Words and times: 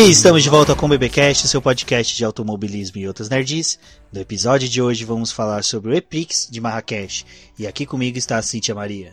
E 0.00 0.10
estamos 0.10 0.42
de 0.42 0.48
volta 0.48 0.74
com 0.74 0.86
o 0.86 0.88
BBcast, 0.88 1.46
seu 1.46 1.60
podcast 1.60 2.16
de 2.16 2.24
automobilismo 2.24 2.96
e 2.96 3.06
outras 3.06 3.28
nerds. 3.28 3.78
No 4.10 4.18
episódio 4.18 4.66
de 4.66 4.80
hoje 4.80 5.04
vamos 5.04 5.30
falar 5.30 5.62
sobre 5.62 5.90
o 5.90 5.94
EPRIX 5.94 6.48
de 6.50 6.58
Marrakech. 6.58 7.26
E 7.58 7.66
aqui 7.66 7.84
comigo 7.84 8.16
está 8.16 8.38
a 8.38 8.42
Cíntia 8.42 8.74
Maria. 8.74 9.12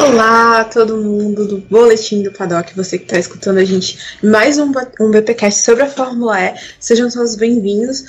Olá, 0.00 0.62
todo 0.62 0.96
mundo 0.98 1.48
do 1.48 1.58
Boletim 1.58 2.22
do 2.22 2.30
Paddock, 2.30 2.76
você 2.76 2.96
que 2.96 3.06
está 3.06 3.18
escutando 3.18 3.58
a 3.58 3.64
gente. 3.64 3.98
Mais 4.22 4.56
um, 4.56 4.70
um 5.00 5.10
BPcast 5.10 5.62
sobre 5.62 5.82
a 5.82 5.90
Fórmula 5.90 6.40
E. 6.42 6.54
Sejam 6.78 7.10
todos 7.10 7.34
bem-vindos. 7.34 8.04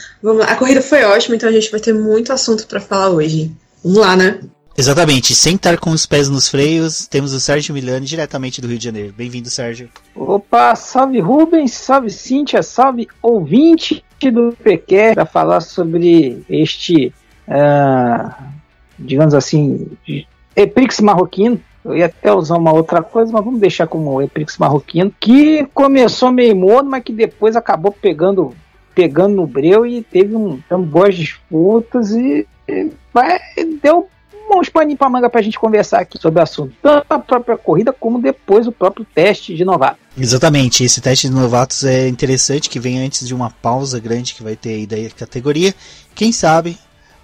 A 0.48 0.56
corrida 0.58 0.84
foi 0.84 1.04
ótima, 1.04 1.38
então 1.38 1.50
a 1.50 1.52
gente 1.52 1.72
vai 1.72 1.80
ter 1.80 1.96
muito 1.96 2.32
assunto 2.32 2.68
para 2.68 2.80
falar 2.80 3.10
hoje. 3.10 3.52
Vamos 3.84 3.98
lá, 3.98 4.16
né? 4.16 4.40
Exatamente, 4.80 5.36
sem 5.36 5.56
estar 5.56 5.78
com 5.78 5.90
os 5.90 6.06
pés 6.06 6.30
nos 6.30 6.48
freios, 6.48 7.06
temos 7.06 7.34
o 7.34 7.40
Sérgio 7.42 7.74
Milani, 7.74 8.06
diretamente 8.06 8.62
do 8.62 8.68
Rio 8.70 8.78
de 8.78 8.86
Janeiro. 8.86 9.14
Bem-vindo, 9.14 9.50
Sérgio. 9.50 9.90
Opa, 10.16 10.74
salve 10.74 11.20
Rubens, 11.20 11.74
salve 11.74 12.10
Cíntia, 12.10 12.64
salve 12.64 13.06
ouvinte 13.22 14.02
do 14.32 14.56
PQ 14.64 15.16
para 15.16 15.26
falar 15.26 15.60
sobre 15.60 16.46
este, 16.50 17.14
uh, 17.46 18.34
digamos 18.98 19.34
assim, 19.34 19.86
Eprix 20.56 21.02
marroquino. 21.02 21.60
Eu 21.84 21.98
ia 21.98 22.06
até 22.06 22.32
usar 22.32 22.56
uma 22.56 22.72
outra 22.72 23.04
coisa, 23.04 23.34
mas 23.34 23.44
vamos 23.44 23.60
deixar 23.60 23.86
como 23.86 24.22
Eprix 24.22 24.58
marroquino, 24.58 25.14
que 25.20 25.68
começou 25.74 26.32
meio 26.32 26.56
morno, 26.56 26.90
mas 26.90 27.04
que 27.04 27.12
depois 27.12 27.58
acabou 27.58 27.92
pegando 27.92 28.56
pegando 28.96 29.36
no 29.36 29.46
breu 29.46 29.86
e 29.86 30.02
teve 30.02 30.34
um, 30.34 30.58
um 30.72 30.82
boas 30.82 31.18
disputas 31.18 32.12
e, 32.12 32.48
e 32.66 32.92
deu 33.84 34.08
uns 34.58 34.70
paninhos 34.70 34.98
pra 34.98 35.10
manga 35.10 35.30
pra 35.30 35.42
gente 35.42 35.60
conversar 35.60 36.00
aqui 36.00 36.18
sobre 36.18 36.40
o 36.40 36.44
assunto. 36.44 36.74
Tanto 36.82 37.06
a 37.12 37.20
própria 37.20 37.58
corrida 37.58 37.92
como 37.92 38.22
depois 38.22 38.66
o 38.68 38.72
próprio 38.72 39.06
teste 39.14 39.56
de 39.56 39.66
novato. 39.66 40.00
Exatamente, 40.18 40.84
esse 40.84 41.02
teste 41.02 41.28
de 41.28 41.34
novatos 41.34 41.84
é 41.84 42.08
interessante 42.08 42.70
que 42.70 42.80
vem 42.80 43.04
antes 43.04 43.28
de 43.28 43.34
uma 43.34 43.50
pausa 43.50 44.00
grande 44.00 44.34
que 44.34 44.44
vai 44.44 44.56
ter 44.56 44.70
aí 44.70 44.88
da 44.88 44.98
categoria. 45.16 45.74
Quem 46.16 46.32
sabe 46.32 46.78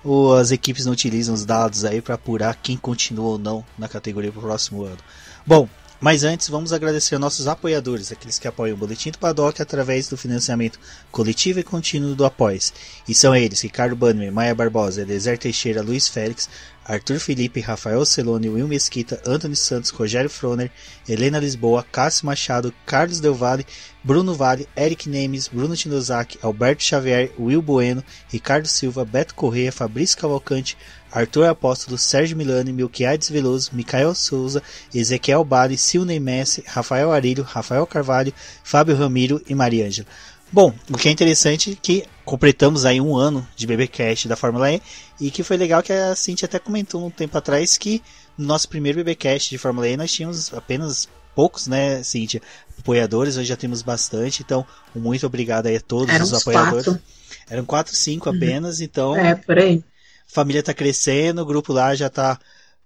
ou 0.03 0.35
as 0.35 0.51
equipes 0.51 0.85
não 0.85 0.93
utilizam 0.93 1.33
os 1.33 1.45
dados 1.45 1.83
aí 1.83 1.99
para 1.99 2.13
apurar 2.13 2.55
quem 2.61 2.77
continua 2.77 3.31
ou 3.31 3.37
não 3.39 3.65
na 3.77 3.87
categoria 3.87 4.31
para 4.31 4.39
o 4.39 4.43
próximo 4.43 4.83
ano. 4.83 4.97
Bom, 5.45 5.67
mas 5.99 6.23
antes, 6.23 6.49
vamos 6.49 6.73
agradecer 6.73 7.17
nossos 7.17 7.47
apoiadores, 7.47 8.11
aqueles 8.11 8.37
que 8.37 8.47
apoiam 8.47 8.75
o 8.75 8.77
Boletim 8.77 9.11
do 9.11 9.17
Paddock 9.17 9.59
através 9.61 10.07
do 10.07 10.17
financiamento 10.17 10.79
coletivo 11.09 11.59
e 11.59 11.63
contínuo 11.63 12.13
do 12.13 12.25
Apoies. 12.25 12.73
E 13.07 13.15
são 13.15 13.35
eles, 13.35 13.61
Ricardo 13.61 13.95
Banner, 13.95 14.31
Maia 14.31 14.53
Barbosa, 14.53 15.01
Eliezer 15.01 15.37
Teixeira, 15.37 15.81
Luiz 15.81 16.07
Félix, 16.07 16.49
Arthur 16.88 17.19
Felipe, 17.19 17.59
Rafael 17.61 18.05
Celone, 18.05 18.47
Will 18.47 18.67
Mesquita, 18.67 19.19
Antônio 19.25 19.55
Santos, 19.55 19.89
Rogério 19.89 20.30
Froner, 20.30 20.69
Helena 21.09 21.39
Lisboa, 21.39 21.83
Cássio 21.83 22.27
Machado, 22.27 22.72
Carlos 22.86 23.19
Del 23.19 23.33
Valle, 23.33 23.66
Bruno 24.03 24.36
Vale, 24.36 24.67
Eric 24.75 25.08
Nemes, 25.08 25.47
Bruno 25.47 25.75
Tinozaki, 25.75 26.38
Alberto 26.44 26.83
Xavier, 26.83 27.31
Will 27.39 27.59
Bueno, 27.59 28.03
Ricardo 28.31 28.67
Silva, 28.67 29.03
Beto 29.03 29.33
Correia, 29.33 29.72
Fabrício 29.72 30.16
Cavalcante, 30.16 30.77
Arthur 31.11 31.45
Apóstolo, 31.45 31.97
Sérgio 31.97 32.38
Milani, 32.38 32.72
Milquiades 32.72 33.30
Veloso, 33.30 33.72
Micael 33.73 34.14
Souza, 34.14 34.61
Ezequiel 34.94 35.44
Bale, 35.44 35.77
Silney 35.77 36.20
Messi, 36.20 36.64
Rafael 36.67 37.11
Arilho, 37.11 37.42
Rafael 37.43 37.88
Carvalho, 37.88 38.33
Fábio 38.64 38.95
Ramiro 38.95 39.42
e 39.48 39.55
Maria 39.55 39.88
Ângela. 39.88 40.08
Bom, 40.55 40.73
o 40.89 40.98
que 40.98 41.10
é 41.10 41.11
interessante 41.11 41.73
é 41.73 41.76
que 41.76 42.05
completamos 42.23 42.86
aí 42.86 43.02
um 43.02 43.17
ano 43.17 43.45
de 43.58 43.67
BBcast 43.67 44.26
da 44.30 44.38
Fórmula 44.38 44.71
E 44.71 44.82
e 45.20 45.30
que 45.30 45.43
foi 45.43 45.58
legal 45.58 45.83
que 45.83 45.92
a 45.92 46.16
Cintia 46.16 46.45
até 46.45 46.58
comentou 46.60 47.05
um 47.05 47.10
tempo 47.10 47.38
atrás 47.38 47.77
que 47.77 48.02
no 48.38 48.45
nosso 48.45 48.70
primeiro 48.70 48.99
BBcast 48.99 49.49
de 49.49 49.58
Fórmula 49.58 49.89
E 49.89 49.98
nós 49.98 50.14
tínhamos 50.14 50.54
apenas 50.54 51.10
poucos, 51.36 51.67
né, 51.67 52.02
Cintia, 52.04 52.42
apoiadores, 52.80 53.36
hoje 53.36 53.49
já 53.49 53.58
temos 53.58 53.82
bastante, 53.82 54.44
então 54.44 54.65
muito 54.95 55.26
obrigado 55.26 55.67
aí 55.67 55.76
a 55.76 55.82
todos 55.82 56.15
Eram 56.15 56.23
os 56.23 56.33
apoiadores. 56.33 56.86
Quatro. 56.86 57.02
Eram 57.49 57.65
quatro, 57.65 57.94
cinco 57.94 58.30
uhum. 58.30 58.38
apenas, 58.38 58.80
então... 58.80 59.14
É, 59.14 59.36
por 59.36 59.60
aí. 59.60 59.83
Família 60.26 60.64
tá 60.64 60.73
crescendo, 60.73 61.42
o 61.42 61.45
grupo 61.45 61.73
lá 61.73 61.94
já 61.95 62.10
tá 62.10 62.39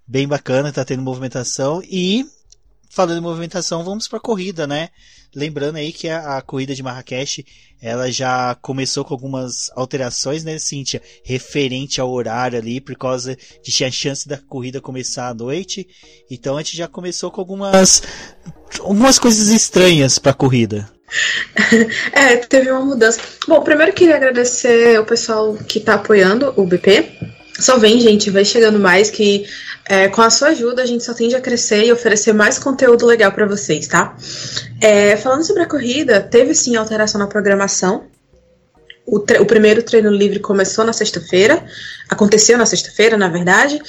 bem 0.08 0.28
bacana, 0.28 0.74
tá 0.74 0.84
tendo 0.84 1.04
movimentação 1.04 1.84
e 1.84 2.26
falando 2.90 3.20
em 3.20 3.22
movimentação, 3.22 3.84
vamos 3.84 4.08
para 4.08 4.18
a 4.18 4.22
corrida, 4.22 4.66
né? 4.66 4.90
Lembrando 5.36 5.76
aí 5.76 5.94
que 5.94 6.10
a, 6.10 6.38
a, 6.38 6.42
corrida 6.42 6.74
de 6.74 6.82
Marrakech 6.82 7.46
ela 7.80 8.12
já 8.12 8.56
começou 8.56 9.06
com 9.06 9.14
algumas 9.14 9.70
alterações, 9.76 10.44
né, 10.44 10.58
Cíntia? 10.58 11.02
Referente 11.24 12.02
ao 12.02 12.12
horário 12.12 12.58
ali, 12.58 12.82
por 12.82 12.96
causa 12.96 13.38
de 13.64 13.72
tinha 13.72 13.92
chance 13.92 14.28
da 14.28 14.38
corrida 14.38 14.82
começar 14.82 15.28
à 15.28 15.34
noite. 15.34 15.88
Então 16.32 16.58
a 16.58 16.62
gente 16.62 16.76
já 16.76 16.88
começou 16.88 17.30
com 17.30 17.40
algumas, 17.40 18.02
algumas 18.80 19.20
coisas 19.20 19.50
estranhas 19.50 20.18
para 20.18 20.32
a 20.32 20.36
corrida. 20.36 20.90
É, 22.12 22.38
teve 22.38 22.72
uma 22.72 22.86
mudança. 22.86 23.20
Bom, 23.48 23.62
primeiro 23.62 23.94
queria 23.94 24.16
agradecer 24.16 25.00
o 25.00 25.06
pessoal 25.06 25.56
que 25.56 25.80
está 25.80 25.96
apoiando 25.96 26.54
o 26.56 26.66
BP. 26.66 27.39
Só 27.58 27.78
vem, 27.78 28.00
gente, 28.00 28.30
vai 28.30 28.46
chegando 28.46 28.80
mais 28.80 29.10
que 29.10 29.46
é, 29.86 30.08
com 30.08 30.22
a 30.22 30.30
sua 30.30 30.50
ajuda, 30.50 30.84
a 30.84 30.86
gente 30.86 31.04
só 31.04 31.14
tende 31.14 31.36
a 31.36 31.42
crescer 31.42 31.84
e 31.84 31.92
oferecer 31.92 32.32
mais 32.32 32.60
conteúdo 32.60 33.06
legal 33.06 33.32
para 33.32 33.48
vocês, 33.48 33.88
tá? 33.88 34.16
É, 34.80 35.18
falando 35.18 35.44
sobre 35.44 35.64
a 35.64 35.66
corrida, 35.66 36.22
teve 36.22 36.54
sim 36.54 36.76
alteração 36.76 37.20
na 37.20 37.28
programação. 37.28 38.04
O, 39.06 39.18
o 39.18 39.46
primeiro 39.46 39.82
treino 39.82 40.12
livre 40.12 40.40
começou 40.40 40.86
na 40.86 40.94
sexta-feira, 40.94 41.66
aconteceu 42.08 42.58
na 42.58 42.68
sexta-feira, 42.68 43.18
na 43.18 43.28
verdade, 43.28 43.82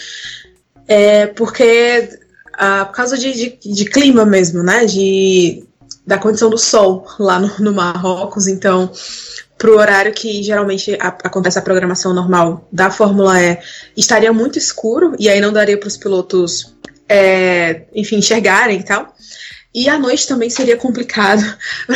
é, 0.89 1.27
porque 1.27 2.09
ah, 2.55 2.87
por 2.87 2.95
causa 2.95 3.17
de, 3.17 3.33
de, 3.33 3.59
de, 3.73 3.85
clima 3.85 4.25
mesmo, 4.25 4.63
né? 4.63 4.85
De, 4.85 5.65
da 6.07 6.19
condição 6.19 6.51
do 6.51 6.59
sol 6.59 7.07
lá 7.19 7.39
no, 7.39 7.59
no 7.59 7.73
Marrocos, 7.73 8.47
então 8.47 8.91
para 9.61 9.71
o 9.71 9.77
horário 9.77 10.11
que 10.15 10.43
geralmente 10.43 10.97
a, 10.99 11.09
acontece 11.09 11.59
a 11.59 11.63
programação 11.63 12.15
normal 12.15 12.67
da 12.73 12.91
Fórmula 12.91 13.39
E, 13.43 13.59
estaria 13.95 14.33
muito 14.33 14.57
escuro 14.59 15.15
e 15.19 15.29
aí 15.29 15.39
não 15.39 15.53
daria 15.53 15.77
para 15.77 15.87
os 15.87 15.99
pilotos, 15.99 16.75
é, 17.07 17.83
enfim, 17.95 18.17
enxergarem 18.17 18.81
e 18.81 18.83
tal. 18.83 19.15
E 19.75 19.87
à 19.87 19.99
noite 19.99 20.27
também 20.27 20.49
seria 20.49 20.79
complicado 20.79 21.43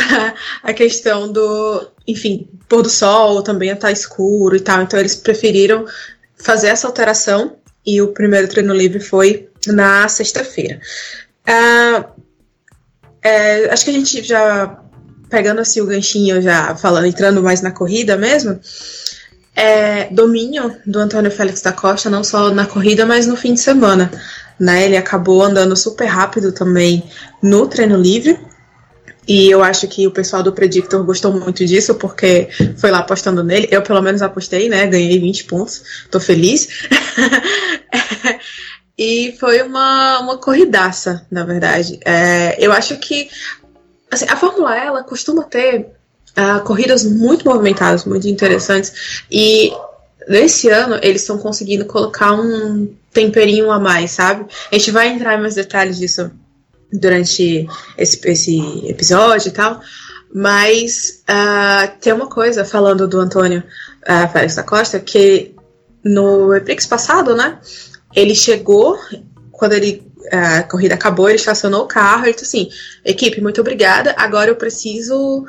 a 0.61 0.73
questão 0.73 1.31
do, 1.31 1.89
enfim, 2.07 2.47
pôr 2.69 2.83
do 2.83 2.89
sol 2.89 3.41
também 3.41 3.71
estar 3.71 3.87
tá 3.87 3.91
escuro 3.91 4.55
e 4.55 4.59
tal. 4.59 4.83
Então 4.83 4.99
eles 4.99 5.15
preferiram 5.15 5.87
fazer 6.37 6.67
essa 6.67 6.85
alteração 6.85 7.55
e 7.83 7.99
o 7.99 8.09
primeiro 8.09 8.47
treino 8.47 8.75
livre 8.75 8.99
foi 8.99 9.49
na 9.65 10.07
sexta-feira. 10.07 10.79
Uh, 11.47 12.05
é, 13.23 13.71
acho 13.71 13.85
que 13.85 13.89
a 13.89 13.93
gente 13.93 14.21
já 14.21 14.84
pegando 15.29 15.61
assim 15.61 15.81
o 15.81 15.85
ganchinho 15.85 16.41
já 16.41 16.75
falando, 16.75 17.05
entrando 17.05 17.41
mais 17.41 17.61
na 17.61 17.71
corrida 17.71 18.17
mesmo, 18.17 18.59
é, 19.55 20.09
domínio 20.11 20.75
do 20.85 20.99
Antônio 20.99 21.31
Félix 21.31 21.61
da 21.61 21.71
Costa, 21.71 22.09
não 22.09 22.23
só 22.23 22.53
na 22.53 22.65
corrida, 22.65 23.05
mas 23.05 23.25
no 23.25 23.37
fim 23.37 23.53
de 23.53 23.59
semana. 23.61 24.11
Né? 24.59 24.85
Ele 24.85 24.97
acabou 24.97 25.41
andando 25.41 25.75
super 25.75 26.05
rápido 26.05 26.51
também 26.51 27.03
no 27.41 27.67
treino 27.67 27.95
livre. 27.95 28.37
E 29.27 29.49
eu 29.49 29.63
acho 29.63 29.87
que 29.87 30.05
o 30.05 30.11
pessoal 30.11 30.43
do 30.43 30.53
Predictor 30.53 31.03
gostou 31.03 31.33
muito 31.33 31.65
disso, 31.65 31.95
porque 31.95 32.47
foi 32.77 32.91
lá 32.91 32.99
apostando 32.99 33.43
nele. 33.43 33.67
Eu, 33.71 33.81
pelo 33.81 34.01
menos, 34.01 34.21
apostei, 34.21 34.69
né? 34.69 34.85
Ganhei 34.85 35.19
20 35.19 35.45
pontos. 35.45 35.81
Tô 36.11 36.19
feliz. 36.19 36.67
e 38.95 39.35
foi 39.39 39.63
uma, 39.63 40.19
uma 40.19 40.37
corridaça, 40.37 41.25
na 41.31 41.43
verdade. 41.43 41.99
É, 42.05 42.55
eu 42.63 42.71
acho 42.71 42.97
que 42.97 43.29
Assim, 44.11 44.25
a 44.29 44.35
Fórmula 44.35 44.75
E, 44.77 44.85
ela 44.85 45.03
costuma 45.03 45.43
ter 45.43 45.87
uh, 46.37 46.63
corridas 46.63 47.03
muito 47.03 47.45
movimentadas, 47.45 48.05
muito 48.05 48.27
interessantes. 48.27 49.23
E 49.31 49.73
nesse 50.27 50.69
ano 50.69 50.99
eles 51.01 51.21
estão 51.21 51.37
conseguindo 51.37 51.85
colocar 51.85 52.33
um 52.33 52.93
temperinho 53.11 53.71
a 53.71 53.79
mais, 53.79 54.11
sabe? 54.11 54.45
A 54.71 54.77
gente 54.77 54.91
vai 54.91 55.07
entrar 55.07 55.35
em 55.35 55.41
mais 55.41 55.55
detalhes 55.55 55.97
disso 55.97 56.31
durante 56.91 57.67
esse, 57.97 58.19
esse 58.27 58.87
episódio 58.87 59.49
e 59.49 59.51
tal. 59.51 59.81
Mas 60.33 61.23
uh, 61.29 61.97
tem 62.01 62.11
uma 62.11 62.27
coisa 62.27 62.65
falando 62.65 63.07
do 63.07 63.19
Antônio 63.19 63.63
uh, 64.03 64.31
Félix 64.31 64.55
da 64.55 64.63
Costa 64.63 64.99
que 64.99 65.55
no 66.03 66.53
Eprix 66.53 66.85
passado, 66.85 67.35
né? 67.35 67.59
Ele 68.13 68.35
chegou 68.35 68.97
quando 69.51 69.73
ele 69.73 70.05
a 70.31 70.63
corrida 70.63 70.95
acabou, 70.95 71.29
ele 71.29 71.37
estacionou 71.37 71.83
o 71.83 71.87
carro, 71.87 72.25
ele 72.25 72.33
disse 72.33 72.45
assim, 72.45 72.69
equipe, 73.03 73.41
muito 73.41 73.61
obrigada, 73.61 74.13
agora 74.17 74.49
eu 74.49 74.55
preciso 74.55 75.45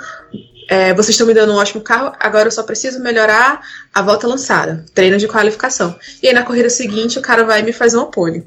é, 0.69 0.93
vocês 0.94 1.11
estão 1.11 1.26
me 1.26 1.34
dando 1.34 1.52
um 1.52 1.56
ótimo 1.56 1.81
carro, 1.81 2.12
agora 2.19 2.49
eu 2.49 2.52
só 2.52 2.62
preciso 2.62 3.00
melhorar 3.00 3.61
a 3.94 4.02
volta 4.02 4.26
lançada, 4.26 4.84
treino 4.93 5.17
de 5.17 5.28
qualificação. 5.28 5.96
E 6.23 6.28
aí 6.28 6.34
na 6.34 6.43
corrida 6.43 6.69
seguinte 6.69 7.19
o 7.19 7.23
cara 7.23 7.44
vai 7.44 7.62
me 7.62 7.73
fazer 7.73 7.96
uma 7.96 8.11
pole. 8.11 8.44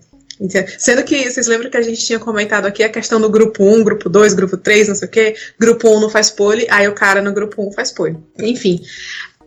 Sendo 0.78 1.04
que 1.04 1.30
vocês 1.30 1.48
lembram 1.48 1.70
que 1.70 1.76
a 1.76 1.82
gente 1.82 2.06
tinha 2.06 2.18
comentado 2.18 2.66
aqui 2.66 2.82
a 2.82 2.90
questão 2.90 3.20
do 3.20 3.30
grupo 3.30 3.64
1, 3.64 3.84
grupo 3.84 4.10
2, 4.10 4.34
grupo 4.34 4.56
3, 4.56 4.88
não 4.88 4.96
sei 4.96 5.08
o 5.08 5.12
quê. 5.12 5.36
Grupo 5.60 5.90
1 5.90 6.00
não 6.00 6.10
faz 6.10 6.30
pole, 6.30 6.66
aí 6.70 6.88
o 6.88 6.94
cara 6.94 7.22
no 7.22 7.34
grupo 7.34 7.68
1 7.68 7.74
faz 7.74 7.92
pole. 7.92 8.18
Enfim. 8.38 8.82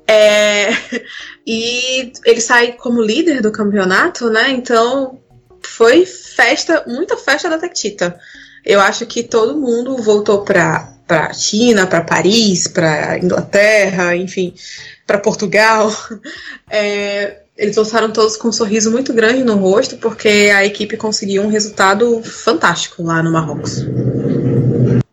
É, 0.07 0.69
e 1.47 2.13
ele 2.27 2.41
sai 2.43 2.73
como 2.73 3.01
líder 3.01 3.41
do 3.41 3.51
campeonato, 3.51 4.29
né? 4.29 4.51
Então 4.51 5.22
foi 5.69 6.07
festa, 6.07 6.85
muita 6.87 7.17
festa 7.17 7.49
da 7.49 7.59
Tectita. 7.59 8.19
Eu 8.65 8.81
acho 8.81 9.07
que 9.07 9.23
todo 9.23 9.59
mundo 9.59 9.97
voltou 9.97 10.45
para 10.45 10.93
para 11.07 11.33
China, 11.35 11.87
para 11.87 12.01
Paris, 12.01 12.67
para 12.67 13.19
Inglaterra, 13.19 14.17
enfim, 14.17 14.55
para 15.07 15.19
Portugal. 15.19 15.91
É, 16.75 17.43
eles 17.55 17.77
voltaram 17.77 18.11
todos 18.11 18.35
com 18.35 18.49
um 18.49 18.53
sorriso 18.53 18.91
muito 18.91 19.13
grande 19.13 19.45
no 19.45 19.57
rosto, 19.57 19.99
porque 19.99 20.51
a 20.55 20.65
equipe 20.65 20.97
conseguiu 20.97 21.43
um 21.43 21.49
resultado 21.49 22.23
fantástico 22.23 23.03
lá 23.03 23.23
no 23.23 23.31
Marrocos. 23.31 23.85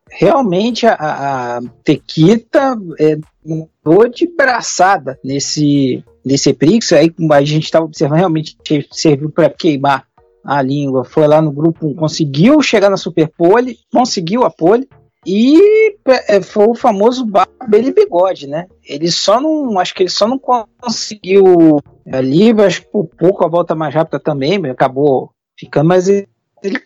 Realmente 0.09 0.85
a, 0.85 0.93
a 0.93 1.61
Tequita 1.83 2.77
é, 2.97 3.17
mudou 3.45 4.07
de 4.07 4.25
braçada 4.25 5.19
nesse, 5.21 6.03
nesse 6.25 6.53
Prix. 6.53 6.93
Aí 6.93 7.13
a 7.31 7.43
gente 7.43 7.65
estava 7.65 7.85
observando, 7.85 8.19
realmente 8.19 8.57
serviu 8.91 9.29
para 9.29 9.49
queimar 9.49 10.05
a 10.43 10.61
língua. 10.61 11.03
Foi 11.03 11.27
lá 11.27 11.41
no 11.41 11.51
grupo 11.51 11.87
1, 11.87 11.95
conseguiu 11.95 12.61
chegar 12.61 12.89
na 12.89 12.97
Superpole, 12.97 13.77
conseguiu 13.91 14.43
a 14.43 14.49
pole. 14.49 14.87
E 15.25 15.95
é, 16.27 16.41
foi 16.41 16.67
o 16.67 16.75
famoso 16.75 17.27
e 17.71 17.91
bigode, 17.91 18.47
né? 18.47 18.67
Ele 18.83 19.11
só 19.11 19.39
não. 19.41 19.77
Acho 19.77 19.93
que 19.93 20.03
ele 20.03 20.09
só 20.09 20.27
não 20.27 20.39
conseguiu 20.39 21.79
ali, 22.11 22.51
acho 22.61 22.81
que 22.81 22.87
por 22.87 23.05
pouco 23.05 23.45
a 23.45 23.49
volta 23.49 23.75
mais 23.75 23.93
rápida 23.93 24.19
também, 24.19 24.65
acabou 24.69 25.31
ficando, 25.59 25.89
mas 25.89 26.07
ele, 26.07 26.27
ele 26.63 26.79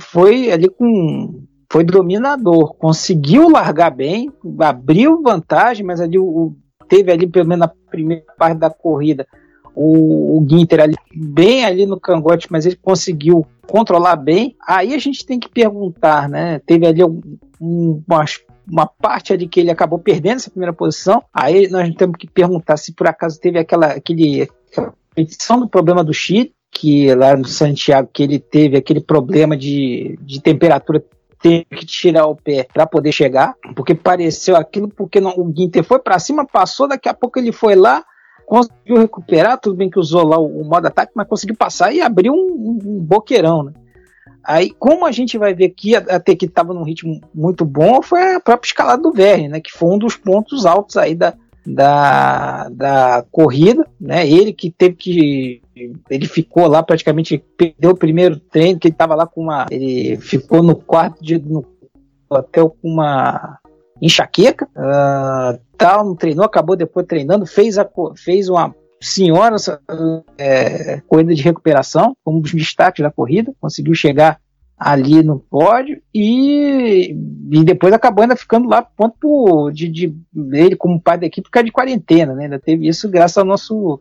foi 0.00 0.52
ali 0.52 0.68
com. 0.68 1.42
Foi 1.70 1.82
dominador, 1.84 2.74
conseguiu 2.74 3.48
largar 3.48 3.90
bem, 3.90 4.30
abriu 4.60 5.22
vantagem, 5.22 5.84
mas 5.84 6.02
ali 6.02 6.18
o, 6.18 6.54
teve 6.86 7.10
ali, 7.10 7.26
pelo 7.26 7.48
menos 7.48 7.66
na 7.66 7.72
primeira 7.90 8.22
parte 8.38 8.58
da 8.58 8.68
corrida, 8.68 9.26
o, 9.74 10.38
o 10.38 10.46
Ginter 10.48 10.80
ali, 10.80 10.96
bem 11.14 11.64
ali 11.64 11.86
no 11.86 11.98
cangote, 11.98 12.48
mas 12.50 12.66
ele 12.66 12.76
conseguiu 12.76 13.46
controlar 13.66 14.16
bem. 14.16 14.56
Aí 14.66 14.94
a 14.94 14.98
gente 14.98 15.24
tem 15.24 15.38
que 15.38 15.48
perguntar, 15.48 16.28
né? 16.28 16.60
Teve 16.60 16.86
ali 16.86 17.02
um, 17.04 18.02
uma, 18.06 18.24
uma 18.70 18.86
parte 18.86 19.32
ali 19.32 19.48
que 19.48 19.60
ele 19.60 19.70
acabou 19.70 19.98
perdendo 19.98 20.36
essa 20.36 20.50
primeira 20.50 20.72
posição. 20.72 21.22
Aí 21.32 21.68
nós 21.68 21.92
temos 21.94 22.16
que 22.16 22.26
perguntar 22.26 22.76
se 22.76 22.92
por 22.92 23.06
acaso 23.06 23.40
teve 23.40 23.58
aquela, 23.58 23.86
aquele, 23.86 24.48
repetição 25.16 25.60
do 25.60 25.68
problema 25.68 26.02
do 26.02 26.12
Chile, 26.12 26.52
que 26.70 27.14
lá 27.14 27.36
no 27.36 27.46
Santiago 27.46 28.08
que 28.12 28.22
ele 28.22 28.38
teve 28.38 28.76
aquele 28.76 29.00
problema 29.00 29.56
de, 29.56 30.18
de 30.22 30.40
temperatura 30.40 31.04
teve 31.40 31.64
que 31.64 31.84
tirar 31.84 32.26
o 32.26 32.36
pé 32.36 32.66
para 32.72 32.86
poder 32.86 33.12
chegar, 33.12 33.54
porque 33.74 33.94
pareceu 33.94 34.56
aquilo, 34.56 34.88
porque 34.88 35.20
não, 35.20 35.32
o 35.36 35.52
Ginter 35.54 35.82
foi 35.82 35.98
para 35.98 36.18
cima, 36.18 36.46
passou, 36.46 36.86
daqui 36.86 37.08
a 37.08 37.14
pouco 37.14 37.38
ele 37.38 37.50
foi 37.50 37.74
lá, 37.74 38.04
conseguiu 38.46 38.98
recuperar, 38.98 39.60
tudo 39.60 39.76
bem 39.76 39.90
que 39.90 39.98
usou 39.98 40.26
lá 40.26 40.38
o, 40.38 40.60
o 40.60 40.64
modo 40.64 40.86
ataque, 40.86 41.12
mas 41.14 41.28
conseguiu 41.28 41.56
passar 41.56 41.92
e 41.92 42.00
abriu 42.00 42.32
um, 42.32 42.78
um 42.84 42.98
boqueirão, 43.00 43.64
né? 43.64 43.72
Aí, 44.44 44.70
como 44.70 45.06
a 45.06 45.12
gente 45.12 45.38
vai 45.38 45.54
ver 45.54 45.66
aqui, 45.66 45.94
até 45.94 46.34
que 46.34 46.46
estava 46.46 46.74
num 46.74 46.82
ritmo 46.82 47.20
muito 47.32 47.64
bom, 47.64 48.02
foi 48.02 48.34
a 48.34 48.40
própria 48.40 48.68
escalada 48.68 49.00
do 49.00 49.12
Verne, 49.12 49.48
né? 49.48 49.60
Que 49.60 49.70
foi 49.70 49.94
um 49.94 49.98
dos 49.98 50.16
pontos 50.16 50.66
altos 50.66 50.96
aí 50.96 51.14
da, 51.14 51.34
da, 51.64 52.68
da 52.68 53.24
corrida, 53.30 53.86
né? 54.00 54.28
Ele 54.28 54.52
que 54.52 54.70
teve 54.70 54.96
que. 54.96 55.62
Ele 56.10 56.26
ficou 56.26 56.66
lá 56.66 56.82
praticamente, 56.82 57.42
perdeu 57.56 57.92
o 57.92 57.96
primeiro 57.96 58.38
treino, 58.38 58.80
que 58.80 58.88
ele 58.88 58.94
estava 58.94 59.14
lá 59.14 59.26
com 59.26 59.42
uma. 59.42 59.66
Ele 59.70 60.16
ficou 60.16 60.62
no 60.62 60.74
quarto 60.74 61.22
de. 61.22 61.38
No 61.38 61.64
hotel 62.28 62.70
com 62.70 62.88
uma 62.88 63.58
enxaqueca, 64.02 64.66
uh, 64.76 65.58
tal, 65.78 66.04
não 66.04 66.16
treinou, 66.16 66.44
acabou 66.44 66.74
depois 66.74 67.06
treinando, 67.06 67.46
fez, 67.46 67.78
a, 67.78 67.88
fez 68.16 68.48
uma 68.48 68.74
senhora 69.00 69.56
é, 70.36 71.00
corrida 71.06 71.32
de 71.34 71.42
recuperação, 71.42 72.16
como 72.24 72.38
um 72.38 72.40
dos 72.40 72.52
destaques 72.52 73.02
da 73.02 73.10
corrida, 73.10 73.54
conseguiu 73.60 73.94
chegar 73.94 74.40
ali 74.76 75.22
no 75.22 75.38
pódio 75.38 76.02
e, 76.12 77.14
e 77.50 77.64
depois 77.64 77.92
acabou 77.92 78.22
ainda 78.22 78.34
ficando 78.34 78.68
lá 78.68 78.82
ponto 78.82 79.70
de, 79.70 79.88
de 79.88 80.14
ele 80.52 80.74
como 80.74 81.00
pai 81.00 81.18
da 81.18 81.26
equipe 81.26 81.46
ficar 81.46 81.62
de 81.62 81.70
quarentena, 81.70 82.34
né? 82.34 82.44
Ainda 82.44 82.58
teve 82.58 82.88
isso 82.88 83.08
graças 83.08 83.38
ao 83.38 83.44
nosso 83.44 84.00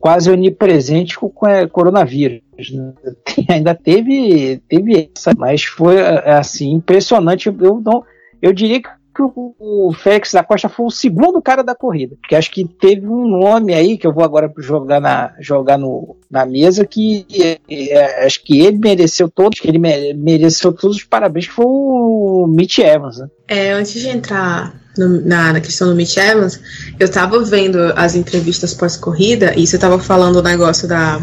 quase 0.00 0.28
onipresente 0.30 1.16
com 1.16 1.26
o 1.26 1.68
coronavírus. 1.68 2.42
Né? 2.72 2.92
ainda 3.48 3.74
teve, 3.74 4.60
teve 4.68 5.10
essa, 5.16 5.32
mas 5.36 5.62
foi 5.62 5.96
é, 5.98 6.32
assim 6.32 6.72
impressionante. 6.72 7.46
Eu 7.46 7.80
não, 7.80 8.02
eu 8.42 8.52
diria 8.52 8.82
que 8.82 8.88
que 9.28 9.40
o 9.58 9.92
Félix 9.92 10.32
da 10.32 10.42
Costa 10.42 10.68
foi 10.68 10.86
o 10.86 10.90
segundo 10.90 11.42
cara 11.42 11.62
da 11.62 11.74
corrida. 11.74 12.16
Que 12.28 12.34
acho 12.34 12.50
que 12.50 12.64
teve 12.64 13.06
um 13.06 13.28
nome 13.28 13.74
aí 13.74 13.98
que 13.98 14.06
eu 14.06 14.12
vou 14.12 14.24
agora 14.24 14.52
jogar 14.58 15.00
na, 15.00 15.34
jogar 15.40 15.78
no, 15.78 16.16
na 16.30 16.46
mesa 16.46 16.86
que 16.86 17.26
é, 17.32 17.58
é, 17.68 18.26
acho 18.26 18.42
que 18.42 18.60
ele 18.60 18.78
mereceu 18.78 19.28
todos, 19.28 19.60
que 19.60 19.68
ele 19.68 19.78
mereceu 19.78 20.72
todos 20.72 20.96
os 20.96 21.04
parabéns, 21.04 21.46
que 21.46 21.52
foi 21.52 21.66
o 21.66 22.46
Mitch 22.48 22.78
Evans. 22.78 23.18
Né? 23.18 23.28
É, 23.48 23.72
antes 23.72 24.00
de 24.00 24.08
entrar 24.08 24.74
no, 24.96 25.20
na, 25.26 25.52
na, 25.52 25.60
questão 25.60 25.88
do 25.88 25.94
Mitch 25.94 26.16
Evans, 26.16 26.60
eu 26.98 27.10
tava 27.10 27.42
vendo 27.42 27.78
as 27.96 28.14
entrevistas 28.14 28.74
pós-corrida 28.74 29.54
e 29.56 29.66
você 29.66 29.78
tava 29.78 29.98
falando 29.98 30.36
o 30.36 30.42
negócio 30.42 30.88
da 30.88 31.20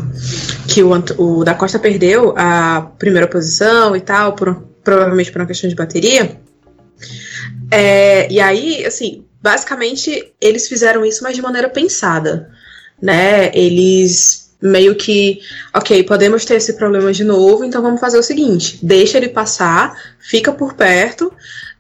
que 0.67 0.83
o, 0.83 0.91
o 1.17 1.43
da 1.43 1.53
Costa 1.53 1.79
perdeu 1.79 2.33
a 2.37 2.91
primeira 2.97 3.27
posição 3.27 3.95
e 3.95 4.01
tal, 4.01 4.33
por, 4.33 4.55
provavelmente 4.83 5.31
por 5.31 5.41
uma 5.41 5.47
questão 5.47 5.69
de 5.69 5.75
bateria. 5.75 6.37
É, 7.71 8.31
e 8.31 8.39
aí, 8.39 8.85
assim, 8.85 9.25
basicamente 9.41 10.33
eles 10.41 10.67
fizeram 10.67 11.05
isso, 11.05 11.23
mas 11.23 11.35
de 11.35 11.41
maneira 11.41 11.69
pensada, 11.69 12.49
né? 13.01 13.51
Eles 13.53 14.47
meio 14.61 14.95
que, 14.95 15.39
ok, 15.73 16.03
podemos 16.03 16.43
ter 16.43 16.55
esse 16.55 16.73
problema 16.73 17.13
de 17.13 17.23
novo, 17.23 17.63
então 17.63 17.81
vamos 17.81 17.99
fazer 17.99 18.17
o 18.17 18.23
seguinte: 18.23 18.79
deixa 18.81 19.17
ele 19.17 19.29
passar, 19.29 19.95
fica 20.19 20.51
por 20.51 20.73
perto, 20.73 21.31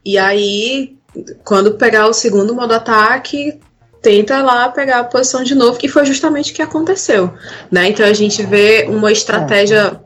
e 0.05 0.17
aí, 0.17 0.95
quando 1.43 1.73
pegar 1.75 2.07
o 2.07 2.13
segundo 2.13 2.53
modo 2.53 2.73
ataque, 2.73 3.59
tenta 4.01 4.41
lá 4.41 4.69
pegar 4.69 4.99
a 4.99 5.03
posição 5.03 5.43
de 5.43 5.55
novo, 5.55 5.79
que 5.79 5.87
foi 5.87 6.05
justamente 6.05 6.51
o 6.51 6.55
que 6.55 6.61
aconteceu, 6.61 7.33
né? 7.71 7.89
Então 7.89 8.05
a 8.05 8.13
gente 8.13 8.43
vê 8.43 8.85
uma 8.87 9.11
estratégia 9.11 9.99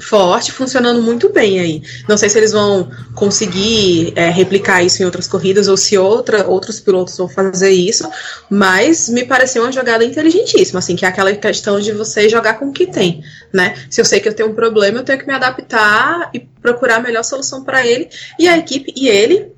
forte, 0.00 0.52
funcionando 0.52 1.02
muito 1.02 1.28
bem 1.28 1.60
aí. 1.60 1.82
Não 2.08 2.16
sei 2.16 2.28
se 2.28 2.38
eles 2.38 2.52
vão 2.52 2.90
conseguir 3.14 4.12
é, 4.16 4.28
replicar 4.30 4.82
isso 4.82 5.02
em 5.02 5.04
outras 5.04 5.28
corridas 5.28 5.68
ou 5.68 5.76
se 5.76 5.96
outra, 5.96 6.46
outros 6.46 6.80
pilotos 6.80 7.16
vão 7.16 7.28
fazer 7.28 7.70
isso, 7.70 8.08
mas 8.50 9.08
me 9.08 9.24
pareceu 9.24 9.62
uma 9.62 9.72
jogada 9.72 10.04
inteligentíssima, 10.04 10.78
assim, 10.78 10.96
que 10.96 11.04
é 11.04 11.08
aquela 11.08 11.32
questão 11.34 11.78
de 11.80 11.92
você 11.92 12.28
jogar 12.28 12.54
com 12.54 12.66
o 12.66 12.72
que 12.72 12.86
tem, 12.86 13.22
né? 13.52 13.74
Se 13.90 14.00
eu 14.00 14.04
sei 14.04 14.20
que 14.20 14.28
eu 14.28 14.34
tenho 14.34 14.50
um 14.50 14.54
problema, 14.54 14.98
eu 14.98 15.04
tenho 15.04 15.18
que 15.18 15.26
me 15.26 15.34
adaptar 15.34 16.30
e 16.32 16.40
procurar 16.40 16.96
a 16.96 17.00
melhor 17.00 17.22
solução 17.22 17.62
para 17.62 17.86
ele 17.86 18.08
e 18.38 18.48
a 18.48 18.56
equipe 18.56 18.92
e 18.96 19.08
ele, 19.08 19.52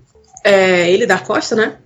é, 0.44 0.90
ele 0.90 1.06
da 1.06 1.18
Costa, 1.18 1.56
né? 1.56 1.76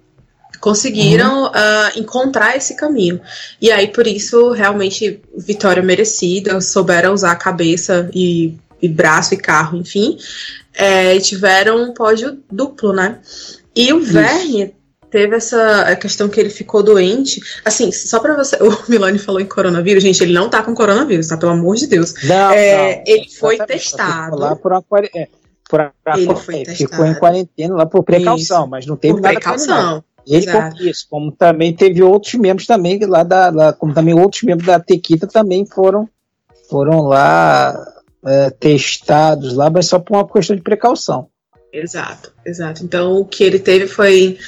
Conseguiram 0.60 1.44
uhum. 1.44 1.48
uh, 1.48 1.98
encontrar 1.98 2.56
esse 2.56 2.76
caminho. 2.76 3.20
E 3.60 3.70
aí, 3.72 3.88
por 3.88 4.06
isso, 4.06 4.52
realmente, 4.52 5.20
vitória 5.36 5.82
merecida, 5.82 6.60
souberam 6.60 7.14
usar 7.14 7.32
a 7.32 7.36
cabeça 7.36 8.10
e, 8.14 8.54
e 8.80 8.88
braço 8.88 9.34
e 9.34 9.38
carro, 9.38 9.78
enfim, 9.78 10.18
é, 10.74 11.18
tiveram 11.18 11.82
um 11.82 11.94
pódio 11.94 12.38
duplo, 12.50 12.92
né? 12.92 13.18
E 13.74 13.92
o 13.92 14.00
Verne 14.00 14.74
teve 15.10 15.36
essa 15.36 15.96
questão 15.96 16.28
que 16.28 16.38
ele 16.38 16.50
ficou 16.50 16.82
doente. 16.82 17.40
Assim, 17.64 17.90
só 17.90 18.20
pra 18.20 18.36
você. 18.36 18.56
O 18.62 18.84
Milani 18.88 19.18
falou 19.18 19.40
em 19.40 19.46
coronavírus, 19.46 20.02
gente, 20.02 20.22
ele 20.22 20.32
não 20.32 20.48
tá 20.48 20.62
com 20.62 20.74
coronavírus, 20.74 21.28
tá? 21.28 21.36
Pelo 21.36 21.52
amor 21.52 21.76
de 21.76 21.86
Deus. 21.86 22.14
Não, 22.24 22.50
é, 22.52 22.96
não. 22.96 23.04
Ele 23.06 23.28
foi 23.30 23.58
testado. 23.58 24.36
Lá 24.36 24.54
por 24.54 24.72
uma 24.72 24.84
é, 25.14 25.28
por 25.68 25.80
a, 25.80 25.92
ele 26.16 26.34
foi 26.34 26.62
é, 26.62 26.74
ficou 26.74 27.06
em 27.06 27.14
quarentena 27.14 27.74
lá 27.74 27.86
por 27.86 28.02
precaução, 28.02 28.62
isso. 28.62 28.70
mas 28.70 28.86
não 28.86 28.96
teve 28.96 29.14
por 29.14 29.22
nada 29.22 29.34
precaução. 29.34 30.04
Ele 30.26 30.46
como 30.46 30.88
isso, 30.88 31.06
como 31.08 31.32
também 31.32 31.74
teve 31.74 32.02
outros 32.02 32.34
membros 32.34 32.66
também 32.66 32.98
lá 33.06 33.22
da, 33.22 33.50
lá, 33.50 33.72
como 33.72 33.94
também 33.94 34.14
outros 34.14 34.42
membros 34.42 34.66
da 34.66 34.78
Tequita 34.78 35.26
também 35.26 35.66
foram 35.66 36.08
foram 36.68 37.02
lá 37.02 37.74
é, 38.24 38.50
testados 38.50 39.54
lá, 39.54 39.68
mas 39.70 39.86
só 39.86 39.98
por 39.98 40.16
uma 40.16 40.28
questão 40.28 40.54
de 40.54 40.62
precaução. 40.62 41.28
Exato, 41.72 42.32
exato. 42.44 42.84
Então 42.84 43.20
o 43.20 43.24
que 43.24 43.42
ele 43.42 43.58
teve 43.58 43.86
foi 43.86 44.38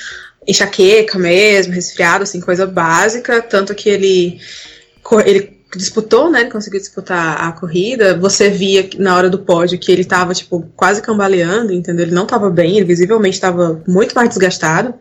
enxaqueca 0.47 1.19
mesmo, 1.19 1.73
resfriado, 1.73 2.25
assim, 2.25 2.41
coisa 2.41 2.67
básica, 2.67 3.41
tanto 3.43 3.75
que 3.75 3.89
ele 3.89 4.41
ele 5.25 5.63
disputou, 5.77 6.31
né? 6.31 6.43
Ele 6.43 6.51
conseguiu 6.51 6.81
disputar 6.81 7.41
a 7.41 7.53
corrida. 7.53 8.19
Você 8.19 8.51
via 8.51 8.89
na 8.99 9.17
hora 9.17 9.31
do 9.31 9.39
pódio 9.39 9.79
que 9.79 9.91
ele 9.91 10.05
tava, 10.05 10.35
tipo, 10.35 10.69
quase 10.77 11.01
cambaleando, 11.01 11.73
entendeu? 11.73 12.07
Ele 12.07 12.15
não 12.15 12.27
tava 12.27 12.51
bem, 12.51 12.77
ele 12.77 12.85
visivelmente 12.85 13.37
estava 13.37 13.83
muito 13.87 14.15
mais 14.15 14.29
desgastado, 14.29 14.95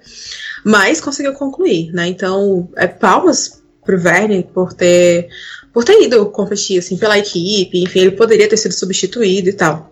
mas 0.64 1.02
conseguiu 1.02 1.34
concluir, 1.34 1.92
né? 1.92 2.08
Então, 2.08 2.70
é 2.76 2.88
palmas 2.88 3.62
pro 3.84 4.00
Verne 4.00 4.48
por 4.54 4.74
ter 4.74 5.30
por 5.74 5.84
ter 5.84 6.02
ido 6.02 6.26
competir 6.28 6.80
assim 6.80 6.98
pela 6.98 7.18
equipe, 7.18 7.82
enfim, 7.82 8.02
ele 8.02 8.12
poderia 8.12 8.48
ter 8.48 8.58
sido 8.58 8.74
substituído 8.74 9.50
e 9.50 9.54
tal. 9.54 9.90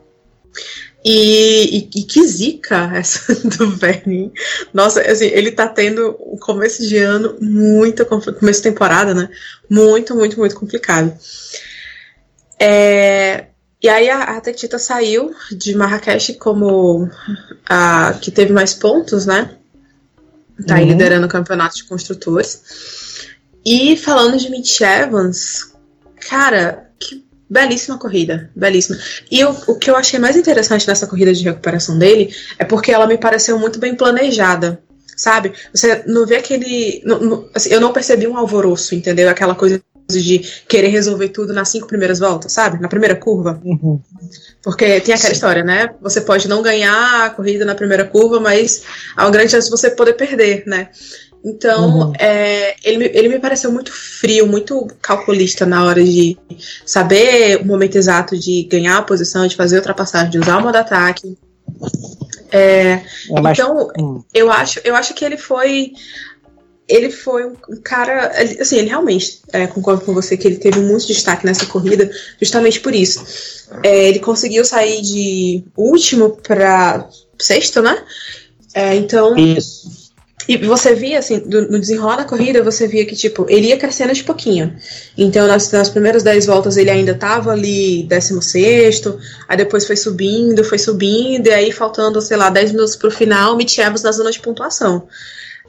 E, 1.03 1.77
e, 1.77 1.99
e, 1.99 2.03
que 2.03 2.27
zica 2.27 2.91
essa 2.93 3.33
do 3.35 3.71
Vernin. 3.71 4.31
Nossa, 4.73 5.01
assim, 5.01 5.27
ele 5.27 5.51
tá 5.51 5.67
tendo 5.67 6.17
um 6.19 6.37
começo 6.37 6.85
de 6.85 6.97
ano 6.97 7.37
muito 7.39 8.05
começo 8.05 8.61
de 8.61 8.69
temporada, 8.69 9.13
né? 9.13 9.29
Muito, 9.69 10.13
muito, 10.13 10.37
muito 10.37 10.55
complicado. 10.55 11.17
É, 12.59 13.45
e 13.81 13.87
aí 13.87 14.09
a, 14.09 14.23
a 14.23 14.41
Tetita 14.41 14.77
saiu 14.77 15.33
de 15.53 15.73
Marrakech 15.73 16.33
como 16.33 17.09
a 17.67 18.13
que 18.21 18.29
teve 18.29 18.51
mais 18.51 18.73
pontos, 18.73 19.25
né? 19.25 19.55
Tá 20.65 20.75
uhum. 20.75 20.85
liderando 20.85 21.25
o 21.25 21.29
campeonato 21.29 21.75
de 21.75 21.85
construtores. 21.85 22.61
E 23.65 23.95
falando 23.97 24.37
de 24.37 24.49
Mitch 24.49 24.81
Evans, 24.81 25.73
cara, 26.19 26.89
que 26.99 27.23
Belíssima 27.49 27.97
corrida, 27.97 28.51
belíssima. 28.55 28.99
E 29.31 29.39
eu, 29.39 29.49
o 29.65 29.75
que 29.75 29.89
eu 29.89 29.95
achei 29.95 30.19
mais 30.19 30.35
interessante 30.35 30.87
nessa 30.87 31.07
corrida 31.07 31.33
de 31.33 31.43
recuperação 31.43 31.97
dele 31.97 32.31
é 32.59 32.63
porque 32.63 32.91
ela 32.91 33.07
me 33.07 33.17
pareceu 33.17 33.57
muito 33.57 33.79
bem 33.79 33.95
planejada, 33.95 34.83
sabe? 35.17 35.53
Você 35.73 36.03
não 36.05 36.27
vê 36.27 36.35
aquele. 36.35 37.01
Não, 37.03 37.19
não, 37.19 37.49
assim, 37.55 37.69
eu 37.71 37.81
não 37.81 37.91
percebi 37.91 38.27
um 38.27 38.37
alvoroço, 38.37 38.93
entendeu? 38.93 39.27
Aquela 39.27 39.55
coisa 39.55 39.81
de 40.17 40.39
querer 40.67 40.87
resolver 40.87 41.29
tudo 41.29 41.53
nas 41.53 41.69
cinco 41.69 41.87
primeiras 41.87 42.19
voltas, 42.19 42.51
sabe? 42.51 42.81
Na 42.81 42.87
primeira 42.87 43.15
curva. 43.15 43.61
Uhum. 43.63 44.01
Porque 44.63 44.99
tem 45.01 45.13
aquela 45.13 45.29
Sim. 45.29 45.31
história, 45.33 45.63
né? 45.63 45.89
Você 46.01 46.21
pode 46.21 46.47
não 46.47 46.61
ganhar 46.61 47.25
a 47.25 47.29
corrida 47.29 47.63
na 47.63 47.75
primeira 47.75 48.05
curva, 48.05 48.39
mas 48.39 48.83
há 49.15 49.25
uma 49.25 49.31
grande 49.31 49.51
chance 49.51 49.69
de 49.69 49.71
você 49.71 49.89
poder 49.91 50.13
perder, 50.13 50.63
né? 50.65 50.89
Então, 51.43 52.07
uhum. 52.07 52.13
é, 52.19 52.75
ele, 52.83 53.05
ele 53.13 53.29
me 53.29 53.39
pareceu 53.39 53.71
muito 53.71 53.91
frio, 53.93 54.45
muito 54.45 54.87
calculista 55.01 55.65
na 55.65 55.85
hora 55.85 56.03
de 56.03 56.37
saber 56.85 57.61
o 57.61 57.65
momento 57.65 57.95
exato 57.95 58.37
de 58.37 58.63
ganhar 58.63 58.97
a 58.97 59.03
posição, 59.03 59.47
de 59.47 59.55
fazer 59.55 59.77
a 59.77 59.79
ultrapassagem, 59.79 60.31
de 60.31 60.39
usar 60.39 60.57
o 60.57 60.61
modo 60.61 60.75
ataque. 60.75 61.37
É, 62.51 62.59
é 62.59 63.03
então, 63.51 63.89
hum. 63.97 64.23
eu, 64.33 64.51
acho, 64.51 64.81
eu 64.83 64.95
acho 64.95 65.13
que 65.13 65.23
ele 65.23 65.37
foi. 65.37 65.93
Ele 66.89 67.11
foi 67.11 67.45
um 67.45 67.55
cara. 67.83 68.31
Assim, 68.59 68.77
ele 68.77 68.89
realmente, 68.89 69.41
é, 69.53 69.67
concordo 69.67 70.03
com 70.03 70.13
você, 70.13 70.35
que 70.35 70.47
ele 70.47 70.57
teve 70.57 70.79
muito 70.79 71.07
destaque 71.07 71.45
nessa 71.45 71.65
corrida, 71.67 72.09
justamente 72.41 72.79
por 72.79 72.95
isso. 72.95 73.23
É, 73.83 74.09
ele 74.09 74.19
conseguiu 74.19 74.65
sair 74.65 75.01
de 75.01 75.63
último 75.77 76.31
para 76.31 77.07
sexto, 77.39 77.81
né? 77.81 78.03
É, 78.73 78.95
então. 78.95 79.37
Isso 79.37 79.99
e 80.49 80.57
você 80.57 80.95
via, 80.95 81.19
assim, 81.19 81.37
do, 81.37 81.69
no 81.69 81.79
desenrolar 81.79 82.15
da 82.15 82.23
corrida, 82.23 82.63
você 82.63 82.87
via 82.87 83.05
que, 83.05 83.15
tipo, 83.15 83.45
ele 83.47 83.67
ia 83.67 83.77
crescendo 83.77 84.11
de 84.11 84.23
pouquinho. 84.23 84.75
Então, 85.15 85.45
nas, 85.45 85.71
nas 85.71 85.89
primeiras 85.89 86.23
10 86.23 86.47
voltas, 86.47 86.75
ele 86.75 86.89
ainda 86.89 87.13
tava 87.13 87.51
ali 87.51 88.01
16, 88.09 89.03
aí 89.47 89.55
depois 89.55 89.85
foi 89.85 89.95
subindo, 89.95 90.63
foi 90.63 90.79
subindo, 90.79 91.45
e 91.45 91.53
aí 91.53 91.71
faltando, 91.71 92.19
sei 92.19 92.35
lá, 92.35 92.49
10 92.49 92.71
minutos 92.71 92.95
pro 92.95 93.11
final, 93.11 93.55
Mitch 93.55 93.77
Evans 93.77 94.01
na 94.01 94.11
zona 94.11 94.31
de 94.31 94.39
pontuação. 94.39 95.07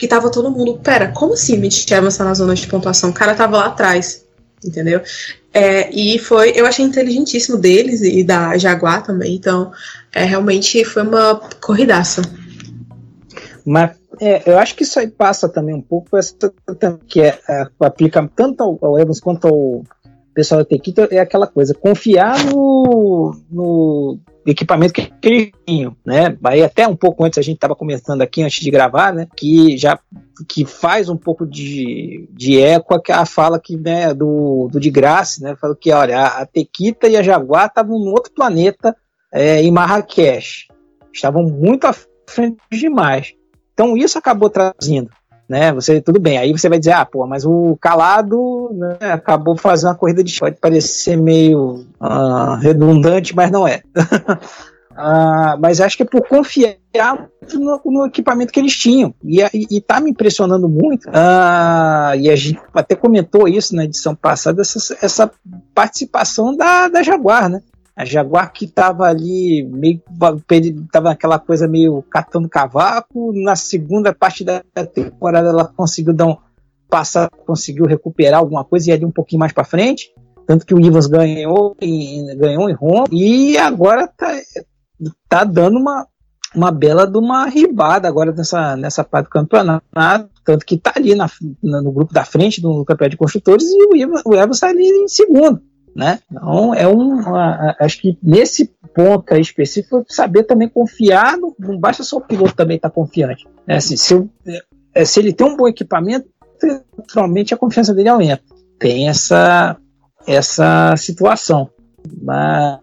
Que 0.00 0.09
tava 0.09 0.30
todo 0.30 0.50
mundo, 0.50 0.78
pera, 0.78 1.12
como 1.12 1.35
assim 1.35 1.59
Mitch 1.59 1.90
Evans 1.90 2.16
tá 2.16 2.25
na 2.25 2.33
zona 2.33 2.54
de 2.54 2.66
pontuação? 2.66 3.11
O 3.11 3.12
cara 3.12 3.35
tava 3.35 3.59
lá 3.59 3.66
atrás, 3.66 4.25
entendeu? 4.64 5.02
É, 5.52 5.90
e 5.90 6.19
foi, 6.19 6.52
eu 6.57 6.64
achei 6.64 6.83
inteligentíssimo 6.83 7.59
deles 7.59 8.00
e 8.00 8.25
da 8.25 8.57
Jaguar 8.57 9.02
também, 9.02 9.35
então, 9.35 9.71
é, 10.11 10.25
realmente 10.25 10.83
foi 10.87 11.02
uma 11.02 11.38
corridaça. 11.61 12.23
Mas 13.62 13.90
é, 14.19 14.50
eu 14.50 14.59
acho 14.59 14.75
que 14.75 14.85
isso 14.85 14.99
aí 14.99 15.07
passa 15.07 15.50
também 15.50 15.75
um 15.75 15.83
pouco 15.83 16.16
essa 16.16 16.35
que 17.07 17.21
é, 17.21 17.38
é, 17.47 17.66
aplica 17.80 18.26
tanto 18.35 18.62
ao, 18.62 18.78
ao 18.80 18.99
Evans 18.99 19.21
quanto 19.21 19.49
ao 19.49 19.85
pessoal 20.33 20.62
da 20.62 20.64
Tequita, 20.64 21.09
é 21.11 21.19
aquela 21.19 21.47
coisa, 21.47 21.75
confiar 21.75 22.42
no, 22.47 23.37
no 23.50 24.19
equipamento 24.47 24.92
que 24.92 25.12
eles 25.23 25.50
tinham, 25.66 25.97
né? 26.04 26.37
Aí 26.44 26.62
até 26.62 26.87
um 26.87 26.97
pouco 26.97 27.25
antes 27.25 27.38
a 27.38 27.42
gente 27.42 27.56
estava 27.56 27.76
começando 27.76 28.23
aqui 28.23 28.42
antes 28.42 28.61
de 28.61 28.70
gravar, 28.70 29.12
né? 29.12 29.26
Que 29.37 29.76
já 29.76 29.99
que 30.49 30.64
faz 30.64 31.09
um 31.09 31.16
pouco 31.16 31.47
de, 31.47 32.28
de 32.32 32.59
eco 32.59 33.00
a 33.11 33.26
fala 33.26 33.61
que 33.61 33.76
né, 33.76 34.14
do, 34.14 34.68
do 34.73 34.80
de 34.80 34.90
Graça, 34.90 35.42
né? 35.42 35.56
Falou 35.56 35.76
que 35.76 35.92
olha 35.92 36.25
a, 36.25 36.47
Tequita 36.47 37.09
e 37.09 37.16
a 37.16 37.23
Jaguar 37.23 37.66
estavam 37.66 37.99
num 37.99 38.11
outro 38.11 38.32
planeta 38.32 38.97
é, 39.32 39.62
em 39.62 39.70
Marrakech, 39.70 40.68
estavam 41.12 41.42
muito 41.42 41.87
à 41.87 41.94
frente 42.28 42.59
demais. 42.73 43.35
Então 43.75 43.97
isso 43.97 44.18
acabou 44.18 44.50
trazendo, 44.50 45.11
né? 45.50 45.73
Você 45.73 46.00
tudo 46.00 46.21
bem. 46.21 46.38
Aí 46.38 46.52
você 46.52 46.69
vai 46.69 46.78
dizer, 46.78 46.92
ah, 46.92 47.04
pô, 47.04 47.26
mas 47.26 47.45
o 47.45 47.76
calado 47.80 48.71
né, 48.73 49.11
acabou 49.11 49.57
fazendo 49.57 49.88
uma 49.88 49.97
corrida 49.97 50.23
de 50.23 50.38
pode 50.38 50.61
parecer 50.61 51.16
meio 51.16 51.85
uh, 52.00 52.54
redundante, 52.61 53.35
mas 53.35 53.50
não 53.50 53.66
é. 53.66 53.83
uh, 54.92 55.59
mas 55.61 55.80
acho 55.80 55.97
que 55.97 56.04
é 56.04 56.07
por 56.07 56.23
confiar 56.28 56.76
no, 57.52 57.80
no, 57.85 58.07
equipamento 58.07 58.52
que 58.52 58.61
eles 58.61 58.76
tinham. 58.76 59.12
E, 59.25 59.42
e, 59.52 59.66
e 59.73 59.80
tá 59.80 60.00
me 60.00 60.12
impressionando 60.12 60.69
muito. 60.69 61.09
Uh, 61.09 62.14
e 62.21 62.30
a 62.30 62.37
gente 62.37 62.61
até 62.73 62.95
comentou 62.95 63.49
isso 63.49 63.75
na 63.75 63.85
edição 63.85 64.14
passada, 64.14 64.61
essa, 64.61 64.97
essa 65.02 65.30
participação 65.75 66.57
da, 66.57 66.87
da 66.87 67.02
Jaguar, 67.02 67.49
né? 67.49 67.61
A 68.00 68.04
Jaguar 68.07 68.50
que 68.50 68.64
estava 68.64 69.04
ali, 69.04 69.62
meio 69.62 70.00
tava 70.90 71.11
naquela 71.11 71.38
coisa 71.38 71.69
meio 71.69 72.02
catando 72.11 72.49
cavaco. 72.49 73.30
Na 73.35 73.54
segunda 73.54 74.14
parte 74.14 74.42
da 74.42 74.62
temporada 74.95 75.50
ela 75.50 75.66
conseguiu 75.66 76.14
dar 76.14 76.25
um 76.25 76.37
passar, 76.88 77.28
conseguiu 77.28 77.85
recuperar 77.85 78.40
alguma 78.40 78.64
coisa 78.64 78.88
e 78.88 78.92
ali 78.95 79.04
um 79.04 79.11
pouquinho 79.11 79.40
mais 79.40 79.52
para 79.52 79.64
frente. 79.64 80.11
Tanto 80.47 80.64
que 80.64 80.75
o 80.75 80.80
Ivans 80.80 81.09
ganhou 81.09 81.76
e 81.78 82.35
ganhou 82.37 82.71
em 82.71 82.73
Roma 82.73 83.04
e 83.12 83.59
agora 83.59 84.09
tá, 84.09 84.35
tá 85.28 85.45
dando 85.45 85.78
uma, 85.78 86.07
uma 86.57 86.73
bela 86.73 87.07
de 87.07 87.19
uma 87.19 87.45
ribada 87.50 88.09
agora 88.09 88.33
nessa, 88.33 88.76
nessa 88.78 89.04
parte 89.04 89.26
do 89.26 89.30
campeonato, 89.30 89.85
tanto 90.42 90.64
que 90.64 90.78
tá 90.78 90.95
ali 90.97 91.14
na, 91.14 91.28
no 91.62 91.92
grupo 91.92 92.14
da 92.14 92.25
frente 92.25 92.62
do 92.62 92.83
campeonato 92.83 93.11
de 93.11 93.19
construtores 93.19 93.66
e 93.69 93.88
o 93.88 93.95
Evans, 93.95 94.23
o 94.25 94.35
Evans 94.35 94.59
tá 94.59 94.69
ali 94.69 94.87
em 94.87 95.07
segundo 95.07 95.61
né? 96.00 96.19
Então 96.33 96.75
é 96.75 96.88
um, 96.88 97.21
uma, 97.21 97.76
acho 97.78 98.00
que 98.00 98.19
nesse 98.23 98.73
ponto 98.95 99.37
específico 99.37 100.02
saber 100.09 100.45
também 100.45 100.66
confiar, 100.66 101.37
no, 101.37 101.54
não 101.59 101.78
basta 101.78 102.02
só 102.02 102.16
o 102.16 102.23
piloto 102.23 102.57
também 102.57 102.76
estar 102.76 102.88
tá 102.88 102.95
confiante. 102.95 103.47
Né? 103.66 103.76
Assim, 103.76 103.99
se, 103.99 104.14
eu, 104.14 104.30
é, 104.95 105.04
se 105.04 105.21
ele 105.21 105.30
tem 105.30 105.47
um 105.47 105.59
bom 105.59 105.69
equipamento, 105.69 106.26
naturalmente 106.97 107.52
a 107.52 107.57
confiança 107.59 107.92
dele 107.92 108.09
aumenta. 108.09 108.42
Tem 108.78 109.11
essa 109.11 109.76
essa 110.26 110.97
situação, 110.97 111.69
mas 112.23 112.80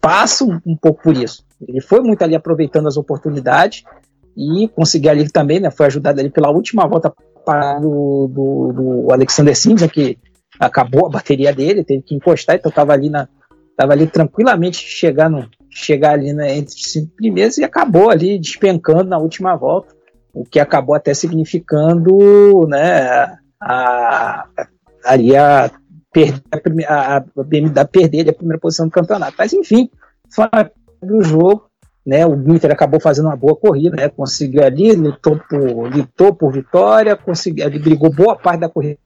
passa 0.00 0.44
um 0.44 0.76
pouco 0.76 1.00
por 1.00 1.16
isso. 1.16 1.44
Ele 1.68 1.80
foi 1.80 2.00
muito 2.00 2.22
ali 2.22 2.34
aproveitando 2.34 2.88
as 2.88 2.96
oportunidades 2.96 3.84
e 4.36 4.68
conseguiu 4.74 5.12
ali 5.12 5.30
também, 5.30 5.60
né? 5.60 5.70
Foi 5.70 5.86
ajudado 5.86 6.18
ali 6.18 6.28
pela 6.28 6.50
última 6.50 6.88
volta 6.88 7.12
para 7.44 7.78
do, 7.78 8.28
do, 8.28 8.72
do 8.72 9.12
Alexander 9.12 9.56
Sims, 9.56 9.86
que 9.92 10.18
acabou 10.66 11.06
a 11.06 11.10
bateria 11.10 11.52
dele, 11.52 11.84
teve 11.84 12.02
que 12.02 12.14
encostar, 12.14 12.56
então 12.56 12.68
estava 12.68 12.92
ali 12.92 13.10
na 13.10 13.28
tava 13.76 13.92
ali 13.92 14.06
tranquilamente 14.06 14.76
chegar 14.76 15.28
no 15.28 15.48
chegar 15.70 16.12
ali 16.12 16.32
na, 16.32 16.48
entre 16.50 16.74
os 16.74 16.92
cinco 16.92 17.16
primeiros 17.16 17.58
e 17.58 17.64
acabou 17.64 18.10
ali 18.10 18.38
despencando 18.38 19.04
na 19.04 19.18
última 19.18 19.56
volta, 19.56 19.94
o 20.32 20.44
que 20.44 20.60
acabou 20.60 20.94
até 20.94 21.14
significando, 21.14 22.66
né, 22.68 23.38
a, 23.60 24.46
ali 25.04 25.36
a 25.36 25.70
a, 26.86 27.16
a 27.16 27.20
BMW 27.42 27.88
perder 27.90 28.28
a 28.28 28.34
primeira 28.34 28.60
posição 28.60 28.86
do 28.86 28.92
campeonato. 28.92 29.34
Mas 29.38 29.52
enfim, 29.54 29.88
foi 30.30 30.44
do 31.02 31.22
jogo, 31.22 31.70
né? 32.04 32.26
O 32.26 32.36
Gunter 32.36 32.70
acabou 32.70 33.00
fazendo 33.00 33.26
uma 33.26 33.36
boa 33.36 33.56
corrida, 33.56 33.96
né? 33.96 34.08
Conseguiu 34.08 34.62
ali, 34.62 34.92
lutou 34.92 35.38
por, 35.48 35.94
lutou 35.94 36.34
por 36.34 36.52
vitória, 36.52 37.16
conseguiu, 37.16 37.66
ele 37.66 37.78
brigou 37.78 38.12
boa 38.12 38.36
parte 38.36 38.60
da 38.60 38.68
corrida 38.68 38.98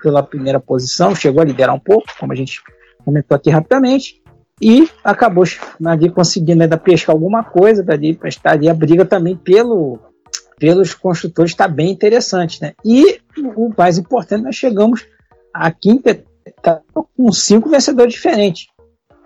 pela 0.00 0.22
primeira 0.22 0.60
posição, 0.60 1.14
chegou 1.14 1.42
a 1.42 1.44
liderar 1.44 1.74
um 1.74 1.80
pouco, 1.80 2.06
como 2.18 2.32
a 2.32 2.36
gente 2.36 2.62
comentou 3.04 3.36
aqui 3.36 3.50
rapidamente, 3.50 4.22
e 4.62 4.88
acabou 5.02 5.44
ali 5.84 6.10
conseguindo 6.10 6.62
ainda 6.62 6.76
pescar 6.76 7.14
alguma 7.14 7.42
coisa 7.42 7.82
dali 7.82 8.18
estar 8.24 8.52
ali 8.52 8.68
a 8.68 8.74
briga 8.74 9.04
também 9.04 9.36
pelo 9.36 9.98
pelos 10.56 10.94
construtores 10.94 11.50
está 11.50 11.66
bem 11.66 11.90
interessante, 11.90 12.62
né? 12.62 12.74
E 12.84 13.18
o 13.56 13.72
mais 13.76 13.98
importante, 13.98 14.44
nós 14.44 14.54
chegamos 14.54 15.04
à 15.52 15.70
quinta 15.72 16.22
etapa 16.46 17.04
com 17.16 17.32
cinco 17.32 17.68
vencedores 17.68 18.14
diferentes. 18.14 18.68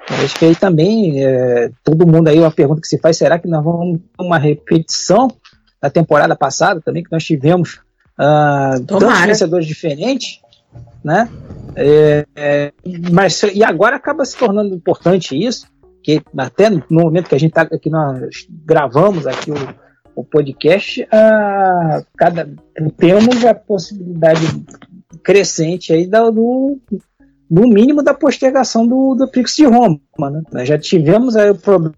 Acho 0.07 0.37
que 0.37 0.45
aí 0.47 0.57
também, 0.57 1.25
é, 1.25 1.71
todo 1.85 2.07
mundo 2.07 2.29
aí, 2.29 2.39
uma 2.39 2.51
pergunta 2.51 2.81
que 2.81 2.89
se 2.89 2.99
faz, 2.99 3.17
será 3.17 3.39
que 3.39 3.49
nós 3.49 3.63
vamos 3.63 3.99
ter 3.99 4.25
uma 4.25 4.39
repetição 4.39 5.29
da 5.81 5.91
temporada 5.91 6.35
passada 6.35 6.81
também, 6.81 7.03
que 7.03 7.13
nós 7.13 7.25
tivemos 7.25 7.81
uh, 8.19 8.85
tantos 8.87 9.21
vencedores 9.21 9.67
diferentes, 9.67 10.41
né? 11.05 11.29
É, 11.77 12.27
é, 12.35 12.73
mas 13.13 13.43
e 13.43 13.63
agora 13.63 13.97
acaba 13.97 14.25
se 14.25 14.37
tornando 14.37 14.75
importante 14.75 15.37
isso, 15.37 15.67
que 16.03 16.21
até 16.37 16.69
no 16.71 16.83
momento 16.91 17.29
que 17.29 17.35
a 17.35 17.39
gente 17.39 17.53
tá, 17.53 17.67
que 17.67 17.91
nós 17.91 18.47
gravamos 18.65 19.27
aqui 19.27 19.51
o, 19.51 19.55
o 20.17 20.25
podcast, 20.25 21.07
a, 21.13 22.03
cada, 22.17 22.49
temos 22.97 23.45
a 23.45 23.55
possibilidade 23.55 24.65
crescente 25.23 25.93
aí 25.93 26.07
da, 26.07 26.29
do, 26.31 26.79
no 27.51 27.63
mínimo 27.69 28.03
da 28.03 28.15
postergação 28.15 28.87
do, 28.87 29.15
do 29.15 29.29
Prix 29.29 29.57
de 29.57 29.65
Roma. 29.65 29.99
Né? 30.19 30.43
Nós 30.53 30.69
já 30.69 30.79
tivemos 30.79 31.37
aí 31.37 31.51
o 31.51 31.55
problema 31.55 31.95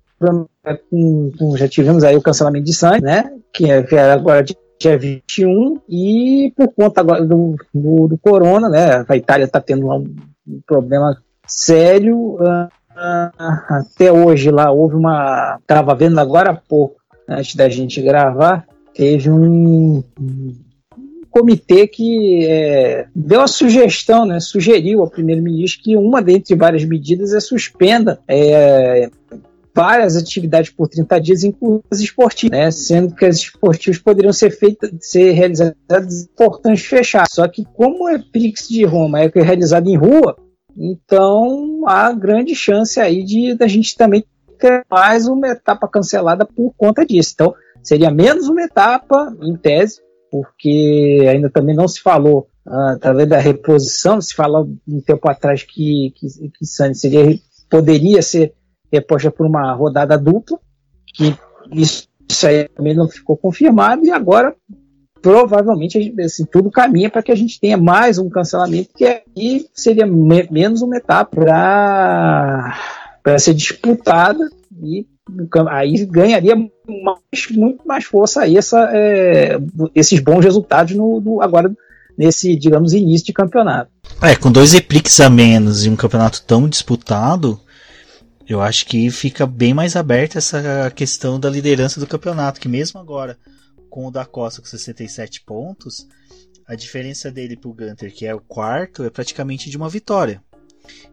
com, 0.90 1.30
com, 1.38 1.56
já 1.56 1.68
tivemos 1.68 2.04
aí 2.04 2.16
o 2.16 2.22
cancelamento 2.22 2.66
de 2.66 2.74
sangue, 2.74 3.02
né? 3.02 3.32
Que, 3.52 3.70
é, 3.70 4.12
agora 4.12 4.44
dia 4.78 4.96
21, 4.96 5.80
e 5.88 6.52
por 6.56 6.68
conta 6.68 7.00
agora 7.00 7.24
do, 7.24 7.54
do, 7.74 8.08
do 8.08 8.18
corona, 8.18 8.68
né? 8.68 9.04
A 9.06 9.16
Itália 9.16 9.44
está 9.44 9.60
tendo 9.60 9.86
um, 9.88 10.14
um, 10.46 10.60
problema 10.66 11.16
sério. 11.46 12.16
Uh, 12.36 12.64
uh, 12.64 13.30
até 13.68 14.10
hoje 14.10 14.50
lá 14.50 14.70
houve 14.70 14.94
uma. 14.94 15.58
Estava 15.60 15.94
vendo 15.94 16.18
agora 16.18 16.52
há 16.52 16.56
pouco, 16.56 16.96
antes 17.28 17.54
da 17.54 17.68
gente 17.68 18.00
gravar, 18.00 18.66
teve 18.94 19.30
um, 19.30 20.02
um 20.18 20.54
comitê 21.30 21.86
que 21.86 22.44
é, 22.44 23.06
deu 23.14 23.40
a 23.40 23.46
sugestão, 23.46 24.26
né, 24.26 24.40
sugeriu 24.40 25.00
ao 25.00 25.10
primeiro-ministro 25.10 25.82
que 25.82 25.96
uma 25.96 26.20
dentre 26.20 26.54
várias 26.54 26.84
medidas 26.84 27.32
é 27.32 27.40
suspenda 27.40 28.20
é, 28.28 29.08
várias 29.74 30.16
atividades 30.16 30.70
por 30.70 30.88
30 30.88 31.20
dias, 31.20 31.44
inclusive 31.44 31.84
as 31.90 32.00
esportivas, 32.00 32.58
né? 32.58 32.70
sendo 32.70 33.14
que 33.14 33.24
as 33.24 33.36
esportivas 33.36 33.98
poderiam 33.98 34.32
ser 34.32 34.50
feitas, 34.50 34.90
ser 35.00 35.32
realizadas 35.32 36.24
importantes 36.24 36.84
fechar. 36.84 37.26
Só 37.30 37.46
que 37.48 37.64
como 37.74 38.08
é 38.08 38.18
Prix 38.18 38.68
de 38.68 38.84
Roma 38.84 39.20
é 39.20 39.30
realizado 39.34 39.88
em 39.88 39.96
rua, 39.96 40.36
então 40.76 41.84
há 41.86 42.12
grande 42.12 42.54
chance 42.54 43.00
aí 43.00 43.24
de 43.24 43.54
da 43.54 43.66
gente 43.66 43.96
também 43.96 44.24
ter 44.58 44.84
mais 44.90 45.26
uma 45.26 45.48
etapa 45.48 45.88
cancelada 45.88 46.44
por 46.44 46.72
conta 46.76 47.04
disso. 47.04 47.32
Então 47.34 47.54
seria 47.82 48.10
menos 48.10 48.48
uma 48.48 48.62
etapa, 48.62 49.34
em 49.42 49.56
tese, 49.56 50.00
porque 50.30 51.26
ainda 51.28 51.50
também 51.50 51.74
não 51.74 51.88
se 51.88 52.00
falou 52.00 52.48
uh, 52.66 52.94
através 52.94 53.28
da 53.28 53.38
reposição, 53.38 54.20
se 54.20 54.34
falou 54.34 54.70
um 54.86 55.00
tempo 55.00 55.28
atrás 55.28 55.62
que, 55.62 56.14
que, 56.16 56.26
que 56.50 56.66
seria, 56.94 57.38
poderia 57.68 58.22
ser 58.22 58.54
reposta 58.92 59.30
por 59.30 59.46
uma 59.46 59.72
rodada 59.72 60.16
dupla, 60.16 60.58
que 61.14 61.34
isso, 61.72 62.08
isso 62.28 62.46
aí 62.46 62.68
também 62.68 62.94
não 62.94 63.08
ficou 63.08 63.36
confirmado, 63.36 64.04
e 64.04 64.10
agora 64.10 64.54
provavelmente 65.22 66.14
assim, 66.20 66.46
tudo 66.46 66.70
caminha 66.70 67.10
para 67.10 67.22
que 67.22 67.32
a 67.32 67.36
gente 67.36 67.60
tenha 67.60 67.76
mais 67.76 68.18
um 68.18 68.28
cancelamento, 68.28 68.90
que 68.96 69.04
aí 69.04 69.66
seria 69.74 70.06
me 70.06 70.48
menos 70.50 70.82
uma 70.82 70.96
etapa 70.96 71.44
para 73.22 73.38
ser 73.38 73.54
disputada 73.54 74.48
e 74.82 75.06
aí 75.68 76.04
ganharia 76.06 76.56
mais, 76.56 77.50
muito 77.50 77.86
mais 77.86 78.04
força 78.04 78.48
essa, 78.48 78.90
é, 78.92 79.58
esses 79.94 80.20
bons 80.20 80.44
resultados 80.44 80.94
no, 80.94 81.20
no, 81.20 81.42
agora 81.42 81.72
nesse, 82.16 82.56
digamos, 82.56 82.92
início 82.92 83.26
de 83.26 83.32
campeonato. 83.32 83.90
É, 84.20 84.36
com 84.36 84.52
dois 84.52 84.74
EPRIX 84.74 85.20
a 85.20 85.30
menos 85.30 85.86
e 85.86 85.90
um 85.90 85.96
campeonato 85.96 86.42
tão 86.42 86.68
disputado, 86.68 87.60
eu 88.46 88.60
acho 88.60 88.84
que 88.86 89.10
fica 89.10 89.46
bem 89.46 89.72
mais 89.72 89.96
aberta 89.96 90.38
essa 90.38 90.90
questão 90.94 91.38
da 91.38 91.48
liderança 91.48 92.00
do 92.00 92.06
campeonato, 92.06 92.60
que 92.60 92.68
mesmo 92.68 93.00
agora 93.00 93.38
com 93.88 94.06
o 94.06 94.10
da 94.10 94.24
Costa 94.24 94.60
com 94.60 94.68
67 94.68 95.42
pontos, 95.44 96.06
a 96.66 96.74
diferença 96.74 97.30
dele 97.30 97.56
pro 97.56 97.72
Gunter, 97.72 98.14
que 98.14 98.26
é 98.26 98.34
o 98.34 98.40
quarto, 98.40 99.02
é 99.02 99.10
praticamente 99.10 99.68
de 99.68 99.76
uma 99.76 99.88
vitória. 99.88 100.42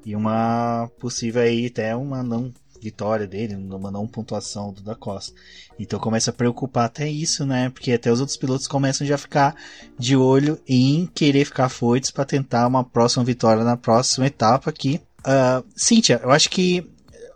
E 0.05 0.15
uma 0.15 0.89
possível 0.99 1.41
aí 1.41 1.67
até 1.67 1.95
uma 1.95 2.21
não 2.21 2.51
vitória 2.87 3.27
dele, 3.27 3.55
não 3.55 4.07
pontuação 4.07 4.71
do 4.71 4.81
da 4.81 4.95
Costa. 4.95 5.33
Então 5.77 5.99
começa 5.99 6.31
a 6.31 6.33
preocupar 6.33 6.85
até 6.85 7.07
isso, 7.07 7.45
né? 7.45 7.69
Porque 7.69 7.91
até 7.91 8.11
os 8.11 8.19
outros 8.19 8.37
pilotos 8.37 8.65
começam 8.65 9.05
já 9.05 9.15
a 9.15 9.17
ficar 9.17 9.55
de 9.99 10.15
olho 10.15 10.59
em 10.65 11.05
querer 11.05 11.45
ficar 11.45 11.69
foitos 11.69 12.11
para 12.11 12.25
tentar 12.25 12.65
uma 12.65 12.83
próxima 12.83 13.25
vitória 13.25 13.63
na 13.63 13.75
próxima 13.75 14.27
etapa 14.27 14.69
aqui. 14.69 15.01
Uh, 15.19 15.65
Cíntia, 15.75 16.21
eu 16.23 16.31
acho 16.31 16.49
que 16.49 16.89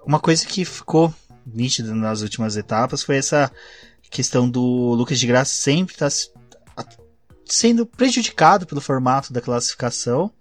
uma 0.06 0.20
coisa 0.20 0.46
que 0.46 0.64
ficou 0.64 1.14
nítida 1.46 1.94
nas 1.94 2.22
últimas 2.22 2.56
etapas 2.56 3.04
foi 3.04 3.18
essa 3.18 3.52
questão 4.10 4.50
do 4.50 4.94
Lucas 4.94 5.20
de 5.20 5.28
Graça 5.28 5.54
sempre 5.54 5.94
estar 5.94 6.10
tá 6.76 6.86
sendo 7.46 7.86
prejudicado 7.86 8.66
pelo 8.66 8.80
formato 8.80 9.34
da 9.34 9.42
classificação. 9.42 10.32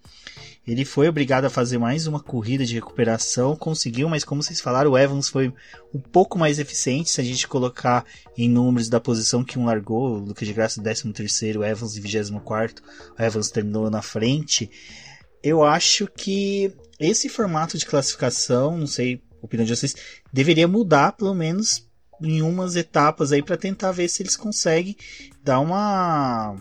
Ele 0.71 0.85
foi 0.85 1.09
obrigado 1.09 1.47
a 1.47 1.51
fazer 1.51 1.79
mais 1.79 2.07
uma 2.07 2.21
corrida 2.21 2.65
de 2.65 2.77
recuperação, 2.77 3.57
conseguiu, 3.57 4.09
mas 4.09 4.23
como 4.23 4.41
vocês 4.41 4.61
falaram, 4.61 4.93
o 4.93 4.97
Evans 4.97 5.29
foi 5.29 5.53
um 5.93 5.99
pouco 5.99 6.39
mais 6.39 6.61
eficiente 6.61 7.11
se 7.11 7.21
a 7.21 7.25
gente 7.25 7.49
colocar 7.49 8.07
em 8.39 8.49
números 8.49 8.89
da 8.89 9.01
posição 9.01 9.43
que 9.43 9.59
um 9.59 9.65
largou, 9.65 10.13
o 10.13 10.19
Lucas 10.19 10.47
de 10.47 10.55
Graça 10.55 10.81
13 10.81 11.13
terceiro, 11.13 11.59
o 11.59 11.65
Evans 11.65 11.97
em 11.97 12.01
24 12.01 12.85
o 13.19 13.21
Evans 13.21 13.51
terminou 13.51 13.91
na 13.91 14.01
frente. 14.01 14.71
Eu 15.43 15.65
acho 15.65 16.07
que 16.07 16.73
esse 17.01 17.29
formato 17.29 17.77
de 17.77 17.85
classificação, 17.85 18.79
não 18.79 18.87
sei 18.87 19.21
opinião 19.43 19.67
de 19.67 19.75
vocês, 19.75 19.97
deveria 20.33 20.69
mudar 20.69 21.17
pelo 21.17 21.35
menos 21.35 21.85
em 22.23 22.43
umas 22.43 22.77
etapas 22.77 23.33
aí 23.33 23.43
para 23.43 23.57
tentar 23.57 23.91
ver 23.91 24.09
se 24.09 24.23
eles 24.23 24.37
conseguem 24.37 24.97
dar 25.43 25.59
uma 25.59 26.57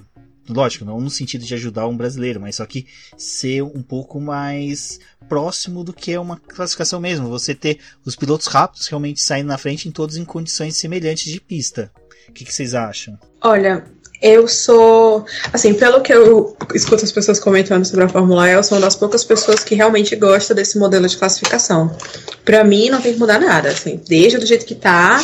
lógico, 0.54 0.86
não 0.86 1.00
no 1.00 1.10
sentido 1.10 1.46
de 1.46 1.54
ajudar 1.54 1.88
um 1.88 1.96
brasileiro, 1.96 2.40
mas 2.40 2.56
só 2.56 2.66
que 2.66 2.88
ser 3.18 3.62
um 3.64 3.82
pouco 3.82 4.20
mais 4.20 5.00
próximo 5.28 5.84
do 5.84 5.94
que 5.94 6.12
é 6.12 6.20
uma 6.20 6.38
classificação 6.38 7.00
mesmo. 7.00 7.30
Você 7.30 7.54
ter 7.54 7.80
os 8.06 8.16
pilotos 8.16 8.48
rápidos 8.48 8.88
realmente 8.88 9.22
saindo 9.22 9.48
na 9.48 9.58
frente 9.58 9.88
em 9.88 9.92
todos 9.92 10.18
em 10.18 10.26
condições 10.26 10.76
semelhantes 10.76 11.32
de 11.32 11.40
pista. 11.40 11.92
O 12.28 12.32
que, 12.32 12.46
que 12.46 12.54
vocês 12.54 12.76
acham? 12.76 13.18
Olha, 13.42 13.86
eu 14.22 14.48
sou, 14.48 15.26
assim, 15.54 15.74
pelo 15.74 16.02
que 16.02 16.14
eu 16.14 16.56
escuto 16.74 17.06
as 17.06 17.12
pessoas 17.12 17.40
comentando 17.40 17.86
sobre 17.86 18.06
a 18.06 18.10
Fórmula 18.10 18.50
E, 18.50 18.54
eu 18.54 18.64
sou 18.64 18.78
uma 18.78 18.86
das 18.86 18.96
poucas 18.96 19.24
pessoas 19.24 19.64
que 19.64 19.76
realmente 19.76 20.16
gosta 20.16 20.54
desse 20.54 20.78
modelo 20.78 21.08
de 21.08 21.18
classificação. 21.18 21.96
Para 22.44 22.64
mim, 22.64 22.90
não 22.90 23.02
tem 23.02 23.14
que 23.14 23.20
mudar 23.20 23.40
nada, 23.40 23.70
assim, 23.70 24.02
deixa 24.08 24.38
do 24.38 24.46
jeito 24.46 24.66
que 24.66 24.76
tá 24.76 25.24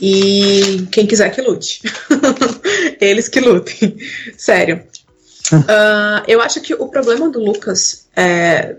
e 0.00 0.86
quem 0.90 1.06
quiser 1.06 1.30
que 1.30 1.40
lute. 1.40 1.80
Eles 3.00 3.28
que 3.28 3.40
lutem. 3.40 3.96
Sério. 4.36 4.82
Uh, 5.52 6.22
eu 6.26 6.40
acho 6.42 6.60
que 6.60 6.74
o 6.74 6.88
problema 6.88 7.30
do 7.30 7.40
Lucas 7.40 8.06
é. 8.14 8.76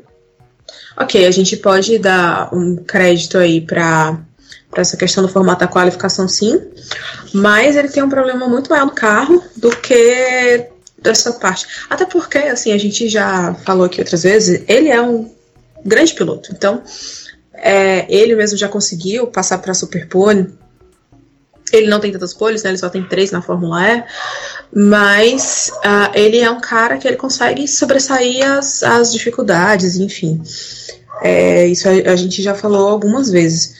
Ok, 1.00 1.26
a 1.26 1.32
gente 1.32 1.56
pode 1.58 2.00
dar 2.00 2.54
um 2.54 2.76
crédito 2.76 3.38
aí 3.38 3.62
para 3.62 4.20
para 4.70 4.82
essa 4.82 4.98
questão 4.98 5.24
do 5.24 5.30
formato 5.30 5.62
da 5.62 5.68
qualificação, 5.68 6.28
sim, 6.28 6.62
mas 7.34 7.76
ele 7.76 7.88
tem 7.88 8.04
um 8.04 8.10
problema 8.10 8.48
muito 8.48 8.70
maior 8.70 8.86
no 8.86 8.92
carro 8.92 9.44
do 9.56 9.70
que 9.70 10.68
dessa 10.98 11.34
parte. 11.34 11.66
Até 11.90 12.06
porque, 12.06 12.38
assim, 12.38 12.72
a 12.74 12.78
gente 12.78 13.08
já 13.08 13.54
falou 13.66 13.86
aqui 13.86 14.02
outras 14.02 14.24
vezes, 14.24 14.64
ele 14.68 14.90
é 14.90 15.02
um 15.02 15.32
grande 15.86 16.14
piloto, 16.14 16.52
então 16.52 16.84
é, 17.58 18.06
ele 18.10 18.36
mesmo 18.36 18.58
já 18.58 18.68
conseguiu 18.68 19.28
passar 19.28 19.58
para 19.58 19.72
a 19.72 19.76
Superpole. 19.76 20.54
Ele 21.74 21.88
não 21.88 22.00
tem 22.00 22.12
tantas 22.12 22.34
poles, 22.34 22.64
né? 22.64 22.70
Ele 22.70 22.78
só 22.78 22.88
tem 22.88 23.04
três 23.04 23.32
na 23.32 23.42
Fórmula 23.42 23.82
E. 23.84 24.04
Mas 24.74 25.72
uh, 25.78 26.12
ele 26.14 26.40
é 26.40 26.50
um 26.50 26.62
cara 26.62 26.98
que 26.98 27.08
ele 27.08 27.18
consegue 27.18 27.68
sobressair 27.68 28.50
as, 28.50 28.84
as 28.84 29.12
dificuldades, 29.12 29.98
enfim. 29.98 30.42
É, 31.22 31.68
isso 31.68 31.90
a, 31.90 32.12
a 32.12 32.16
gente 32.16 32.42
já 32.42 32.56
falou 32.56 32.88
algumas 32.88 33.30
vezes. 33.30 33.76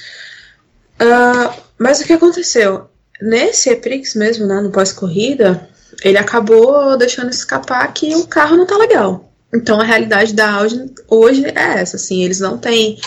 Uh, 1.02 1.54
mas 1.78 2.00
o 2.00 2.06
que 2.06 2.14
aconteceu? 2.14 2.90
Nesse 3.22 3.70
Eprix 3.70 4.16
mesmo, 4.16 4.46
né, 4.46 4.62
no 4.62 4.72
pós-corrida, 4.72 5.68
ele 6.04 6.18
acabou 6.18 6.98
deixando 6.98 7.30
escapar 7.30 7.92
que 7.94 8.16
o 8.16 8.28
carro 8.28 8.58
não 8.58 8.66
tá 8.66 8.78
legal. 8.78 9.32
Então 9.54 9.80
a 9.80 9.84
realidade 9.84 10.34
da 10.34 10.52
Audi 10.52 10.94
hoje 11.08 11.46
é 11.46 11.80
essa, 11.80 11.96
assim, 11.96 12.24
eles 12.24 12.40
não 12.40 12.58
têm 12.58 13.00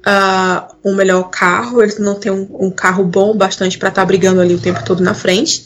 uh, 0.00 0.74
um 0.84 0.94
melhor 0.94 1.24
carro, 1.30 1.82
eles 1.82 1.98
não 1.98 2.14
têm 2.14 2.30
um, 2.30 2.46
um 2.66 2.70
carro 2.70 3.04
bom 3.04 3.36
bastante 3.36 3.78
para 3.78 3.88
estar 3.88 4.02
tá 4.02 4.06
brigando 4.06 4.40
ali 4.40 4.54
o 4.54 4.60
tempo 4.60 4.84
todo 4.84 5.02
na 5.02 5.14
frente. 5.14 5.64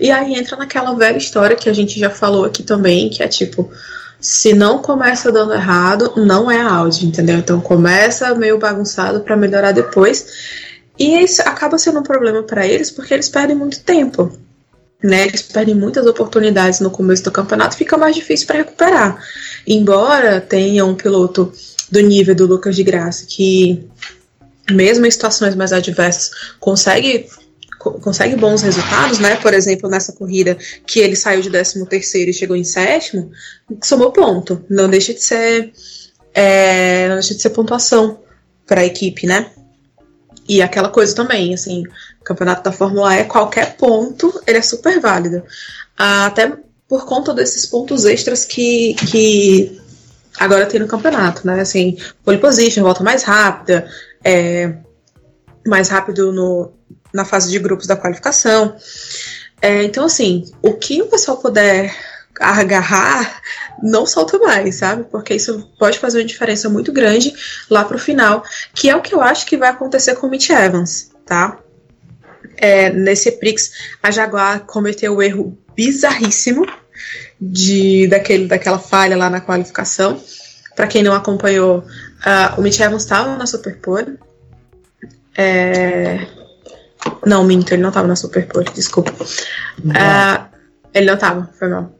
E 0.00 0.10
aí 0.10 0.34
entra 0.34 0.56
naquela 0.56 0.94
velha 0.94 1.18
história 1.18 1.56
que 1.56 1.68
a 1.68 1.72
gente 1.72 1.98
já 1.98 2.10
falou 2.10 2.44
aqui 2.44 2.62
também, 2.62 3.10
que 3.10 3.22
é 3.22 3.28
tipo, 3.28 3.70
se 4.20 4.52
não 4.54 4.78
começa 4.78 5.30
dando 5.30 5.52
errado, 5.52 6.12
não 6.16 6.50
é 6.50 6.60
a 6.60 6.72
Audi, 6.72 7.06
entendeu? 7.06 7.38
Então 7.38 7.60
começa 7.60 8.34
meio 8.34 8.58
bagunçado 8.58 9.20
para 9.20 9.36
melhorar 9.36 9.72
depois. 9.72 10.26
E 10.98 11.22
isso 11.22 11.42
acaba 11.42 11.78
sendo 11.78 12.00
um 12.00 12.02
problema 12.02 12.42
para 12.42 12.66
eles 12.66 12.90
porque 12.90 13.14
eles 13.14 13.28
perdem 13.28 13.56
muito 13.56 13.80
tempo. 13.80 14.32
Né, 15.00 15.28
eles 15.28 15.42
perdem 15.42 15.76
muitas 15.76 16.04
oportunidades 16.06 16.80
no 16.80 16.90
começo 16.90 17.22
do 17.22 17.30
campeonato, 17.30 17.76
fica 17.76 17.96
mais 17.96 18.16
difícil 18.16 18.48
para 18.48 18.56
recuperar. 18.56 19.22
Embora 19.64 20.40
tenha 20.40 20.84
um 20.84 20.96
piloto 20.96 21.52
do 21.88 22.00
nível 22.00 22.34
do 22.34 22.46
Lucas 22.46 22.74
de 22.74 22.82
Graça 22.82 23.24
que, 23.24 23.88
mesmo 24.68 25.06
em 25.06 25.10
situações 25.10 25.54
mais 25.54 25.72
adversas, 25.72 26.30
consegue 26.58 27.28
consegue 27.78 28.34
bons 28.34 28.60
resultados, 28.62 29.20
né? 29.20 29.36
Por 29.36 29.54
exemplo, 29.54 29.88
nessa 29.88 30.12
corrida 30.12 30.56
que 30.84 30.98
ele 30.98 31.14
saiu 31.14 31.40
de 31.40 31.48
13 31.48 31.86
terceiro 31.86 32.30
e 32.30 32.34
chegou 32.34 32.56
em 32.56 32.64
sétimo, 32.64 33.30
somou 33.82 34.10
ponto. 34.10 34.64
Não 34.68 34.88
deixa 34.90 35.14
de 35.14 35.22
ser, 35.22 35.72
é, 36.34 37.08
não 37.08 37.14
deixa 37.14 37.34
de 37.34 37.40
ser 37.40 37.50
pontuação 37.50 38.18
para 38.66 38.80
a 38.80 38.84
equipe, 38.84 39.26
né? 39.26 39.52
E 40.48 40.62
aquela 40.62 40.88
coisa 40.88 41.14
também, 41.14 41.52
assim, 41.52 41.84
o 42.20 42.24
campeonato 42.24 42.62
da 42.62 42.72
Fórmula 42.72 43.14
E, 43.16 43.24
qualquer 43.24 43.76
ponto, 43.76 44.42
ele 44.46 44.58
é 44.58 44.62
super 44.62 44.98
válido. 44.98 45.42
Até 45.96 46.56
por 46.88 47.04
conta 47.04 47.34
desses 47.34 47.66
pontos 47.66 48.04
extras 48.06 48.44
que, 48.44 48.94
que 48.94 49.80
agora 50.38 50.64
tem 50.64 50.80
no 50.80 50.88
campeonato, 50.88 51.46
né? 51.46 51.60
Assim, 51.60 51.98
pole 52.24 52.38
position, 52.38 52.82
volta 52.82 53.04
mais 53.04 53.22
rápida, 53.24 53.86
é, 54.24 54.74
mais 55.66 55.88
rápido 55.90 56.32
no, 56.32 56.72
na 57.12 57.26
fase 57.26 57.50
de 57.50 57.58
grupos 57.58 57.86
da 57.86 57.96
qualificação. 57.96 58.74
É, 59.60 59.82
então, 59.84 60.04
assim, 60.04 60.44
o 60.62 60.72
que 60.74 61.02
o 61.02 61.06
pessoal 61.08 61.36
puder 61.36 61.94
agarrar, 62.40 63.40
não 63.82 64.06
solta 64.06 64.38
mais, 64.38 64.76
sabe? 64.76 65.04
Porque 65.10 65.34
isso 65.34 65.70
pode 65.78 65.98
fazer 65.98 66.18
uma 66.18 66.24
diferença 66.24 66.68
muito 66.68 66.92
grande 66.92 67.32
lá 67.68 67.84
pro 67.84 67.98
final, 67.98 68.42
que 68.74 68.88
é 68.88 68.96
o 68.96 69.02
que 69.02 69.14
eu 69.14 69.20
acho 69.20 69.46
que 69.46 69.56
vai 69.56 69.68
acontecer 69.68 70.14
com 70.16 70.26
o 70.26 70.30
Mitch 70.30 70.50
Evans, 70.50 71.10
tá? 71.26 71.58
É, 72.56 72.90
nesse 72.90 73.32
Prix, 73.32 73.70
a 74.02 74.10
Jaguar 74.10 74.60
cometeu 74.60 75.16
o 75.16 75.22
erro 75.22 75.56
bizarríssimo 75.76 76.66
de 77.40 78.08
daquele, 78.08 78.48
daquela 78.48 78.78
falha 78.78 79.16
lá 79.16 79.30
na 79.30 79.40
qualificação. 79.40 80.20
Para 80.74 80.86
quem 80.86 81.02
não 81.02 81.14
acompanhou, 81.14 81.78
uh, 81.78 82.58
o 82.58 82.62
Mitch 82.62 82.80
Evans 82.80 83.02
estava 83.02 83.36
na 83.36 83.46
Superpole. 83.46 84.18
É... 85.36 86.26
Não, 87.24 87.44
minto, 87.44 87.72
ele 87.72 87.82
não 87.82 87.90
estava 87.90 88.08
na 88.08 88.16
Superpole, 88.16 88.70
desculpa. 88.74 89.12
Uh, 89.12 90.56
ele 90.92 91.06
não 91.06 91.14
estava, 91.14 91.48
foi 91.58 91.68
mal. 91.68 91.97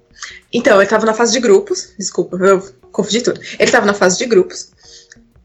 Então, 0.52 0.76
ele 0.76 0.84
estava 0.84 1.06
na 1.06 1.14
fase 1.14 1.32
de 1.32 1.40
grupos, 1.40 1.90
desculpa, 1.98 2.36
eu 2.36 2.66
confundi 2.90 3.20
tudo. 3.22 3.40
Ele 3.40 3.64
estava 3.64 3.86
na 3.86 3.94
fase 3.94 4.18
de 4.18 4.26
grupos 4.26 4.70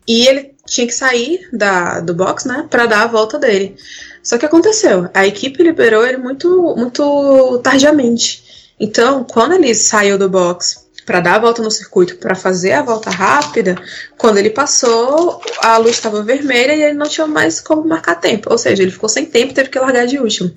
e 0.08 0.28
ele 0.28 0.54
tinha 0.66 0.88
que 0.88 0.94
sair 0.94 1.48
da, 1.52 2.00
do 2.00 2.14
box, 2.14 2.48
né, 2.48 2.68
para 2.70 2.86
dar 2.86 3.04
a 3.04 3.08
volta 3.08 3.38
dele. 3.38 3.76
Só 4.22 4.38
que 4.38 4.46
aconteceu, 4.46 5.10
a 5.14 5.28
equipe 5.28 5.62
liberou 5.62 6.06
ele 6.06 6.18
muito, 6.18 6.76
muito 6.78 7.60
tardiamente. 7.60 8.74
Então, 8.80 9.24
quando 9.24 9.54
ele 9.54 9.74
saiu 9.76 10.18
do 10.18 10.30
box 10.30 10.83
para 11.06 11.20
dar 11.20 11.36
a 11.36 11.40
volta 11.40 11.62
no 11.62 11.72
circuito, 11.72 12.16
para 12.18 12.36
fazer 12.36 12.74
a 12.74 12.82
volta 12.82 13.10
rápida, 13.10 13.76
quando 14.18 14.38
ele 14.38 14.50
passou, 14.50 15.42
a 15.60 15.78
luz 15.78 15.92
estava 15.92 16.24
vermelha 16.24 16.74
e 16.74 16.82
ele 16.82 16.94
não 16.94 17.08
tinha 17.08 17.28
mais 17.28 17.60
como 17.60 17.88
marcar 17.88 18.16
tempo. 18.16 18.52
Ou 18.52 18.58
seja, 18.58 18.82
ele 18.82 18.92
ficou 18.92 19.10
sem 19.10 19.26
tempo 19.26 19.54
teve 19.54 19.70
que 19.70 19.80
largar 19.80 20.06
de 20.06 20.20
último. 20.20 20.52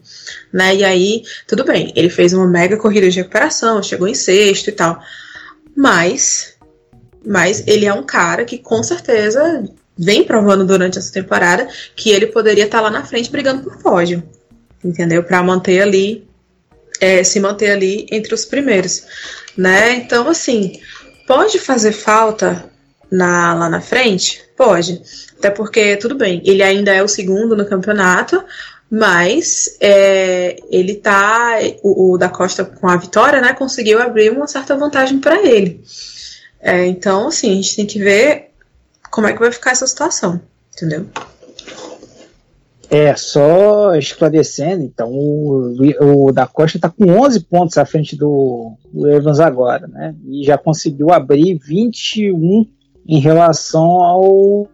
Né? 0.52 0.76
E 0.76 0.84
aí, 0.84 1.22
tudo 1.46 1.64
bem, 1.64 1.92
ele 1.96 2.08
fez 2.08 2.32
uma 2.32 2.46
mega 2.46 2.76
corrida 2.76 3.08
de 3.08 3.18
recuperação, 3.18 3.82
chegou 3.82 4.06
em 4.06 4.14
sexto 4.14 4.68
e 4.68 4.72
tal. 4.72 5.00
Mas, 5.74 6.54
mas 7.24 7.66
ele 7.66 7.86
é 7.86 7.92
um 7.92 8.02
cara 8.02 8.44
que 8.44 8.58
com 8.58 8.82
certeza 8.82 9.64
vem 9.98 10.24
provando 10.24 10.64
durante 10.64 10.98
essa 10.98 11.12
temporada 11.12 11.68
que 11.94 12.10
ele 12.10 12.26
poderia 12.26 12.64
estar 12.64 12.78
tá 12.78 12.84
lá 12.84 12.90
na 12.90 13.04
frente 13.04 13.30
brigando 13.30 13.62
por 13.62 13.78
pódio. 13.78 14.22
Entendeu? 14.84 15.22
Para 15.24 15.42
manter 15.42 15.82
ali 15.82 16.26
é, 17.00 17.22
se 17.24 17.40
manter 17.40 17.70
ali 17.70 18.06
entre 18.10 18.34
os 18.34 18.44
primeiros, 18.44 19.04
né? 19.56 19.94
Então, 19.94 20.28
assim, 20.28 20.80
pode 21.26 21.58
fazer 21.58 21.92
falta 21.92 22.70
na, 23.10 23.54
lá 23.54 23.68
na 23.68 23.80
frente? 23.80 24.42
Pode. 24.56 25.02
Até 25.38 25.50
porque, 25.50 25.96
tudo 25.96 26.14
bem, 26.14 26.42
ele 26.44 26.62
ainda 26.62 26.92
é 26.92 27.02
o 27.02 27.08
segundo 27.08 27.56
no 27.56 27.66
campeonato, 27.66 28.42
mas 28.90 29.76
é, 29.80 30.56
ele 30.70 30.94
tá. 30.94 31.58
O, 31.82 32.12
o, 32.12 32.18
da 32.18 32.28
Costa 32.28 32.64
com 32.64 32.88
a 32.88 32.96
vitória, 32.96 33.40
né? 33.40 33.52
Conseguiu 33.52 34.00
abrir 34.00 34.30
uma 34.30 34.46
certa 34.46 34.76
vantagem 34.76 35.18
para 35.18 35.42
ele. 35.42 35.82
É, 36.60 36.86
então, 36.86 37.28
assim, 37.28 37.52
a 37.52 37.54
gente 37.54 37.76
tem 37.76 37.86
que 37.86 37.98
ver 37.98 38.50
como 39.10 39.26
é 39.26 39.32
que 39.32 39.38
vai 39.38 39.52
ficar 39.52 39.72
essa 39.72 39.86
situação, 39.86 40.40
entendeu? 40.74 41.06
É, 42.88 43.16
só 43.16 43.94
esclarecendo, 43.96 44.84
então, 44.84 45.10
o, 45.10 45.74
o 46.00 46.32
da 46.32 46.46
Costa 46.46 46.78
está 46.78 46.88
com 46.88 47.04
11 47.04 47.40
pontos 47.40 47.76
à 47.78 47.84
frente 47.84 48.16
do, 48.16 48.74
do, 48.92 49.08
Evans 49.08 49.40
agora, 49.40 49.88
né? 49.88 50.14
E 50.24 50.44
já 50.44 50.56
conseguiu 50.56 51.12
abrir 51.12 51.58
21 51.58 52.64
em 53.08 53.18
relação 53.18 53.84
ao 53.84 54.68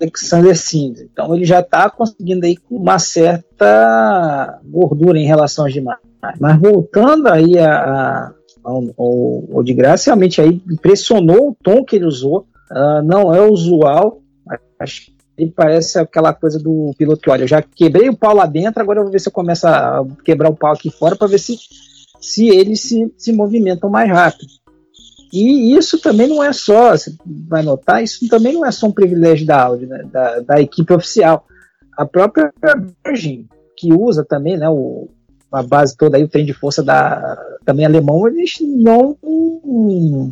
Alexander 0.00 0.56
Sims. 0.56 1.00
Então, 1.00 1.34
ele 1.34 1.44
já 1.44 1.60
está 1.60 1.88
conseguindo 1.88 2.46
aí 2.46 2.56
com 2.56 2.76
uma 2.76 2.98
certa 2.98 4.60
gordura 4.64 5.18
em 5.18 5.26
relação 5.26 5.64
aos 5.64 5.72
demais. 5.72 5.98
Mas 6.40 6.60
voltando 6.60 7.28
aí 7.28 7.58
a, 7.58 7.74
a, 7.74 8.34
ao, 8.64 8.82
ao, 8.96 9.44
ao 9.54 9.62
de 9.62 9.74
graça, 9.74 10.10
realmente 10.10 10.40
aí 10.40 10.60
impressionou 10.70 11.50
o 11.50 11.56
tom 11.62 11.84
que 11.84 11.96
ele 11.96 12.06
usou. 12.06 12.46
Uh, 12.70 13.02
não 13.04 13.34
é 13.34 13.40
usual, 13.40 14.20
acho 14.78 15.11
ele 15.36 15.50
parece 15.50 15.98
aquela 15.98 16.32
coisa 16.32 16.58
do 16.58 16.92
piloto 16.96 17.22
que, 17.22 17.30
olha, 17.30 17.44
eu 17.44 17.48
já 17.48 17.62
quebrei 17.62 18.08
o 18.08 18.16
pau 18.16 18.34
lá 18.34 18.46
dentro, 18.46 18.82
agora 18.82 19.00
eu 19.00 19.04
vou 19.04 19.12
ver 19.12 19.20
se 19.20 19.28
eu 19.28 19.32
começo 19.32 19.66
a 19.66 20.04
quebrar 20.24 20.50
o 20.50 20.56
pau 20.56 20.72
aqui 20.72 20.90
fora 20.90 21.16
para 21.16 21.26
ver 21.26 21.38
se, 21.38 21.56
se 22.20 22.48
eles 22.48 22.80
se, 22.80 23.12
se 23.16 23.32
movimentam 23.32 23.88
mais 23.88 24.10
rápido. 24.10 24.50
E 25.32 25.74
isso 25.74 25.98
também 25.98 26.26
não 26.26 26.44
é 26.44 26.52
só, 26.52 26.90
você 26.90 27.14
vai 27.48 27.62
notar, 27.62 28.02
isso 28.02 28.28
também 28.28 28.52
não 28.52 28.66
é 28.66 28.70
só 28.70 28.86
um 28.86 28.92
privilégio 28.92 29.46
da 29.46 29.62
Audi, 29.62 29.86
né, 29.86 30.04
da, 30.12 30.40
da 30.40 30.60
equipe 30.60 30.92
oficial. 30.92 31.46
A 31.96 32.04
própria 32.04 32.52
Virgin, 33.04 33.48
que 33.76 33.94
usa 33.94 34.24
também 34.24 34.58
né, 34.58 34.68
o, 34.68 35.08
a 35.50 35.62
base 35.62 35.96
toda 35.96 36.18
aí, 36.18 36.24
o 36.24 36.28
trem 36.28 36.44
de 36.44 36.52
força 36.52 36.82
da 36.82 37.38
também 37.64 37.86
alemão, 37.86 38.26
eles 38.28 38.56
não 38.60 39.16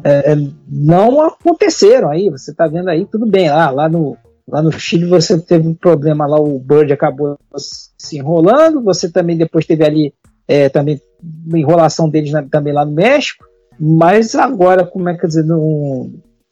é, 0.05 0.37
não 0.69 1.23
aconteceram 1.23 2.11
aí. 2.11 2.29
Você 2.29 2.51
está 2.51 2.67
vendo 2.67 2.89
aí, 2.89 3.07
tudo 3.07 3.25
bem, 3.25 3.49
lá, 3.49 3.71
lá 3.71 3.89
no, 3.89 4.19
Lá 4.49 4.63
no 4.63 4.73
Chile 4.73 5.07
você 5.07 5.39
teve 5.39 5.69
um 5.69 5.75
problema 5.75 6.27
lá, 6.27 6.41
o 6.41 6.59
Bird 6.59 6.93
acabou 6.93 7.39
se 7.57 8.19
enrolando, 8.19 8.83
você 8.83 9.11
também 9.11 9.37
depois 9.37 9.67
teve 9.67 9.85
ali 9.85 10.15
é, 10.49 10.69
também 10.69 11.01
uma 11.47 11.59
enrolação 11.59 12.09
deles 12.09 12.33
na, 12.33 12.43
também 12.43 12.73
lá 12.73 12.85
no 12.85 12.93
México, 12.93 13.45
mas 13.79 14.35
agora, 14.35 14.85
como 14.85 15.09
é 15.09 15.17
que 15.17 15.27
dizer, 15.27 15.45
no, 15.45 16.11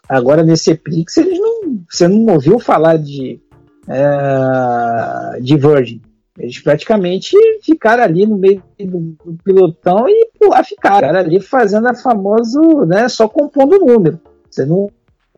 agora 0.08 0.42
nesse 0.42 0.70
Epix 0.70 1.16
eles 1.16 1.38
não, 1.38 1.80
você 1.90 2.06
não 2.06 2.34
ouviu 2.34 2.58
falar 2.58 2.96
de, 2.98 3.40
é, 3.88 5.40
de 5.40 5.56
Virgin. 5.56 6.00
Eles 6.38 6.60
praticamente 6.60 7.36
ficaram 7.62 8.04
ali 8.04 8.24
no 8.24 8.38
meio 8.38 8.62
do, 8.78 9.16
do 9.24 9.42
pilotão 9.42 10.08
e 10.08 10.28
lá 10.42 10.62
ficaram, 10.62 11.08
ali 11.18 11.40
fazendo 11.40 11.88
a 11.88 11.94
famoso, 11.94 12.86
né, 12.86 13.08
só 13.08 13.28
compondo 13.28 13.74
o 13.74 13.84
número. 13.84 14.20
Você 14.48 14.64
não 14.64 14.88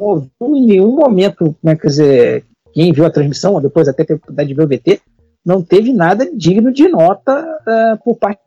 ouviu 0.00 0.56
em 0.56 0.66
nenhum 0.66 0.96
momento, 0.96 1.56
como 1.60 1.72
é 1.72 1.76
que 1.76 1.86
dizer, 1.86 2.44
quem 2.72 2.92
viu 2.92 3.04
a 3.04 3.10
transmissão, 3.10 3.54
ou 3.54 3.60
depois 3.60 3.88
até 3.88 4.04
teve 4.04 4.18
oportunidade 4.18 4.48
de 4.48 4.54
ver 4.54 4.64
o 4.64 4.68
VT, 4.68 5.00
não 5.44 5.62
teve 5.62 5.92
nada 5.92 6.28
digno 6.34 6.72
de 6.72 6.88
nota 6.88 7.42
uh, 7.42 8.04
por 8.04 8.16
parte 8.16 8.40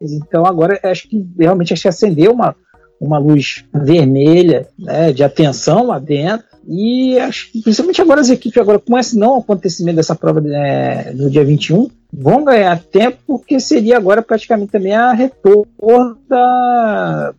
deles. 0.00 0.12
Então 0.12 0.44
agora 0.46 0.78
acho 0.82 1.08
que 1.08 1.24
realmente 1.38 1.72
acho 1.72 1.82
que 1.82 1.88
acendeu 1.88 2.32
uma, 2.32 2.54
uma 3.00 3.18
luz 3.18 3.64
vermelha 3.72 4.68
né, 4.78 5.12
de 5.12 5.22
atenção 5.22 5.86
lá 5.86 5.98
dentro. 5.98 6.46
E 6.66 7.18
acho 7.18 7.50
que 7.50 7.60
principalmente 7.60 8.00
agora 8.00 8.20
as 8.20 8.30
equipes, 8.30 8.60
agora 8.60 8.78
com 8.78 8.96
esse 8.96 9.18
não 9.18 9.38
acontecimento 9.38 9.96
dessa 9.96 10.14
prova 10.14 10.40
é, 10.48 11.12
no 11.12 11.28
dia 11.28 11.44
21, 11.44 11.90
vão 12.12 12.44
ganhar 12.44 12.80
tempo, 12.80 13.18
porque 13.26 13.58
seria 13.58 13.96
agora 13.96 14.22
praticamente 14.22 14.70
também 14.70 14.94
a 14.94 15.12
retorno 15.12 16.16
da 16.28 17.34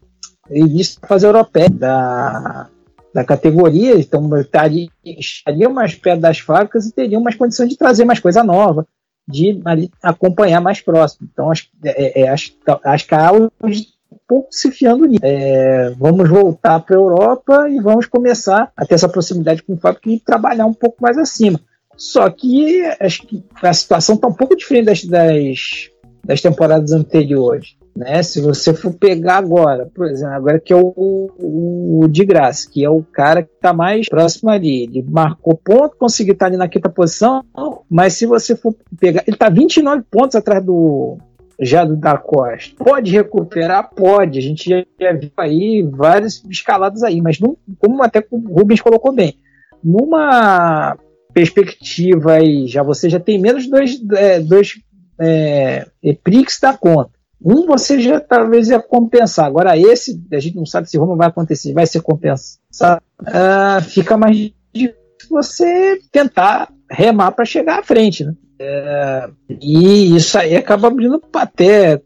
início 0.51 0.99
da 1.01 1.07
fase 1.07 1.25
europeia, 1.25 1.69
da, 1.69 2.67
da 3.13 3.23
categoria, 3.23 3.99
então 3.99 4.35
estaria, 4.39 4.87
estariam 5.05 5.71
mais 5.71 5.93
perto 5.93 6.21
das 6.21 6.39
fábricas 6.39 6.85
e 6.85 6.93
teriam 6.93 7.21
mais 7.21 7.35
condições 7.35 7.69
de 7.69 7.77
trazer 7.77 8.05
mais 8.05 8.19
coisa 8.19 8.43
nova, 8.43 8.87
de 9.27 9.61
ali, 9.65 9.91
acompanhar 10.01 10.59
mais 10.59 10.81
próximo. 10.81 11.29
Então, 11.31 11.51
acho, 11.51 11.69
é, 11.83 12.21
é, 12.21 12.29
acho, 12.29 12.55
acho 12.83 13.07
que 13.07 13.15
a 13.15 13.27
aula 13.27 13.51
um 13.63 14.17
pouco 14.27 14.47
se 14.51 14.71
fiando 14.71 15.05
nisso. 15.05 15.21
É, 15.23 15.91
vamos 15.91 16.27
voltar 16.29 16.79
para 16.79 16.95
a 16.95 16.99
Europa 16.99 17.69
e 17.69 17.79
vamos 17.79 18.07
começar 18.07 18.71
a 18.75 18.85
ter 18.85 18.95
essa 18.95 19.09
proximidade 19.09 19.61
com 19.61 19.73
o 19.73 19.77
fábrica 19.77 20.09
e 20.09 20.19
trabalhar 20.19 20.65
um 20.65 20.73
pouco 20.73 20.97
mais 21.01 21.17
acima. 21.17 21.59
Só 21.95 22.27
que 22.29 22.83
acho 22.99 23.27
que 23.27 23.43
a 23.61 23.73
situação 23.73 24.15
está 24.15 24.27
um 24.27 24.33
pouco 24.33 24.55
diferente 24.55 24.85
das, 24.85 25.03
das, 25.05 25.89
das 26.25 26.41
temporadas 26.41 26.91
anteriores. 26.91 27.75
Né? 27.95 28.23
Se 28.23 28.41
você 28.41 28.73
for 28.73 28.93
pegar 28.93 29.37
agora, 29.37 29.89
por 29.93 30.07
exemplo, 30.07 30.33
agora 30.33 30.59
que 30.59 30.73
é 30.73 30.75
o, 30.75 30.93
o, 30.95 31.99
o 32.03 32.07
de 32.07 32.25
graça, 32.25 32.69
que 32.69 32.83
é 32.83 32.89
o 32.89 33.03
cara 33.03 33.43
que 33.43 33.53
está 33.53 33.71
mais 33.71 34.09
próximo 34.09 34.49
ali, 34.49 34.83
ele 34.83 35.05
marcou 35.07 35.55
ponto, 35.55 35.95
conseguiu 35.97 36.33
estar 36.33 36.45
tá 36.45 36.49
ali 36.49 36.57
na 36.57 36.67
quinta 36.67 36.89
posição, 36.89 37.43
mas 37.89 38.13
se 38.13 38.25
você 38.25 38.55
for 38.55 38.75
pegar, 38.99 39.23
ele 39.27 39.35
está 39.35 39.49
29 39.49 40.03
pontos 40.09 40.35
atrás 40.35 40.63
do 40.63 41.17
já 41.59 41.85
do 41.85 41.95
da 41.95 42.17
Costa. 42.17 42.83
Pode 42.83 43.11
recuperar? 43.11 43.91
Pode. 43.93 44.39
A 44.39 44.41
gente 44.41 44.67
já, 44.67 44.83
já 44.99 45.13
viu 45.13 45.31
aí 45.37 45.87
várias 45.89 46.43
escaladas 46.49 47.03
aí, 47.03 47.21
mas 47.21 47.39
não, 47.39 47.55
como 47.77 48.01
até 48.01 48.25
o 48.31 48.37
Rubens 48.37 48.81
colocou 48.81 49.13
bem, 49.13 49.37
numa 49.83 50.97
perspectiva 51.31 52.33
aí, 52.33 52.67
já 52.67 52.81
você 52.81 53.09
já 53.09 53.19
tem 53.19 53.39
menos 53.39 53.67
dois, 53.67 54.01
é, 54.13 54.39
dois 54.39 54.73
é, 55.19 55.85
EPRIX 56.01 56.59
dá 56.59 56.77
conta. 56.77 57.11
Um 57.43 57.65
você 57.65 57.99
já 57.99 58.19
talvez 58.19 58.69
ia 58.69 58.79
compensar. 58.79 59.45
Agora 59.45 59.77
esse, 59.77 60.21
a 60.31 60.39
gente 60.39 60.55
não 60.55 60.65
sabe 60.65 60.89
se 60.89 60.97
Roma 60.97 61.15
vai 61.15 61.27
acontecer, 61.27 61.73
vai 61.73 61.85
ser 61.85 62.01
compensado. 62.01 63.01
Uh, 63.21 63.81
fica 63.81 64.17
mais 64.17 64.35
difícil 64.73 64.95
você 65.29 65.99
tentar 66.11 66.71
remar 66.89 67.31
para 67.31 67.45
chegar 67.45 67.79
à 67.79 67.83
frente, 67.83 68.23
né? 68.23 68.33
É, 68.59 69.29
e 69.61 70.15
isso 70.15 70.37
aí 70.37 70.55
acaba 70.55 70.87
abrindo 70.87 71.21
até 71.33 72.01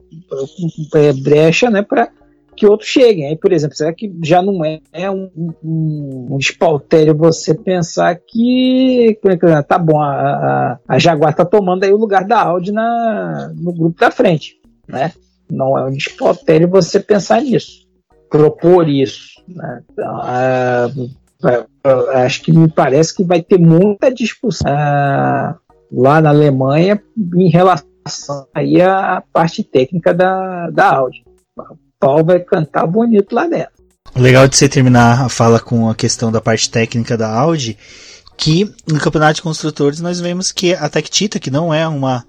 é, 0.96 1.14
brecha, 1.14 1.70
né, 1.70 1.84
para 1.84 2.10
que 2.56 2.66
outros 2.66 2.90
cheguem. 2.90 3.28
Aí, 3.28 3.36
por 3.38 3.54
exemplo, 3.54 3.78
será 3.78 3.94
que 3.94 4.12
já 4.24 4.42
não 4.42 4.66
é, 4.66 4.80
é 4.92 5.12
um, 5.12 5.30
um, 5.64 6.28
um 6.32 6.38
espaltério 6.40 7.16
você 7.16 7.54
pensar 7.54 8.16
que 8.16 9.20
é 9.24 9.62
tá 9.62 9.78
bom, 9.78 10.02
a, 10.02 10.10
a, 10.10 10.80
a 10.88 11.00
Jaguar 11.00 11.36
tá 11.36 11.46
tomando 11.46 11.84
aí 11.84 11.94
o 11.94 11.98
lugar 11.98 12.26
da 12.26 12.42
Audi 12.42 12.72
na, 12.72 13.54
no 13.56 13.72
grupo 13.72 14.00
da 14.00 14.10
frente, 14.10 14.57
né? 14.88 15.12
Não 15.50 15.78
é 15.78 15.86
um 15.86 15.90
espaltério 15.90 16.68
você 16.68 17.00
pensar 17.00 17.42
nisso, 17.42 17.88
propor 18.30 18.88
isso. 18.88 19.42
Né? 19.48 19.84
Então, 19.92 20.22
acho 22.14 22.42
que 22.42 22.52
me 22.52 22.70
parece 22.70 23.16
que 23.16 23.24
vai 23.24 23.42
ter 23.42 23.58
muita 23.58 24.14
discussão 24.14 24.70
lá 25.92 26.22
na 26.22 26.30
Alemanha 26.30 27.02
em 27.36 27.50
relação 27.50 28.48
aí 28.54 28.82
à 28.82 29.24
parte 29.34 29.64
técnica 29.64 30.14
da, 30.14 30.70
da 30.70 30.96
Audi. 30.96 31.24
O 31.58 31.78
pau 32.00 32.24
vai 32.24 32.40
cantar 32.40 32.86
bonito 32.86 33.34
lá 33.34 33.48
dentro. 33.48 33.78
Legal 34.16 34.48
de 34.48 34.56
você 34.56 34.70
terminar 34.70 35.26
a 35.26 35.30
fala 35.30 35.60
com 35.60 35.90
a 35.90 35.96
questão 35.96 36.32
da 36.32 36.42
parte 36.42 36.70
técnica 36.70 37.18
da 37.18 37.30
Audi, 37.30 37.78
que 38.36 38.72
no 38.88 39.00
campeonato 39.00 39.36
de 39.36 39.42
construtores 39.42 40.00
nós 40.00 40.20
vemos 40.20 40.52
que 40.52 40.74
a 40.74 40.90
Tectita, 40.90 41.40
que 41.40 41.52
não 41.52 41.74
é 41.74 41.88
uma 41.88 42.26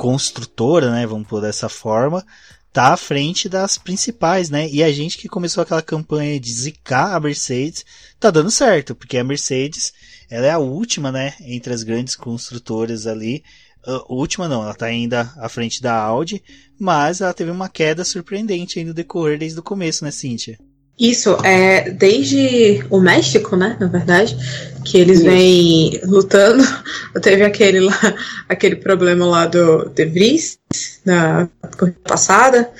construtora, 0.00 0.90
né, 0.90 1.06
vamos 1.06 1.28
por 1.28 1.42
dessa 1.42 1.68
forma, 1.68 2.24
tá 2.72 2.94
à 2.94 2.96
frente 2.96 3.50
das 3.50 3.76
principais, 3.76 4.48
né? 4.48 4.66
E 4.70 4.82
a 4.82 4.90
gente 4.90 5.18
que 5.18 5.28
começou 5.28 5.62
aquela 5.62 5.82
campanha 5.82 6.40
de 6.40 6.50
zicar 6.50 7.14
a 7.14 7.20
Mercedes, 7.20 7.84
tá 8.18 8.30
dando 8.30 8.50
certo, 8.50 8.94
porque 8.94 9.18
a 9.18 9.24
Mercedes, 9.24 9.92
ela 10.30 10.46
é 10.46 10.50
a 10.52 10.58
última, 10.58 11.12
né, 11.12 11.34
entre 11.42 11.74
as 11.74 11.82
grandes 11.82 12.16
construtoras 12.16 13.06
ali. 13.06 13.44
Uh, 13.86 14.14
última 14.14 14.48
não, 14.48 14.62
ela 14.62 14.72
tá 14.72 14.86
ainda 14.86 15.34
à 15.36 15.50
frente 15.50 15.82
da 15.82 15.94
Audi, 15.94 16.42
mas 16.78 17.20
ela 17.20 17.34
teve 17.34 17.50
uma 17.50 17.68
queda 17.68 18.02
surpreendente 18.02 18.78
aí 18.78 18.86
no 18.86 18.94
decorrer 18.94 19.38
desde 19.38 19.60
o 19.60 19.62
começo, 19.62 20.02
né, 20.02 20.10
Cíntia? 20.10 20.58
Isso, 21.00 21.34
é 21.42 21.88
desde 21.88 22.84
o 22.90 23.00
México, 23.00 23.56
né, 23.56 23.74
na 23.80 23.86
verdade, 23.86 24.36
que 24.84 24.98
eles 24.98 25.22
vêm 25.22 25.98
lutando. 26.04 26.62
Teve 27.22 27.42
aquele 27.42 27.80
lá, 27.80 28.14
aquele 28.46 28.76
problema 28.76 29.24
lá 29.24 29.46
do 29.46 29.88
De 29.88 30.04
Vries, 30.04 30.58
na 31.02 31.48
corrida 31.78 31.96
passada. 32.04 32.70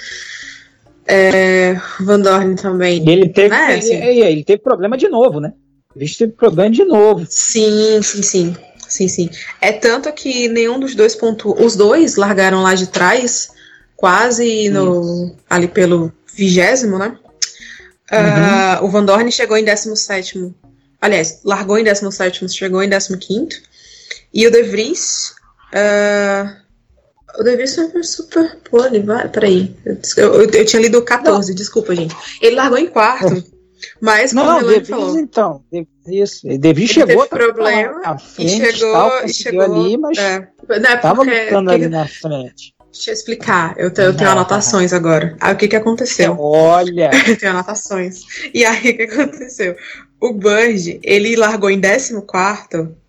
É, 1.07 1.81
Van 1.99 2.21
Dorn 2.21 2.57
também. 2.57 3.09
Ele 3.09 3.31
teve, 3.31 3.49
né, 3.49 3.77
assim. 3.77 3.95
ele, 3.95 4.21
ele, 4.21 4.45
teve 4.45 4.61
problema 4.61 4.99
de 4.99 5.09
novo, 5.09 5.41
né? 5.41 5.55
Ele 5.97 6.07
teve 6.07 6.33
problema 6.33 6.71
de 6.71 6.85
novo. 6.85 7.27
Sim, 7.27 8.03
sim, 8.03 8.23
sim. 8.23 8.57
Sim, 8.87 9.09
sim. 9.09 9.31
É 9.63 9.73
tanto 9.73 10.13
que 10.13 10.47
nenhum 10.49 10.79
dos 10.79 10.95
dois 10.95 11.15
pontos. 11.15 11.55
Os 11.59 11.75
dois 11.75 12.17
largaram 12.17 12.63
lá 12.63 12.75
de 12.75 12.89
trás, 12.89 13.51
quase 13.97 14.69
no, 14.69 15.35
ali 15.49 15.69
pelo 15.69 16.13
vigésimo, 16.35 16.99
né? 16.99 17.17
Uhum. 18.13 18.83
Uh, 18.83 18.85
o 18.85 18.89
Van 18.89 19.05
Dorn 19.05 19.31
chegou 19.31 19.57
em 19.57 19.65
17. 19.65 20.53
Aliás, 21.01 21.41
largou 21.45 21.79
em 21.79 21.85
17, 21.85 22.49
chegou 22.49 22.83
em 22.83 22.91
15. 22.91 23.63
E 24.35 24.47
o 24.47 24.51
De 24.51 24.63
Vries. 24.63 25.35
Uh, 25.73 26.61
o 27.39 27.45
De 27.45 27.57
Vries 27.57 27.75
foi 27.75 28.03
super 28.03 28.59
pole, 28.69 29.01
vai. 29.01 29.29
Peraí. 29.29 29.75
Eu, 29.85 30.35
eu, 30.35 30.51
eu 30.51 30.65
tinha 30.65 30.83
lido 30.83 31.03
14, 31.03 31.49
não. 31.49 31.57
desculpa, 31.57 31.95
gente. 31.95 32.15
Ele 32.43 32.57
largou 32.57 32.79
em 32.79 32.89
quarto. 32.89 33.43
Mas, 34.01 34.33
como 34.35 34.45
não, 34.45 34.61
Vries, 34.61 34.89
falou. 34.89 35.19
então. 35.19 35.65
Isso. 36.07 36.47
De 36.47 36.73
Vries 36.73 36.91
chegou. 36.91 37.27
Teve 37.27 37.29
problema. 37.29 38.19
Frente, 38.19 38.61
e 38.61 38.73
chegou. 38.73 38.93
Tal, 38.93 39.25
e 39.25 39.33
chegou 39.33 39.63
ali, 39.63 39.97
mas. 39.97 40.19
É, 40.19 40.49
não, 40.69 40.91
é 40.91 40.97
tava 40.99 41.23
lutando 41.23 41.71
ali 41.71 41.89
na 41.89 42.07
frente. 42.07 42.75
Deixa 42.93 43.11
eu 43.11 43.15
explicar. 43.15 43.75
Eu, 43.77 43.93
eu 43.97 44.17
tenho 44.17 44.31
anotações 44.31 44.93
agora. 44.93 45.37
Aí 45.41 45.55
o 45.55 45.57
que 45.57 45.69
que 45.69 45.77
aconteceu? 45.77 46.37
Olha! 46.39 47.11
eu 47.27 47.37
tenho 47.37 47.53
anotações. 47.53 48.23
E 48.53 48.65
aí 48.65 48.91
o 48.91 48.97
que 48.97 49.03
aconteceu? 49.03 49.77
O 50.21 50.35
Burge, 50.35 51.01
ele 51.03 51.35
largou 51.35 51.71
em 51.71 51.81
14 51.81 52.15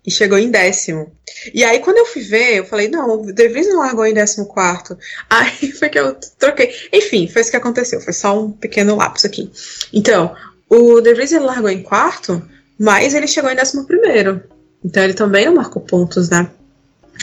e 0.06 0.10
chegou 0.10 0.38
em 0.38 0.50
décimo. 0.50 1.12
E 1.52 1.62
aí, 1.62 1.78
quando 1.80 1.98
eu 1.98 2.06
fui 2.06 2.22
ver, 2.22 2.56
eu 2.56 2.64
falei, 2.64 2.88
não, 2.88 3.20
o 3.20 3.32
De 3.32 3.48
Vries 3.48 3.68
não 3.68 3.80
largou 3.80 4.06
em 4.06 4.14
14. 4.14 4.48
Aí 5.28 5.72
foi 5.72 5.88
que 5.90 5.98
eu 5.98 6.16
troquei. 6.38 6.74
Enfim, 6.92 7.28
foi 7.28 7.42
isso 7.42 7.50
que 7.50 7.56
aconteceu. 7.56 8.00
Foi 8.00 8.12
só 8.12 8.40
um 8.40 8.50
pequeno 8.50 8.96
lapso 8.96 9.26
aqui. 9.26 9.50
Então, 9.92 10.34
o 10.68 11.00
De 11.00 11.12
Vries 11.12 11.32
ele 11.32 11.44
largou 11.44 11.68
em 11.68 11.82
quarto, 11.82 12.42
mas 12.78 13.14
ele 13.14 13.26
chegou 13.26 13.50
em 13.50 13.56
décimo 13.56 13.84
primeiro. 13.84 14.42
Então 14.84 15.02
ele 15.02 15.14
também 15.14 15.46
não 15.46 15.54
marcou 15.54 15.82
pontos, 15.82 16.30
né? 16.30 16.50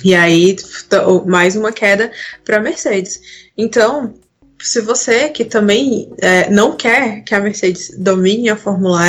E 0.04 0.16
aí, 0.16 0.56
mais 1.26 1.56
uma 1.56 1.72
queda 1.72 2.12
para 2.46 2.58
a 2.58 2.62
Mercedes. 2.62 3.20
Então, 3.58 4.14
se 4.62 4.82
você 4.82 5.30
que 5.30 5.46
também 5.46 6.12
é, 6.20 6.50
não 6.50 6.76
quer 6.76 7.22
que 7.24 7.34
a 7.34 7.40
Mercedes 7.40 7.92
domine 7.98 8.50
a 8.50 8.56
Fórmula 8.56 9.02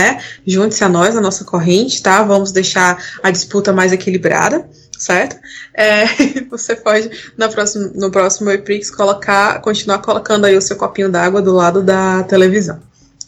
E, 0.46 0.52
junte-se 0.52 0.84
a 0.84 0.88
nós, 0.88 1.16
a 1.16 1.20
nossa 1.20 1.44
corrente, 1.44 2.02
tá? 2.02 2.22
Vamos 2.22 2.52
deixar 2.52 3.02
a 3.22 3.30
disputa 3.30 3.72
mais 3.72 3.92
equilibrada, 3.92 4.68
certo? 4.98 5.36
É, 5.74 6.06
você 6.48 6.76
pode, 6.76 7.10
no 7.94 8.10
próximo 8.10 8.50
EPRIX, 8.50 8.90
colocar, 8.90 9.60
continuar 9.60 9.98
colocando 9.98 10.44
aí 10.44 10.56
o 10.56 10.62
seu 10.62 10.76
copinho 10.76 11.10
d'água 11.10 11.42
do 11.42 11.52
lado 11.52 11.82
da 11.82 12.22
televisão. 12.24 12.80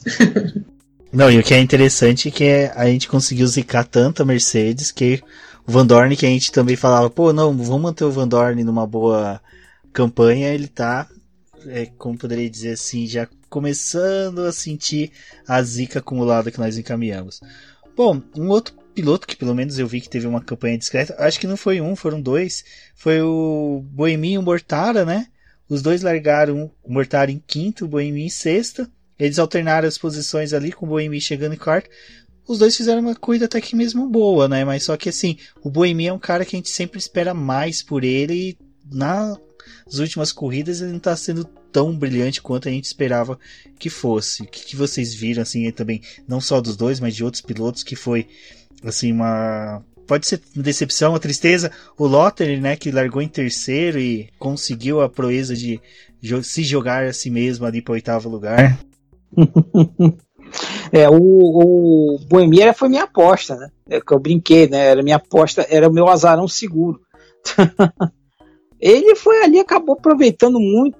Não, 1.12 1.30
e 1.30 1.38
o 1.38 1.42
que 1.42 1.52
é 1.52 1.58
interessante 1.58 2.28
é 2.28 2.30
que 2.30 2.70
a 2.74 2.86
gente 2.86 3.06
conseguiu 3.06 3.46
zicar 3.46 3.84
tanto 3.84 4.22
a 4.22 4.24
Mercedes 4.24 4.90
que 4.90 5.22
Van 5.72 5.86
Dorn, 5.86 6.14
que 6.14 6.26
a 6.26 6.28
gente 6.28 6.52
também 6.52 6.76
falava, 6.76 7.08
pô, 7.08 7.32
não, 7.32 7.56
vamos 7.56 7.80
manter 7.80 8.04
o 8.04 8.12
Van 8.12 8.28
Dorn 8.28 8.62
numa 8.62 8.86
boa 8.86 9.40
campanha, 9.90 10.52
ele 10.52 10.68
tá, 10.68 11.08
é, 11.66 11.86
como 11.96 12.18
poderia 12.18 12.48
dizer 12.50 12.72
assim, 12.72 13.06
já 13.06 13.26
começando 13.48 14.40
a 14.40 14.52
sentir 14.52 15.12
a 15.48 15.62
zica 15.62 16.00
acumulada 16.00 16.50
que 16.50 16.58
nós 16.58 16.76
encaminhamos. 16.76 17.40
Bom, 17.96 18.20
um 18.36 18.48
outro 18.48 18.74
piloto 18.94 19.26
que 19.26 19.34
pelo 19.34 19.54
menos 19.54 19.78
eu 19.78 19.86
vi 19.86 20.02
que 20.02 20.10
teve 20.10 20.26
uma 20.26 20.42
campanha 20.42 20.76
discreta, 20.76 21.16
acho 21.18 21.40
que 21.40 21.46
não 21.46 21.56
foi 21.56 21.80
um, 21.80 21.96
foram 21.96 22.20
dois, 22.20 22.62
foi 22.94 23.22
o 23.22 23.82
Boeminho 23.82 24.42
Mortara, 24.42 25.06
né? 25.06 25.26
Os 25.70 25.80
dois 25.80 26.02
largaram 26.02 26.70
o 26.82 26.92
Mortara 26.92 27.30
em 27.30 27.42
quinto, 27.46 27.86
o 27.86 27.88
Boeminho 27.88 28.26
em 28.26 28.28
sexta. 28.28 28.90
Eles 29.18 29.38
alternaram 29.38 29.88
as 29.88 29.96
posições 29.96 30.52
ali, 30.52 30.70
com 30.70 30.84
o 30.84 30.88
Boeminho 30.88 31.22
chegando 31.22 31.54
em 31.54 31.58
quarto 31.58 31.88
os 32.46 32.58
dois 32.58 32.76
fizeram 32.76 33.00
uma 33.00 33.14
corrida 33.14 33.44
até 33.44 33.60
que 33.60 33.76
mesmo 33.76 34.08
boa, 34.08 34.48
né? 34.48 34.64
Mas 34.64 34.84
só 34.84 34.96
que 34.96 35.08
assim, 35.08 35.36
o 35.62 35.70
Boemi 35.70 36.06
é 36.06 36.12
um 36.12 36.18
cara 36.18 36.44
que 36.44 36.56
a 36.56 36.58
gente 36.58 36.70
sempre 36.70 36.98
espera 36.98 37.32
mais 37.32 37.82
por 37.82 38.04
ele 38.04 38.34
e 38.34 38.58
nas 38.90 39.38
últimas 39.98 40.32
corridas 40.32 40.80
ele 40.80 40.92
não 40.92 40.98
tá 40.98 41.16
sendo 41.16 41.44
tão 41.44 41.96
brilhante 41.96 42.42
quanto 42.42 42.68
a 42.68 42.72
gente 42.72 42.84
esperava 42.84 43.38
que 43.78 43.88
fosse. 43.88 44.42
O 44.42 44.46
que, 44.46 44.64
que 44.64 44.76
vocês 44.76 45.14
viram 45.14 45.42
assim 45.42 45.70
também, 45.70 46.02
não 46.28 46.40
só 46.40 46.60
dos 46.60 46.76
dois, 46.76 47.00
mas 47.00 47.14
de 47.14 47.24
outros 47.24 47.42
pilotos 47.42 47.82
que 47.82 47.96
foi 47.96 48.28
assim 48.84 49.12
uma 49.12 49.82
pode 50.06 50.26
ser 50.26 50.42
uma 50.54 50.62
decepção, 50.62 51.12
uma 51.12 51.20
tristeza. 51.20 51.70
O 51.96 52.06
Lotter, 52.06 52.60
né, 52.60 52.76
que 52.76 52.90
largou 52.90 53.22
em 53.22 53.28
terceiro 53.28 53.98
e 53.98 54.28
conseguiu 54.38 55.00
a 55.00 55.08
proeza 55.08 55.56
de 55.56 55.80
se 56.42 56.62
jogar 56.64 57.04
a 57.04 57.12
si 57.12 57.30
mesmo 57.30 57.64
ali 57.64 57.80
para 57.80 57.94
oitavo 57.94 58.28
lugar. 58.28 58.78
É, 60.92 61.08
o, 61.08 61.14
o 61.14 62.18
foi 62.74 62.88
minha 62.88 63.04
aposta, 63.04 63.56
né? 63.56 63.68
É 63.88 64.00
que 64.00 64.12
eu 64.12 64.18
brinquei, 64.18 64.68
né? 64.68 64.86
Era 64.86 65.02
minha 65.02 65.16
aposta, 65.16 65.66
era 65.68 65.88
o 65.88 65.92
meu 65.92 66.08
azarão 66.08 66.46
seguro. 66.46 67.00
Ele 68.80 69.14
foi 69.14 69.42
ali, 69.44 69.60
acabou 69.60 69.94
aproveitando 69.94 70.58
muito 70.58 70.96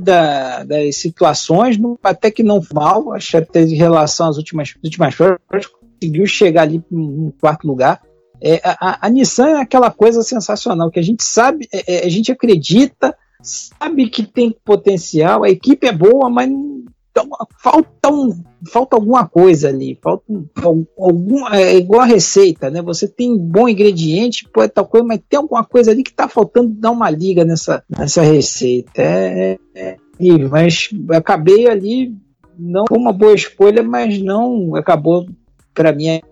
da, 0.00 0.62
das 0.62 0.96
situações, 0.96 1.78
até 2.02 2.30
que 2.30 2.42
não 2.42 2.60
mal, 2.72 3.14
acho 3.14 3.38
até 3.38 3.62
em 3.62 3.74
relação 3.74 4.28
às 4.28 4.36
últimas, 4.36 4.74
últimas 4.84 5.14
conseguiu 5.16 6.26
chegar 6.26 6.62
ali 6.62 6.84
no 6.90 7.32
quarto 7.40 7.66
lugar. 7.66 8.02
É, 8.40 8.60
a, 8.62 9.06
a, 9.06 9.10
Nissan 9.10 9.48
é 9.48 9.60
aquela 9.60 9.90
coisa 9.90 10.22
sensacional 10.22 10.90
que 10.90 10.98
a 10.98 11.02
gente 11.02 11.24
sabe, 11.24 11.66
é, 11.72 11.94
é, 11.96 12.06
a 12.06 12.08
gente 12.08 12.30
acredita, 12.30 13.16
sabe 13.42 14.08
que 14.08 14.22
tem 14.22 14.54
potencial, 14.64 15.42
a 15.42 15.50
equipe 15.50 15.86
é 15.86 15.92
boa, 15.92 16.30
mas 16.30 16.48
então, 17.10 17.28
falta, 17.60 18.10
um, 18.10 18.44
falta 18.68 18.96
alguma 18.96 19.26
coisa 19.26 19.68
ali, 19.68 19.98
falta 20.00 20.24
um, 20.28 20.46
algum, 20.96 21.48
é 21.48 21.76
igual 21.76 22.02
a 22.02 22.06
receita, 22.06 22.70
né? 22.70 22.80
Você 22.82 23.08
tem 23.08 23.36
bom 23.36 23.68
ingrediente, 23.68 24.48
pode 24.52 24.72
tal 24.72 24.86
coisa, 24.86 25.06
mas 25.06 25.20
tem 25.28 25.38
alguma 25.38 25.64
coisa 25.64 25.90
ali 25.90 26.02
que 26.02 26.10
está 26.10 26.28
faltando 26.28 26.68
dar 26.68 26.90
uma 26.90 27.10
liga 27.10 27.44
nessa, 27.44 27.82
nessa 27.88 28.22
receita. 28.22 28.90
É, 29.02 29.58
é, 29.74 29.96
é, 30.20 30.38
mas 30.50 30.90
acabei 31.10 31.68
ali, 31.68 32.14
não 32.58 32.84
com 32.84 32.98
uma 32.98 33.12
boa 33.12 33.34
escolha, 33.34 33.82
mas 33.82 34.20
não 34.20 34.74
acabou 34.76 35.26
para 35.74 35.92
mim 35.92 36.08
é, 36.08 36.22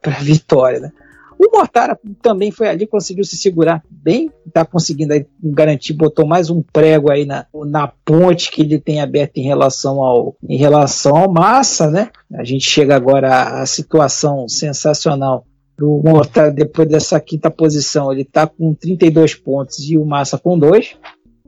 para 0.00 0.18
vitória, 0.20 0.80
né? 0.80 0.92
O 1.38 1.56
Mortara 1.56 1.98
também 2.20 2.50
foi 2.50 2.68
ali, 2.68 2.86
conseguiu 2.86 3.24
se 3.24 3.36
segurar 3.36 3.82
bem, 3.88 4.30
está 4.46 4.64
conseguindo 4.64 5.14
garantir, 5.42 5.92
botou 5.92 6.26
mais 6.26 6.50
um 6.50 6.62
prego 6.62 7.10
aí 7.10 7.24
na, 7.24 7.46
na 7.66 7.86
ponte 8.04 8.50
que 8.50 8.62
ele 8.62 8.78
tem 8.78 9.00
aberto 9.00 9.38
em 9.38 9.44
relação 9.44 10.02
ao 10.02 10.36
em 10.48 10.56
relação 10.56 11.16
ao 11.16 11.32
Massa, 11.32 11.90
né? 11.90 12.10
A 12.34 12.44
gente 12.44 12.68
chega 12.68 12.96
agora 12.96 13.60
à 13.60 13.66
situação 13.66 14.48
sensacional 14.48 15.44
do 15.76 16.02
Mortara 16.04 16.50
depois 16.50 16.88
dessa 16.88 17.20
quinta 17.20 17.50
posição, 17.50 18.12
ele 18.12 18.22
está 18.22 18.46
com 18.46 18.74
32 18.74 19.36
pontos 19.36 19.78
e 19.88 19.96
o 19.96 20.04
Massa 20.04 20.36
com 20.36 20.58
dois. 20.58 20.96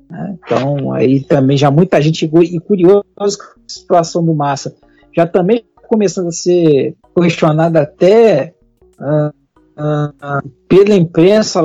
Né? 0.09 0.37
Então 0.44 0.92
aí 0.92 1.20
também 1.20 1.57
já 1.57 1.70
muita 1.70 2.00
gente 2.00 2.24
e 2.24 2.61
curioso 2.61 3.05
com 3.16 3.24
a 3.24 3.29
situação 3.66 4.24
do 4.24 4.35
Massa 4.35 4.74
já 5.14 5.26
também 5.26 5.64
começando 5.88 6.29
a 6.29 6.33
ser 6.33 6.96
questionada 7.14 7.83
até 7.83 8.55
uh, 8.98 9.35
pela 10.69 10.95
imprensa 10.95 11.61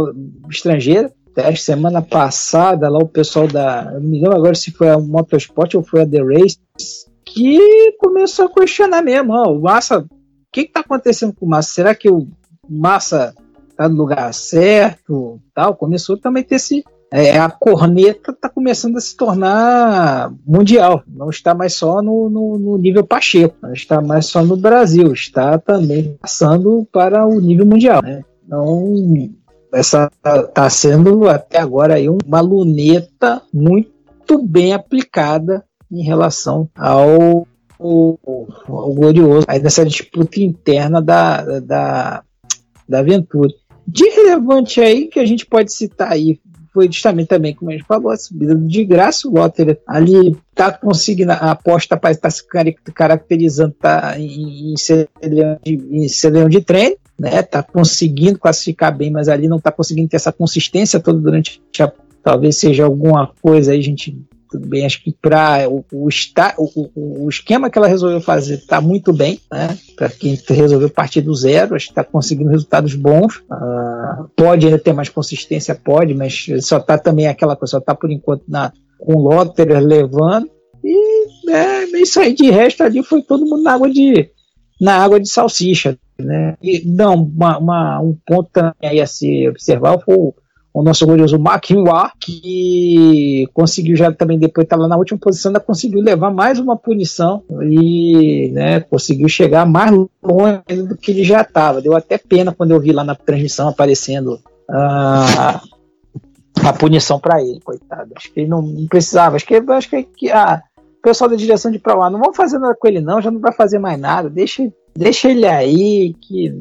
estrangeira. 0.50 1.12
Até 1.32 1.54
semana 1.56 2.02
passada, 2.02 2.88
lá 2.88 3.00
o 3.00 3.08
pessoal 3.08 3.48
da. 3.48 3.92
Não 3.94 4.02
me 4.02 4.22
lembro 4.22 4.38
agora 4.38 4.56
se 4.56 4.72
foi 4.72 4.90
a 4.90 4.98
Motorsport 4.98 5.76
ou 5.76 5.84
foi 5.84 6.02
a 6.02 6.08
The 6.08 6.22
Race, 6.22 6.58
que 7.26 7.92
começou 8.00 8.46
a 8.46 8.54
questionar 8.54 9.02
mesmo. 9.02 9.34
Ó, 9.34 9.52
o 9.52 9.62
Massa, 9.62 10.00
o 10.00 10.08
que 10.50 10.62
está 10.62 10.80
acontecendo 10.80 11.34
com 11.34 11.46
o 11.46 11.50
Massa? 11.50 11.72
Será 11.72 11.94
que 11.94 12.10
o 12.10 12.26
Massa 12.70 13.36
está 13.70 13.90
no 13.90 13.98
lugar 13.98 14.34
certo? 14.34 15.42
Tal? 15.54 15.76
Começou 15.76 16.18
também 16.18 16.42
a 16.42 16.46
ter 16.46 16.56
esse, 16.56 16.86
é, 17.16 17.40
a 17.40 17.50
corneta 17.50 18.32
está 18.32 18.50
começando 18.50 18.98
a 18.98 19.00
se 19.00 19.16
tornar 19.16 20.34
mundial. 20.46 21.02
Não 21.08 21.30
está 21.30 21.54
mais 21.54 21.74
só 21.74 22.02
no, 22.02 22.30
no, 22.30 22.60
no, 22.60 22.78
nível 22.78 23.06
Pacheco, 23.06 23.56
não 23.62 23.72
está 23.72 24.02
mais 24.02 24.26
só 24.26 24.44
no 24.44 24.58
Brasil, 24.58 25.14
está 25.14 25.58
também 25.58 26.18
passando 26.22 26.86
para 26.92 27.26
o 27.26 27.40
nível 27.40 27.66
mundial. 27.66 28.02
Né? 28.04 28.22
Então, 28.46 28.94
essa 29.74 30.12
está 30.24 30.70
sendo 30.70 31.30
até 31.30 31.58
agora 31.58 31.96
aí 31.96 32.10
uma 32.10 32.42
luneta 32.42 33.42
muito 33.54 34.44
bem 34.44 34.74
aplicada 34.74 35.64
em 35.90 36.04
relação 36.04 36.70
ao, 36.76 37.48
ao, 37.80 38.20
ao 38.68 38.94
glorioso 38.94 39.46
aí 39.48 39.62
nessa 39.62 39.86
disputa 39.86 40.42
interna 40.42 41.02
da, 41.02 41.60
da, 41.62 42.24
da 42.90 43.00
aventura. 43.00 43.50
De 43.88 44.04
relevante 44.10 44.82
aí 44.82 45.08
que 45.08 45.20
a 45.20 45.26
gente 45.26 45.46
pode 45.46 45.72
citar 45.72 46.12
aí 46.12 46.40
foi 46.76 46.88
justamente 46.88 47.30
também, 47.30 47.56
como 47.56 47.72
a 47.72 47.74
gente 47.74 47.86
falou, 47.86 48.12
a 48.12 48.18
subida 48.18 48.54
de 48.54 48.84
graça, 48.84 49.30
o 49.30 49.32
Lotter 49.32 49.80
ali 49.88 50.38
está 50.52 50.74
conseguindo, 50.74 51.32
a 51.32 51.52
aposta 51.52 51.96
parece 51.96 52.20
estar 52.20 52.28
tá 52.28 52.36
se 52.36 52.94
caracterizando 52.94 53.74
tá 53.80 54.20
em, 54.20 54.74
em, 54.74 55.58
de, 55.64 55.74
em 55.74 56.50
de 56.50 56.62
treino, 56.62 56.98
né? 57.18 57.42
Tá 57.42 57.64
conseguindo 57.64 58.38
classificar 58.38 58.94
bem, 58.94 59.10
mas 59.10 59.30
ali 59.30 59.48
não 59.48 59.56
está 59.56 59.72
conseguindo 59.72 60.10
ter 60.10 60.18
essa 60.18 60.34
consistência 60.34 61.00
toda 61.00 61.18
durante 61.18 61.62
a, 61.80 61.90
talvez 62.22 62.58
seja 62.58 62.84
alguma 62.84 63.32
coisa 63.42 63.72
aí, 63.72 63.80
a 63.80 63.84
gente 63.84 64.20
tudo 64.56 64.68
bem. 64.68 64.86
Acho 64.86 65.04
que 65.04 65.12
para 65.12 65.68
o, 65.70 65.84
o, 65.92 66.10
o, 66.96 67.26
o, 67.26 67.30
esquema 67.30 67.70
que 67.70 67.78
ela 67.78 67.88
resolveu 67.88 68.22
fazer 68.22 68.56
está 68.56 68.80
muito 68.80 69.12
bem, 69.12 69.40
né? 69.52 69.78
Para 69.96 70.10
quem 70.10 70.40
resolveu 70.48 70.90
partir 70.90 71.22
do 71.22 71.34
zero, 71.34 71.76
acho 71.76 71.88
que 71.88 71.92
está 71.92 72.04
conseguindo 72.04 72.50
resultados 72.50 72.96
bons. 72.96 73.38
Uh, 73.38 74.30
pode 74.36 74.66
ainda 74.66 74.80
ter 74.80 74.94
mais 74.94 75.10
consistência, 75.10 75.76
pode, 75.76 76.14
mas 76.14 76.48
só 76.62 76.78
está 76.78 76.98
também 76.98 77.28
aquela 77.28 77.56
coisa, 77.56 77.72
só 77.72 77.78
está 77.80 77.94
por 77.94 78.10
enquanto 78.10 78.44
na, 78.48 78.72
com 78.98 79.14
o 79.16 79.22
Lotterer 79.22 79.80
levando. 79.80 80.50
E 80.84 81.52
é, 81.52 81.84
isso 82.00 82.20
aí, 82.20 82.34
de 82.34 82.50
resto 82.50 82.84
ali 82.84 83.04
foi 83.04 83.22
todo 83.22 83.46
mundo 83.46 83.64
na 83.64 83.74
água 83.74 83.90
de, 83.90 84.30
na 84.80 84.98
água 84.98 85.20
de 85.20 85.30
salsicha. 85.30 85.98
Né? 86.18 86.56
E, 86.62 86.82
não, 86.86 87.16
uma, 87.16 87.58
uma, 87.58 88.02
um 88.02 88.16
ponto 88.26 88.50
também 88.52 89.02
a 89.02 89.08
se 89.08 89.50
observar 89.50 90.00
foi 90.00 90.34
o 90.76 90.84
nosso 90.84 91.06
glorioso 91.06 91.40
Makinwa, 91.40 92.12
que 92.20 93.48
conseguiu 93.54 93.96
já 93.96 94.12
também 94.12 94.38
depois 94.38 94.66
estar 94.66 94.76
tá 94.76 94.82
lá 94.82 94.90
na 94.90 94.98
última 94.98 95.18
posição, 95.18 95.50
ainda 95.50 95.62
conseguiu 95.62 96.02
levar 96.02 96.32
mais 96.32 96.60
uma 96.60 96.76
punição 96.76 97.42
e 97.62 98.52
né, 98.52 98.82
conseguiu 98.82 99.30
chegar 99.30 99.66
mais 99.66 99.90
longe 100.22 100.84
do 100.86 100.98
que 100.98 101.12
ele 101.12 101.24
já 101.24 101.44
estava. 101.44 101.82
Deu 101.82 101.96
até 101.96 102.18
pena 102.18 102.52
quando 102.52 102.72
eu 102.72 102.80
vi 102.82 102.92
lá 102.92 103.06
na 103.06 103.16
transmissão 103.16 103.70
aparecendo 103.70 104.38
a, 104.70 105.62
a 106.62 106.74
punição 106.74 107.22
para 107.22 107.42
ele, 107.42 107.62
coitado. 107.62 108.12
Acho 108.14 108.34
que 108.34 108.42
ele 108.42 108.50
não, 108.50 108.62
não 108.62 108.86
precisava. 108.86 109.38
Acho 109.38 109.46
que, 109.46 109.56
acho 109.56 109.90
que, 109.90 110.04
que 110.04 110.30
ah, 110.30 110.62
o 110.78 111.02
pessoal 111.02 111.30
da 111.30 111.38
direção 111.38 111.72
de 111.72 111.80
para 111.80 111.96
lá 111.96 112.10
não 112.10 112.20
vamos 112.20 112.36
fazer 112.36 112.60
nada 112.60 112.76
com 112.78 112.86
ele, 112.86 113.00
não, 113.00 113.22
já 113.22 113.32
não 113.32 113.40
vai 113.40 113.54
fazer 113.54 113.80
mais 113.80 113.98
nada. 113.98 114.30
Deixa, 114.30 114.70
deixa 114.94 115.30
ele 115.30 115.48
aí, 115.48 116.14
que 116.20 116.54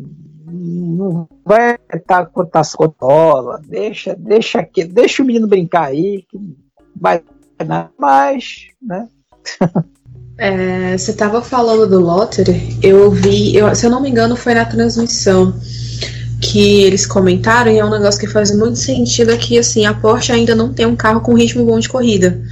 não 0.55 1.29
vai 1.45 1.77
estar 1.93 2.27
com 2.27 2.43
a 2.43 2.63
cotola, 2.77 3.61
deixa, 3.67 4.15
deixa 4.19 4.61
aqui, 4.61 4.85
deixa 4.85 5.23
o 5.23 5.27
menino 5.27 5.47
brincar 5.47 5.87
aí, 5.87 6.25
que 6.29 6.39
vai 6.95 7.23
nada 7.59 7.91
mais, 7.99 8.69
né? 8.81 9.09
É, 10.37 10.99
você 10.99 11.13
estava 11.13 11.41
falando 11.41 11.89
do 11.89 12.01
Lottery, 12.01 12.77
eu 12.83 13.09
vi, 13.09 13.55
eu, 13.55 13.73
se 13.73 13.87
eu 13.87 13.91
não 13.91 14.03
me 14.03 14.11
engano, 14.11 14.35
foi 14.35 14.53
na 14.53 14.65
transmissão 14.65 15.55
que 16.41 16.83
eles 16.83 17.07
comentaram, 17.07 17.71
e 17.71 17.79
é 17.79 17.85
um 17.85 17.91
negócio 17.91 18.19
que 18.19 18.27
faz 18.27 18.51
muito 18.51 18.77
sentido, 18.77 19.31
é 19.31 19.37
que 19.37 19.57
assim, 19.57 19.87
a 19.87 19.95
Porsche 19.95 20.33
ainda 20.33 20.53
não 20.57 20.73
tem 20.73 20.87
um 20.87 20.97
carro 20.97 21.21
com 21.21 21.35
ritmo 21.35 21.65
bom 21.65 21.79
de 21.79 21.89
corrida 21.89 22.43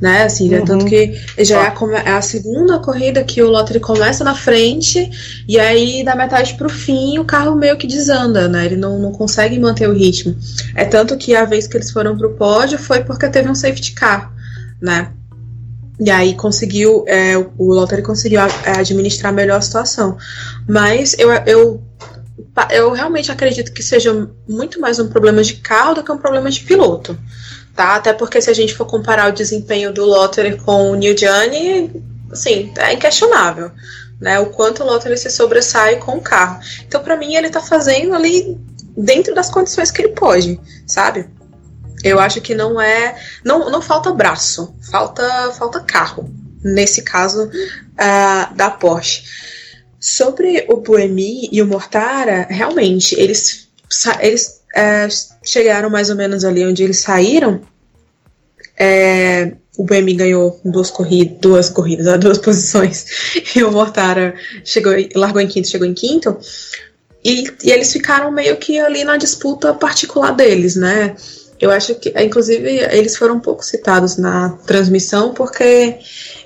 né? 0.00 0.24
Assim, 0.24 0.54
uhum. 0.54 0.64
tanto 0.64 0.84
que 0.84 1.14
já 1.38 1.62
é 1.62 1.68
a, 1.68 2.00
é 2.04 2.12
a, 2.12 2.22
segunda 2.22 2.78
corrida 2.78 3.24
que 3.24 3.42
o 3.42 3.50
Lottery 3.50 3.80
começa 3.80 4.22
na 4.22 4.34
frente 4.34 5.10
e 5.48 5.58
aí 5.58 6.04
da 6.04 6.14
metade 6.14 6.54
pro 6.54 6.68
fim 6.68 7.18
o 7.18 7.24
carro 7.24 7.56
meio 7.56 7.76
que 7.76 7.86
desanda, 7.86 8.48
né? 8.48 8.66
Ele 8.66 8.76
não, 8.76 8.98
não 8.98 9.12
consegue 9.12 9.58
manter 9.58 9.88
o 9.88 9.94
ritmo. 9.94 10.36
É 10.74 10.84
tanto 10.84 11.16
que 11.16 11.34
a 11.34 11.44
vez 11.44 11.66
que 11.66 11.76
eles 11.76 11.90
foram 11.90 12.16
pro 12.16 12.34
pódio 12.34 12.78
foi 12.78 13.02
porque 13.04 13.28
teve 13.28 13.48
um 13.48 13.54
safety 13.54 13.92
car, 13.92 14.32
né? 14.80 15.12
E 15.98 16.10
aí 16.10 16.34
conseguiu, 16.34 17.04
é, 17.08 17.38
o 17.38 17.72
Lottery 17.72 18.02
conseguiu 18.02 18.40
é, 18.40 18.78
administrar 18.78 19.32
melhor 19.32 19.56
a 19.56 19.62
situação. 19.62 20.18
Mas 20.68 21.16
eu, 21.18 21.30
eu, 21.46 21.82
eu 22.70 22.92
realmente 22.92 23.32
acredito 23.32 23.72
que 23.72 23.82
seja 23.82 24.28
muito 24.46 24.78
mais 24.78 24.98
um 24.98 25.08
problema 25.08 25.42
de 25.42 25.54
carro 25.54 25.94
do 25.94 26.02
que 26.02 26.12
um 26.12 26.18
problema 26.18 26.50
de 26.50 26.60
piloto 26.60 27.18
tá? 27.76 27.94
Até 27.94 28.12
porque 28.12 28.40
se 28.40 28.50
a 28.50 28.54
gente 28.54 28.74
for 28.74 28.86
comparar 28.86 29.28
o 29.28 29.34
desempenho 29.34 29.92
do 29.92 30.04
Lottery 30.04 30.56
com 30.56 30.90
o 30.90 30.94
New 30.94 31.14
Johnny, 31.14 31.92
assim, 32.32 32.72
é 32.78 32.94
inquestionável, 32.94 33.70
né? 34.18 34.40
O 34.40 34.46
quanto 34.46 34.82
o 34.82 34.86
Lottery 34.86 35.18
se 35.18 35.30
sobressai 35.30 35.96
com 35.96 36.16
o 36.16 36.22
carro. 36.22 36.58
Então, 36.86 37.02
para 37.02 37.16
mim, 37.16 37.34
ele 37.34 37.50
tá 37.50 37.60
fazendo 37.60 38.14
ali 38.14 38.58
dentro 38.96 39.34
das 39.34 39.50
condições 39.50 39.90
que 39.90 40.00
ele 40.00 40.14
pode, 40.14 40.58
sabe? 40.86 41.28
Eu 42.02 42.18
acho 42.18 42.40
que 42.40 42.54
não 42.54 42.80
é, 42.80 43.16
não, 43.44 43.70
não 43.70 43.82
falta 43.82 44.12
braço, 44.12 44.74
falta 44.90 45.52
falta 45.52 45.80
carro. 45.80 46.30
Nesse 46.64 47.02
caso 47.02 47.44
uh, 47.44 48.54
da 48.54 48.70
Porsche. 48.70 49.22
Sobre 50.00 50.66
o 50.68 50.76
Buemi 50.78 51.48
e 51.52 51.62
o 51.62 51.66
Mortara, 51.66 52.46
realmente 52.48 53.14
eles 53.18 53.68
eles 54.20 54.55
é, 54.76 55.08
chegaram 55.42 55.88
mais 55.88 56.10
ou 56.10 56.16
menos 56.16 56.44
ali 56.44 56.64
onde 56.64 56.82
eles 56.82 56.98
saíram. 56.98 57.62
É, 58.78 59.52
o 59.78 59.84
BM 59.84 60.12
ganhou 60.14 60.60
duas, 60.62 60.90
corridas, 60.90 61.38
duas 61.40 61.70
corridas, 61.70 62.06
duas 62.20 62.36
posições, 62.36 63.06
e 63.56 63.64
o 63.64 63.72
Mortara 63.72 64.34
chegou, 64.62 64.92
largou 65.14 65.40
em 65.40 65.48
quinto, 65.48 65.68
chegou 65.68 65.86
em 65.86 65.94
quinto. 65.94 66.36
E, 67.24 67.50
e, 67.64 67.70
eles 67.70 67.90
ficaram 67.90 68.30
meio 68.30 68.58
que 68.58 68.78
ali 68.78 69.02
na 69.02 69.16
disputa 69.16 69.72
particular 69.72 70.32
deles, 70.32 70.76
né? 70.76 71.16
Eu 71.58 71.70
acho 71.70 71.94
que, 71.94 72.12
inclusive, 72.22 72.68
eles 72.92 73.16
foram 73.16 73.36
um 73.36 73.40
pouco 73.40 73.64
citados 73.64 74.18
na 74.18 74.50
transmissão, 74.66 75.32
porque, 75.32 75.96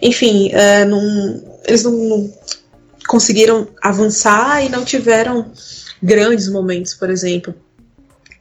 enfim, 0.01 0.51
é, 0.53 0.85
não, 0.85 1.43
eles 1.66 1.83
não, 1.83 1.93
não 1.93 2.33
conseguiram 3.09 3.66
avançar 3.83 4.64
e 4.64 4.69
não 4.69 4.85
tiveram 4.85 5.51
grandes 6.01 6.49
momentos, 6.49 6.95
por 6.95 7.11
exemplo 7.11 7.53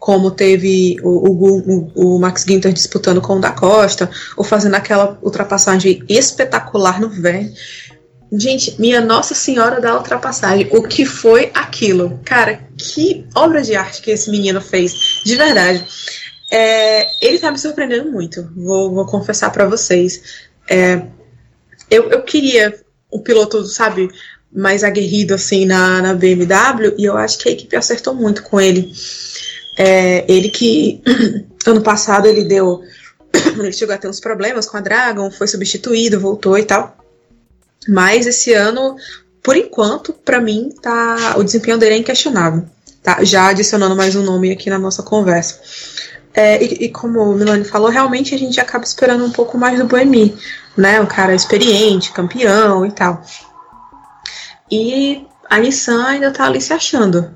como 0.10 0.32
teve 0.32 0.98
o, 1.04 1.30
o, 1.30 1.92
o, 1.94 2.20
Max 2.20 2.44
Ginter 2.44 2.74
disputando 2.74 3.22
com 3.22 3.36
o 3.36 3.40
da 3.40 3.52
Costa, 3.52 4.10
ou 4.36 4.44
fazendo 4.44 4.74
aquela 4.74 5.20
ultrapassagem 5.22 6.04
espetacular 6.10 7.00
no 7.00 7.10
Verne. 7.10 7.54
Gente, 8.32 8.76
minha 8.82 9.02
Nossa 9.02 9.36
Senhora 9.36 9.80
da 9.80 9.96
ultrapassagem, 9.96 10.68
o 10.72 10.82
que 10.82 11.06
foi 11.06 11.52
aquilo? 11.54 12.20
Cara, 12.26 12.60
que 12.76 13.24
obra 13.36 13.62
de 13.62 13.76
arte 13.76 14.02
que 14.02 14.10
esse 14.10 14.32
menino 14.32 14.60
fez, 14.60 15.22
de 15.24 15.36
verdade. 15.36 15.86
É, 16.52 17.08
ele 17.24 17.38
tá 17.38 17.52
me 17.52 17.60
surpreendendo 17.60 18.12
muito, 18.12 18.52
vou, 18.56 18.92
vou 18.92 19.06
confessar 19.06 19.52
para 19.52 19.68
vocês. 19.68 20.24
É, 20.68 21.04
eu, 21.88 22.10
eu 22.10 22.24
queria 22.24 22.76
o 23.12 23.20
piloto, 23.20 23.64
sabe, 23.66 24.10
mais 24.52 24.84
aguerrido 24.84 25.36
assim 25.36 25.68
na, 25.68 26.02
na 26.02 26.16
BMW, 26.16 26.96
e 26.98 27.06
eu 27.06 27.16
acho 27.16 27.38
que 27.38 27.48
a 27.48 27.52
equipe 27.52 27.76
acertou 27.76 28.16
muito 28.16 28.42
com 28.42 28.60
ele. 28.60 28.92
É, 29.82 30.26
ele 30.28 30.50
que 30.50 31.02
ano 31.66 31.82
passado 31.82 32.28
ele 32.28 32.44
deu. 32.44 32.82
ele 33.58 33.72
chegou 33.72 33.96
a 33.96 33.98
ter 33.98 34.10
uns 34.10 34.20
problemas 34.20 34.66
com 34.66 34.76
a 34.76 34.82
Dragon, 34.82 35.32
foi 35.32 35.48
substituído, 35.48 36.20
voltou 36.20 36.58
e 36.58 36.66
tal. 36.66 36.98
Mas 37.88 38.28
esse 38.28 38.52
ano, 38.54 38.98
por 39.42 39.56
enquanto, 39.56 40.12
para 40.12 40.42
mim, 40.42 40.76
tá, 40.82 41.36
o 41.38 41.44
desempenho 41.44 41.78
dele 41.78 41.96
é 41.96 41.98
inquestionável. 42.00 42.66
tá? 43.02 43.24
Já 43.24 43.48
adicionando 43.48 43.96
mais 43.96 44.18
um 44.18 44.24
nome 44.24 44.52
aqui 44.52 44.70
na 44.70 44.78
nossa 44.78 45.02
conversa. 45.02 45.62
É, 46.34 46.62
e, 46.62 46.86
e, 46.86 46.90
como 46.90 47.22
o 47.22 47.34
Milani 47.34 47.64
falou, 47.64 47.90
realmente 47.90 48.36
a 48.36 48.38
gente 48.38 48.60
acaba 48.60 48.84
esperando 48.84 49.24
um 49.24 49.32
pouco 49.32 49.58
mais 49.58 49.80
do 49.80 49.86
Boemi, 49.86 50.38
né? 50.78 51.00
Um 51.00 51.06
cara 51.06 51.34
experiente, 51.34 52.12
campeão 52.12 52.86
e 52.86 52.92
tal. 52.92 53.24
E 54.70 55.26
a 55.50 55.58
Nissan 55.58 56.06
ainda 56.06 56.32
tá 56.32 56.46
ali 56.46 56.62
se 56.62 56.74
achando, 56.74 57.34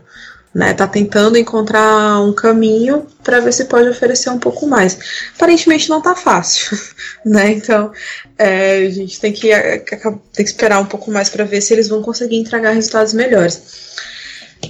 né? 0.54 0.74
Tá 0.74 0.88
tentando 0.88 1.38
encontrar 1.38 2.22
um 2.22 2.34
caminho 2.34 3.08
para 3.24 3.40
ver 3.40 3.52
se 3.52 3.66
pode 3.66 3.90
oferecer 3.90 4.30
um 4.30 4.38
pouco 4.38 4.68
mais. 4.68 4.98
Aparentemente 5.36 5.90
não 5.90 6.02
tá 6.02 6.16
fácil, 6.16 6.78
né? 7.26 7.52
Então 7.52 7.92
é, 8.38 8.86
a 8.86 8.90
gente 8.90 9.20
tem 9.20 9.34
que, 9.34 9.50
tem 9.50 10.46
que 10.46 10.52
esperar 10.52 10.80
um 10.80 10.86
pouco 10.86 11.10
mais 11.10 11.30
para 11.30 11.44
ver 11.44 11.62
se 11.62 11.74
eles 11.74 11.88
vão 11.88 12.02
conseguir 12.02 12.38
entregar 12.38 12.72
resultados 12.72 13.14
melhores. 13.14 13.62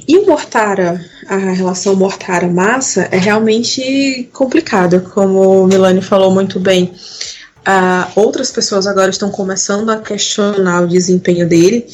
E 0.07 0.17
o 0.17 0.25
Mortara, 0.25 1.05
a 1.27 1.37
relação 1.37 1.95
Mortara-Massa 1.95 3.09
é 3.11 3.17
realmente 3.17 4.27
complicada, 4.33 4.99
como 4.99 5.63
o 5.63 5.67
Milani 5.67 6.01
falou 6.01 6.31
muito 6.31 6.59
bem. 6.59 6.93
Uh, 7.59 8.19
outras 8.19 8.51
pessoas 8.51 8.87
agora 8.87 9.09
estão 9.09 9.29
começando 9.29 9.89
a 9.89 9.97
questionar 9.97 10.81
o 10.81 10.87
desempenho 10.87 11.47
dele 11.47 11.87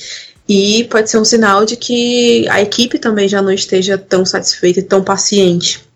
e 0.50 0.84
pode 0.86 1.12
ser 1.12 1.20
um 1.20 1.24
sinal 1.24 1.64
de 1.64 1.78
que 1.78 2.50
a 2.50 2.60
equipe 2.60 2.97
também 2.97 3.28
já 3.28 3.39
não 3.39 3.52
esteja 3.52 4.00
tão 4.00 4.26
satisfeita 4.26 4.80
e 4.80 4.84
tão 4.84 5.04
paciente. 5.04 5.88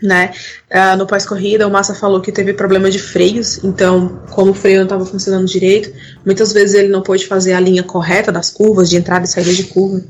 Né? 0.00 0.32
Uh, 0.70 0.96
no 0.96 1.04
pós-corrida, 1.04 1.66
o 1.66 1.70
Massa 1.72 1.92
falou 1.92 2.20
que 2.20 2.30
teve 2.30 2.52
problema 2.52 2.88
de 2.88 3.00
freios, 3.00 3.58
então, 3.64 4.22
como 4.30 4.52
o 4.52 4.54
freio 4.54 4.76
não 4.76 4.84
estava 4.84 5.04
funcionando 5.04 5.48
direito, 5.48 5.92
muitas 6.24 6.52
vezes 6.52 6.76
ele 6.76 6.86
não 6.86 7.02
pôde 7.02 7.26
fazer 7.26 7.54
a 7.54 7.58
linha 7.58 7.82
correta 7.82 8.30
das 8.30 8.48
curvas, 8.48 8.88
de 8.88 8.96
entrada 8.96 9.24
e 9.24 9.28
saída 9.28 9.52
de 9.52 9.64
curva. 9.64 10.00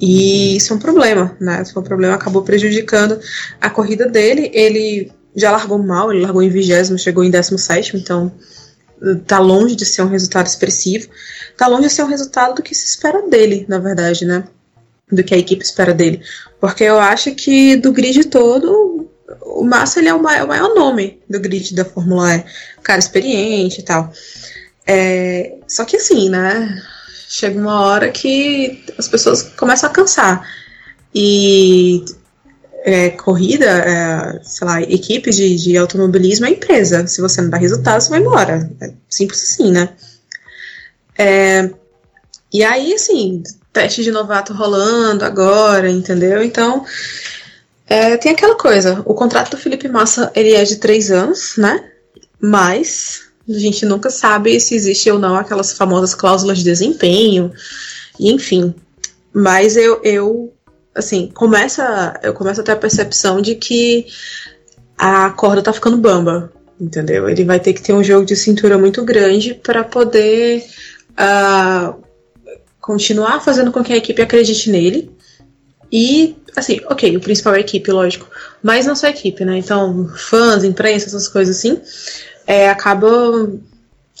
E 0.00 0.56
isso 0.56 0.72
é 0.72 0.76
um 0.76 0.78
problema, 0.78 1.36
né? 1.38 1.60
Isso 1.60 1.78
é 1.78 1.80
um 1.80 1.84
problema, 1.84 2.14
acabou 2.14 2.42
prejudicando 2.42 3.20
a 3.60 3.68
corrida 3.68 4.08
dele. 4.08 4.50
Ele 4.54 5.12
já 5.36 5.50
largou 5.50 5.76
mal, 5.78 6.10
ele 6.10 6.22
largou 6.22 6.42
em 6.42 6.48
vigésimo, 6.48 6.98
chegou 6.98 7.22
em 7.22 7.30
17, 7.30 7.98
então 7.98 8.32
tá 9.26 9.38
longe 9.38 9.74
de 9.74 9.84
ser 9.84 10.02
um 10.02 10.08
resultado 10.08 10.46
expressivo. 10.46 11.08
Tá 11.56 11.66
longe 11.66 11.88
de 11.88 11.94
ser 11.94 12.02
um 12.04 12.08
resultado 12.08 12.54
do 12.56 12.62
que 12.62 12.74
se 12.74 12.86
espera 12.86 13.28
dele, 13.28 13.64
na 13.68 13.78
verdade, 13.78 14.24
né? 14.24 14.44
Do 15.10 15.22
que 15.22 15.34
a 15.34 15.38
equipe 15.38 15.64
espera 15.64 15.92
dele. 15.92 16.22
Porque 16.60 16.84
eu 16.84 16.98
acho 16.98 17.34
que 17.34 17.76
do 17.76 17.92
grid 17.92 18.24
todo, 18.24 19.08
o 19.42 19.64
Massa 19.64 19.98
ele 19.98 20.08
é 20.08 20.14
o 20.14 20.22
maior, 20.22 20.44
o 20.44 20.48
maior 20.48 20.74
nome 20.74 21.20
do 21.28 21.40
grid 21.40 21.74
da 21.74 21.84
Fórmula 21.84 22.36
E. 22.36 22.44
Cara 22.82 22.98
experiente 22.98 23.80
e 23.80 23.84
tal. 23.84 24.12
É, 24.86 25.56
só 25.66 25.84
que 25.84 25.96
assim, 25.96 26.28
né? 26.28 26.82
chega 27.32 27.58
uma 27.58 27.80
hora 27.80 28.10
que 28.10 28.84
as 28.98 29.08
pessoas 29.08 29.42
começam 29.42 29.88
a 29.88 29.92
cansar. 29.92 30.46
E 31.14 32.04
é, 32.84 33.10
corrida, 33.10 33.64
é, 33.64 34.40
sei 34.42 34.66
lá, 34.66 34.82
equipe 34.82 35.30
de, 35.30 35.56
de 35.56 35.76
automobilismo 35.76 36.46
é 36.46 36.50
empresa. 36.50 37.06
Se 37.06 37.20
você 37.20 37.40
não 37.40 37.50
dá 37.50 37.56
resultado, 37.56 38.00
você 38.00 38.10
vai 38.10 38.20
embora. 38.20 38.70
É 38.80 38.92
simples 39.08 39.42
assim, 39.42 39.70
né? 39.70 39.90
É, 41.16 41.70
e 42.52 42.62
aí, 42.64 42.92
assim, 42.92 43.42
teste 43.72 44.02
de 44.02 44.10
novato 44.10 44.52
rolando 44.52 45.24
agora, 45.24 45.88
entendeu? 45.88 46.42
Então, 46.42 46.84
é, 47.86 48.16
tem 48.16 48.32
aquela 48.32 48.56
coisa. 48.56 49.02
O 49.04 49.14
contrato 49.14 49.52
do 49.52 49.56
Felipe 49.56 49.88
Massa, 49.88 50.30
ele 50.34 50.52
é 50.54 50.64
de 50.64 50.76
três 50.76 51.10
anos, 51.10 51.54
né? 51.56 51.84
Mas 52.40 53.22
a 53.48 53.58
gente 53.58 53.86
nunca 53.86 54.10
sabe 54.10 54.58
se 54.60 54.74
existe 54.74 55.10
ou 55.10 55.18
não 55.18 55.36
aquelas 55.36 55.72
famosas 55.72 56.14
cláusulas 56.14 56.58
de 56.58 56.64
desempenho, 56.64 57.52
enfim. 58.18 58.74
Mas 59.32 59.76
eu, 59.76 60.00
eu 60.02 60.51
assim, 60.94 61.30
começa, 61.34 62.18
eu 62.22 62.34
começo 62.34 62.60
a 62.60 62.64
ter 62.64 62.72
a 62.72 62.76
percepção 62.76 63.40
de 63.40 63.54
que 63.54 64.06
a 64.98 65.30
corda 65.30 65.62
tá 65.62 65.72
ficando 65.72 65.96
bamba, 65.96 66.52
entendeu? 66.80 67.28
Ele 67.28 67.44
vai 67.44 67.58
ter 67.58 67.72
que 67.72 67.82
ter 67.82 67.92
um 67.92 68.04
jogo 68.04 68.24
de 68.24 68.36
cintura 68.36 68.78
muito 68.78 69.04
grande 69.04 69.54
para 69.54 69.82
poder 69.84 70.64
uh, 71.12 72.02
continuar 72.80 73.40
fazendo 73.40 73.72
com 73.72 73.82
que 73.82 73.92
a 73.92 73.96
equipe 73.96 74.22
acredite 74.22 74.70
nele. 74.70 75.10
E, 75.90 76.36
assim, 76.56 76.80
ok, 76.88 77.16
o 77.16 77.20
principal 77.20 77.54
é 77.54 77.58
a 77.58 77.60
equipe, 77.60 77.90
lógico, 77.90 78.26
mas 78.62 78.86
não 78.86 78.96
só 78.96 79.06
a 79.06 79.10
equipe, 79.10 79.44
né? 79.44 79.58
Então, 79.58 80.08
fãs, 80.16 80.64
imprensa, 80.64 81.06
essas 81.06 81.28
coisas 81.28 81.56
assim 81.56 81.80
é, 82.46 82.68
acabam. 82.68 83.60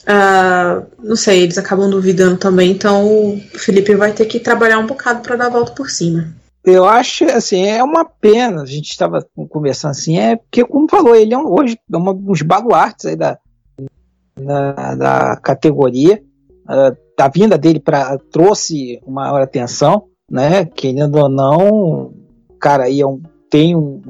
Uh, 0.02 0.84
não 1.00 1.14
sei, 1.14 1.42
eles 1.42 1.58
acabam 1.58 1.88
duvidando 1.88 2.36
também, 2.36 2.72
então 2.72 3.06
o 3.06 3.40
Felipe 3.54 3.94
vai 3.94 4.12
ter 4.12 4.24
que 4.26 4.40
trabalhar 4.40 4.80
um 4.80 4.86
bocado 4.86 5.20
para 5.22 5.36
dar 5.36 5.46
a 5.46 5.50
volta 5.50 5.72
por 5.72 5.88
cima. 5.88 6.34
Eu 6.64 6.84
acho, 6.84 7.24
assim, 7.24 7.66
é 7.66 7.82
uma 7.82 8.04
pena, 8.04 8.62
a 8.62 8.66
gente 8.66 8.90
estava 8.90 9.26
conversando 9.48 9.90
assim, 9.90 10.18
é 10.18 10.36
porque, 10.36 10.64
como 10.64 10.88
falou, 10.88 11.14
ele 11.14 11.34
é 11.34 11.38
um, 11.38 11.46
hoje 11.46 11.76
é 11.92 11.96
um 11.96 12.14
dos 12.14 12.42
baluartes 12.42 13.06
aí 13.06 13.16
da, 13.16 13.36
da, 14.36 14.94
da 14.94 15.36
categoria, 15.36 16.22
uh, 16.64 16.96
a 17.18 17.28
vinda 17.28 17.58
dele 17.58 17.80
pra, 17.80 18.16
trouxe 18.30 19.00
uma 19.04 19.22
maior 19.22 19.42
atenção, 19.42 20.06
né, 20.30 20.64
querendo 20.64 21.16
ou 21.16 21.28
não, 21.28 22.14
cara 22.60 22.84
aí 22.84 23.00
é 23.00 23.06
um, 23.06 23.20
tem 23.50 23.74
um, 23.74 24.00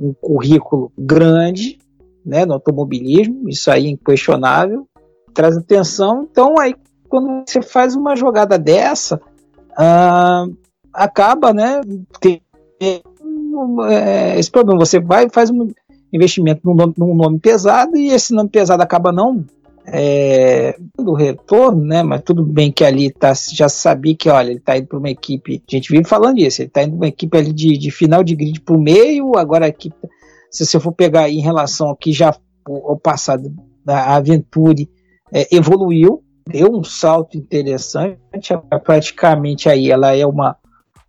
um, 0.00 0.12
currículo 0.20 0.92
grande, 0.98 1.78
né, 2.26 2.44
no 2.44 2.54
automobilismo, 2.54 3.48
isso 3.48 3.70
aí 3.70 3.86
é 3.86 3.90
inquestionável, 3.90 4.88
traz 5.32 5.56
atenção. 5.56 6.26
Então, 6.30 6.58
aí, 6.58 6.74
quando 7.08 7.44
você 7.46 7.62
faz 7.62 7.94
uma 7.94 8.14
jogada 8.16 8.58
dessa, 8.58 9.20
ah, 9.78 10.46
acaba, 10.92 11.52
né, 11.52 11.80
é, 13.88 14.38
esse 14.38 14.50
problema. 14.50 14.80
Você 14.80 15.00
vai 15.00 15.28
faz 15.30 15.50
um 15.50 15.68
investimento 16.12 16.60
num 16.64 16.74
nome, 16.74 16.94
num 16.96 17.14
nome 17.14 17.38
pesado 17.38 17.96
e 17.96 18.10
esse 18.10 18.34
nome 18.34 18.50
pesado 18.50 18.82
acaba 18.82 19.10
não 19.12 19.44
é, 19.86 20.76
do 20.96 21.14
retorno, 21.14 21.82
né? 21.84 22.02
Mas 22.02 22.22
tudo 22.22 22.44
bem 22.44 22.70
que 22.70 22.84
ali 22.84 23.10
tá, 23.10 23.32
já 23.52 23.68
sabia 23.68 24.14
que, 24.14 24.28
olha, 24.28 24.50
ele 24.50 24.58
está 24.58 24.76
indo 24.76 24.86
para 24.86 24.98
uma 24.98 25.10
equipe. 25.10 25.62
A 25.66 25.74
gente 25.74 25.90
vive 25.90 26.04
falando 26.04 26.38
isso, 26.38 26.62
ele 26.62 26.68
está 26.68 26.82
indo 26.82 26.90
para 26.90 26.98
uma 26.98 27.08
equipe 27.08 27.36
ali 27.36 27.52
de, 27.52 27.78
de 27.78 27.90
final 27.90 28.22
de 28.22 28.36
grid 28.36 28.60
para 28.60 28.76
o 28.76 28.80
meio, 28.80 29.36
agora 29.36 29.66
a 29.66 29.68
equipe 29.68 29.96
se 30.52 30.66
você 30.66 30.78
for 30.78 30.92
pegar 30.92 31.30
em 31.30 31.40
relação 31.40 31.88
ao 31.88 31.96
que 31.96 32.12
já 32.12 32.36
o 32.68 32.96
passado 32.96 33.50
da 33.82 34.14
Aventure 34.14 34.88
é, 35.32 35.48
evoluiu, 35.50 36.22
deu 36.46 36.70
um 36.70 36.84
salto 36.84 37.38
interessante, 37.38 38.20
praticamente 38.84 39.68
aí 39.68 39.90
ela 39.90 40.14
é 40.14 40.26
uma 40.26 40.56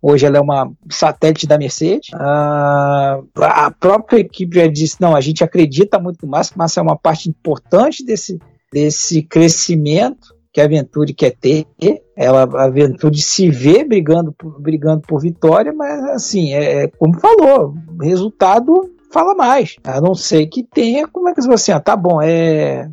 hoje 0.04 0.26
ela 0.26 0.36
é 0.36 0.40
uma 0.40 0.70
satélite 0.90 1.46
da 1.46 1.56
Mercedes. 1.56 2.10
Ah, 2.12 3.20
a 3.40 3.70
própria 3.70 4.18
equipe 4.18 4.56
já 4.56 4.66
disse, 4.66 5.00
não, 5.00 5.16
a 5.16 5.20
gente 5.22 5.42
acredita 5.42 5.98
muito 5.98 6.26
no 6.26 6.30
Massa, 6.30 6.52
Massa 6.54 6.80
é 6.80 6.82
uma 6.82 6.96
parte 6.96 7.30
importante 7.30 8.04
desse, 8.04 8.38
desse 8.70 9.22
crescimento 9.22 10.34
que 10.52 10.60
a 10.60 10.64
Aventure 10.64 11.14
quer 11.14 11.30
ter. 11.30 11.66
Ela, 12.14 12.44
a 12.44 12.64
Aventure 12.64 13.16
se 13.16 13.48
vê 13.48 13.82
brigando 13.82 14.30
por, 14.32 14.60
brigando 14.60 15.00
por 15.00 15.20
vitória, 15.22 15.72
mas 15.72 16.04
assim, 16.10 16.52
é, 16.52 16.84
é 16.84 16.88
como 16.88 17.18
falou, 17.18 17.74
resultado 18.00 18.94
fala 19.10 19.34
mais. 19.34 19.76
A 19.84 20.00
não 20.00 20.14
ser 20.14 20.46
que 20.48 20.62
tenha, 20.62 21.08
como 21.08 21.28
é 21.28 21.34
que 21.34 21.40
você 21.40 21.50
assim, 21.50 21.72
ah, 21.72 21.80
tá 21.80 21.96
bom, 21.96 22.20
é. 22.20 22.90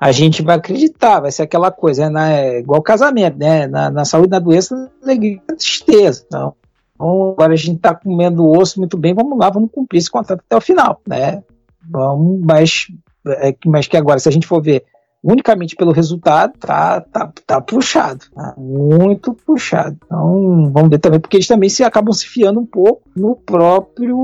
A 0.00 0.12
gente 0.12 0.42
vai 0.42 0.56
acreditar, 0.56 1.20
vai 1.20 1.30
ser 1.30 1.42
aquela 1.42 1.70
coisa, 1.70 2.04
é, 2.04 2.08
na, 2.08 2.32
é 2.32 2.58
igual 2.60 2.80
casamento, 2.80 3.38
né? 3.38 3.66
Na, 3.66 3.90
na 3.90 4.04
saúde, 4.04 4.30
na 4.30 4.38
doença, 4.38 4.90
alegria, 5.02 5.40
tristeza. 5.46 6.24
Então, 6.26 6.54
então, 7.00 7.32
agora 7.32 7.54
a 7.54 7.56
gente 7.56 7.76
está 7.76 7.94
comendo 7.94 8.46
osso 8.46 8.78
muito 8.78 8.98
bem, 8.98 9.14
vamos 9.14 9.38
lá, 9.38 9.48
vamos 9.48 9.70
cumprir 9.72 9.98
esse 9.98 10.10
contrato 10.10 10.42
até 10.46 10.56
o 10.56 10.60
final, 10.60 11.00
né? 11.06 11.42
Vamos, 11.88 12.40
mas, 12.44 12.88
é, 13.26 13.56
mas 13.64 13.86
que 13.86 13.96
agora, 13.96 14.18
se 14.18 14.28
a 14.28 14.32
gente 14.32 14.46
for 14.46 14.62
ver 14.62 14.84
unicamente 15.22 15.76
pelo 15.76 15.92
resultado, 15.92 16.58
tá, 16.58 17.00
tá, 17.00 17.32
tá 17.46 17.60
puxado, 17.60 18.24
tá 18.34 18.54
muito 18.56 19.32
puxado. 19.32 19.96
Então, 20.04 20.70
vamos 20.72 20.90
ver 20.90 20.98
também, 20.98 21.20
porque 21.20 21.38
eles 21.38 21.46
também 21.46 21.68
se 21.68 21.82
acabam 21.82 22.12
se 22.12 22.26
fiando 22.26 22.60
um 22.60 22.66
pouco 22.66 23.02
no 23.16 23.34
próprio 23.34 24.16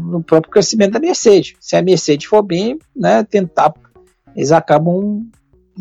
no 0.00 0.22
próprio 0.22 0.52
crescimento 0.52 0.92
da 0.92 1.00
Mercedes. 1.00 1.54
Se 1.60 1.76
a 1.76 1.82
Mercedes 1.82 2.26
for 2.26 2.42
bem, 2.42 2.78
né, 2.94 3.24
tentar, 3.24 3.72
eles 4.38 4.52
acabam 4.52 5.26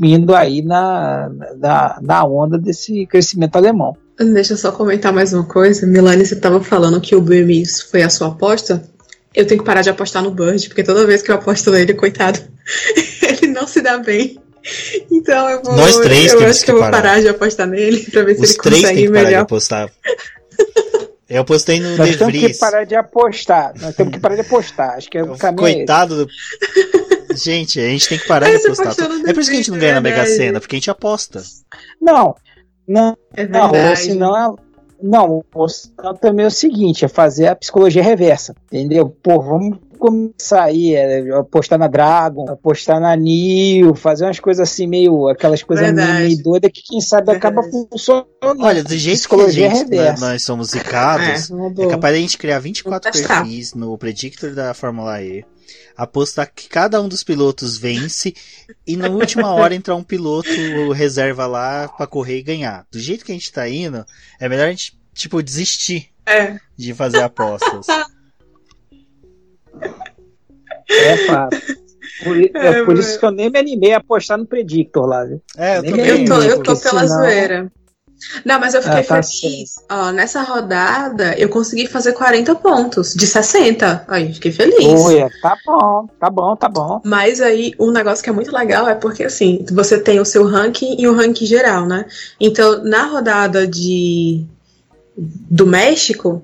indo 0.01 0.33
aí 0.33 0.63
na, 0.63 1.29
na, 1.59 1.99
na 2.01 2.25
onda 2.25 2.57
desse 2.57 3.05
crescimento 3.05 3.55
alemão. 3.55 3.95
Deixa 4.17 4.53
eu 4.53 4.57
só 4.57 4.71
comentar 4.71 5.13
mais 5.13 5.31
uma 5.31 5.43
coisa. 5.43 5.85
Milani, 5.85 6.25
você 6.25 6.33
estava 6.33 6.59
falando 6.63 6.99
que 6.99 7.15
o 7.15 7.21
BMX 7.21 7.83
foi 7.83 8.01
a 8.01 8.09
sua 8.09 8.29
aposta. 8.29 8.83
Eu 9.35 9.45
tenho 9.45 9.59
que 9.59 9.65
parar 9.65 9.83
de 9.83 9.91
apostar 9.91 10.23
no 10.23 10.31
Bird, 10.31 10.67
porque 10.69 10.83
toda 10.83 11.05
vez 11.05 11.21
que 11.21 11.29
eu 11.29 11.35
aposto 11.35 11.69
nele, 11.69 11.93
coitado, 11.93 12.39
ele 13.21 13.53
não 13.53 13.67
se 13.67 13.79
dá 13.79 13.99
bem. 13.99 14.39
Então 15.11 15.47
eu 15.51 15.61
vou. 15.61 15.75
Nós 15.75 15.95
três 15.97 16.33
eu 16.33 16.43
acho 16.43 16.59
que, 16.61 16.65
que 16.65 16.71
eu 16.71 16.79
vou 16.79 16.89
parar 16.89 17.21
de 17.21 17.27
apostar 17.27 17.67
nele 17.67 18.07
pra 18.11 18.23
ver 18.23 18.31
Os 18.31 18.37
se 18.39 18.45
ele 18.45 18.57
consegue 18.57 18.81
três 18.81 18.97
tem 18.97 19.09
melhor. 19.09 19.29
De 19.29 19.35
apostar. 19.35 19.91
Eu 21.29 21.41
apostei 21.41 21.79
no 21.79 21.95
Nós 21.95 22.09
De 22.09 22.17
temos 22.17 22.33
que 22.33 22.57
parar 22.57 22.85
de 22.85 22.95
apostar. 22.95 23.73
Nós 23.79 23.95
temos 23.95 24.13
que 24.13 24.19
parar 24.19 24.35
de 24.35 24.41
apostar. 24.41 24.95
Acho 24.97 25.09
que 25.09 25.17
é 25.19 25.23
o 25.23 25.37
caminho. 25.37 25.67
é 25.67 25.69
esse. 25.69 25.77
Coitado 25.77 26.25
do. 26.25 26.31
Gente, 27.35 27.79
a 27.79 27.87
gente 27.87 28.09
tem 28.09 28.17
que 28.17 28.27
parar 28.27 28.49
de 28.49 28.55
apostar. 28.57 28.93
É 29.27 29.33
por 29.33 29.41
isso 29.41 29.49
que 29.49 29.55
a 29.55 29.59
gente 29.59 29.71
não 29.71 29.77
ganha 29.79 29.95
na 29.95 30.01
Mega 30.01 30.17
verdade. 30.17 30.37
Sena, 30.37 30.59
porque 30.59 30.75
a 30.75 30.79
gente 30.79 30.91
aposta. 30.91 31.41
Não, 32.01 32.35
não, 32.87 33.17
É 33.33 33.47
não, 33.47 33.95
senão, 33.95 34.57
Não, 35.01 35.43
o 35.53 35.67
também 36.19 36.45
é 36.45 36.47
o 36.47 36.51
seguinte, 36.51 37.05
é 37.05 37.07
fazer 37.07 37.47
a 37.47 37.55
psicologia 37.55 38.01
reversa, 38.01 38.55
entendeu? 38.71 39.09
Pô, 39.09 39.41
vamos 39.41 39.77
começar 39.97 40.63
aí, 40.63 40.95
é, 40.95 41.29
apostar 41.31 41.77
na 41.77 41.87
Dragon, 41.87 42.49
apostar 42.49 42.99
na 42.99 43.15
Nil, 43.15 43.95
fazer 43.95 44.25
umas 44.25 44.39
coisas 44.39 44.69
assim 44.69 44.87
meio, 44.87 45.27
aquelas 45.27 45.63
coisas 45.63 45.93
meio 45.93 46.43
doidas 46.43 46.71
que 46.71 46.81
quem 46.81 47.01
sabe 47.01 47.31
acaba 47.31 47.61
funcionando. 47.63 48.27
Olha, 48.59 48.83
do 48.83 48.97
jeito 48.97 49.27
que 49.27 49.35
a 49.35 49.49
gente, 49.49 49.89
né, 49.89 50.15
nós 50.19 50.43
somos 50.43 50.69
zicados, 50.69 51.51
é, 51.51 51.83
é 51.83 51.87
capaz 51.87 52.13
de 52.13 52.19
a 52.19 52.21
gente 52.21 52.37
criar 52.37 52.59
24 52.59 53.11
perfis 53.11 53.73
no 53.73 53.97
Predictor 53.97 54.53
da 54.53 54.73
Fórmula 54.73 55.21
E, 55.21 55.43
apostar 55.95 56.51
que 56.53 56.69
cada 56.69 57.01
um 57.01 57.07
dos 57.07 57.23
pilotos 57.23 57.77
vence 57.77 58.33
e 58.85 58.95
na 58.95 59.09
última 59.09 59.53
hora 59.53 59.75
entrar 59.75 59.95
um 59.95 60.03
piloto 60.03 60.49
reserva 60.93 61.45
lá 61.47 61.87
para 61.87 62.07
correr 62.07 62.39
e 62.39 62.43
ganhar. 62.43 62.85
Do 62.91 62.99
jeito 62.99 63.25
que 63.25 63.31
a 63.31 63.35
gente 63.35 63.51
tá 63.51 63.67
indo, 63.67 64.05
é 64.39 64.47
melhor 64.47 64.67
a 64.67 64.69
gente, 64.69 64.97
tipo, 65.13 65.41
desistir 65.41 66.09
é. 66.25 66.57
de 66.75 66.93
fazer 66.93 67.21
apostas. 67.21 67.87
É 70.89 71.17
fato. 71.17 71.57
Por, 72.23 72.37
é, 72.37 72.49
é 72.53 72.83
por 72.83 72.97
isso 72.97 73.19
que 73.19 73.25
eu 73.25 73.31
nem 73.31 73.49
me 73.49 73.59
animei 73.59 73.93
a 73.93 73.97
apostar 73.97 74.37
no 74.37 74.45
Predictor 74.45 75.05
lá, 75.05 75.23
viu? 75.23 75.41
É, 75.57 75.77
eu, 75.77 75.83
tô, 75.83 75.95
eu 75.95 76.25
tô, 76.25 76.41
eu 76.41 76.63
tô 76.63 76.77
pela 76.77 77.07
senão... 77.07 77.21
zoeira. 77.21 77.71
Não, 78.43 78.59
mas 78.59 78.73
eu 78.73 78.81
fiquei 78.81 78.99
ah, 78.99 79.03
tá 79.03 79.21
feliz. 79.21 79.75
Ó, 79.89 80.11
nessa 80.11 80.41
rodada, 80.41 81.37
eu 81.37 81.49
consegui 81.49 81.87
fazer 81.87 82.13
40 82.13 82.55
pontos, 82.55 83.13
de 83.13 83.27
60. 83.27 84.05
Aí, 84.07 84.33
fiquei 84.33 84.51
feliz. 84.51 85.01
Ué, 85.05 85.29
tá 85.41 85.55
bom, 85.65 86.07
tá 86.19 86.29
bom, 86.29 86.55
tá 86.55 86.69
bom. 86.69 87.01
Mas 87.05 87.41
aí, 87.41 87.73
um 87.79 87.91
negócio 87.91 88.23
que 88.23 88.29
é 88.29 88.33
muito 88.33 88.51
legal 88.51 88.87
é 88.87 88.95
porque, 88.95 89.23
assim, 89.23 89.63
você 89.71 89.99
tem 89.99 90.19
o 90.19 90.25
seu 90.25 90.45
ranking 90.47 90.99
e 90.99 91.07
o 91.07 91.13
ranking 91.13 91.45
geral, 91.45 91.85
né? 91.85 92.05
Então, 92.39 92.83
na 92.83 93.05
rodada 93.05 93.67
de 93.67 94.45
do 95.17 95.65
México, 95.65 96.43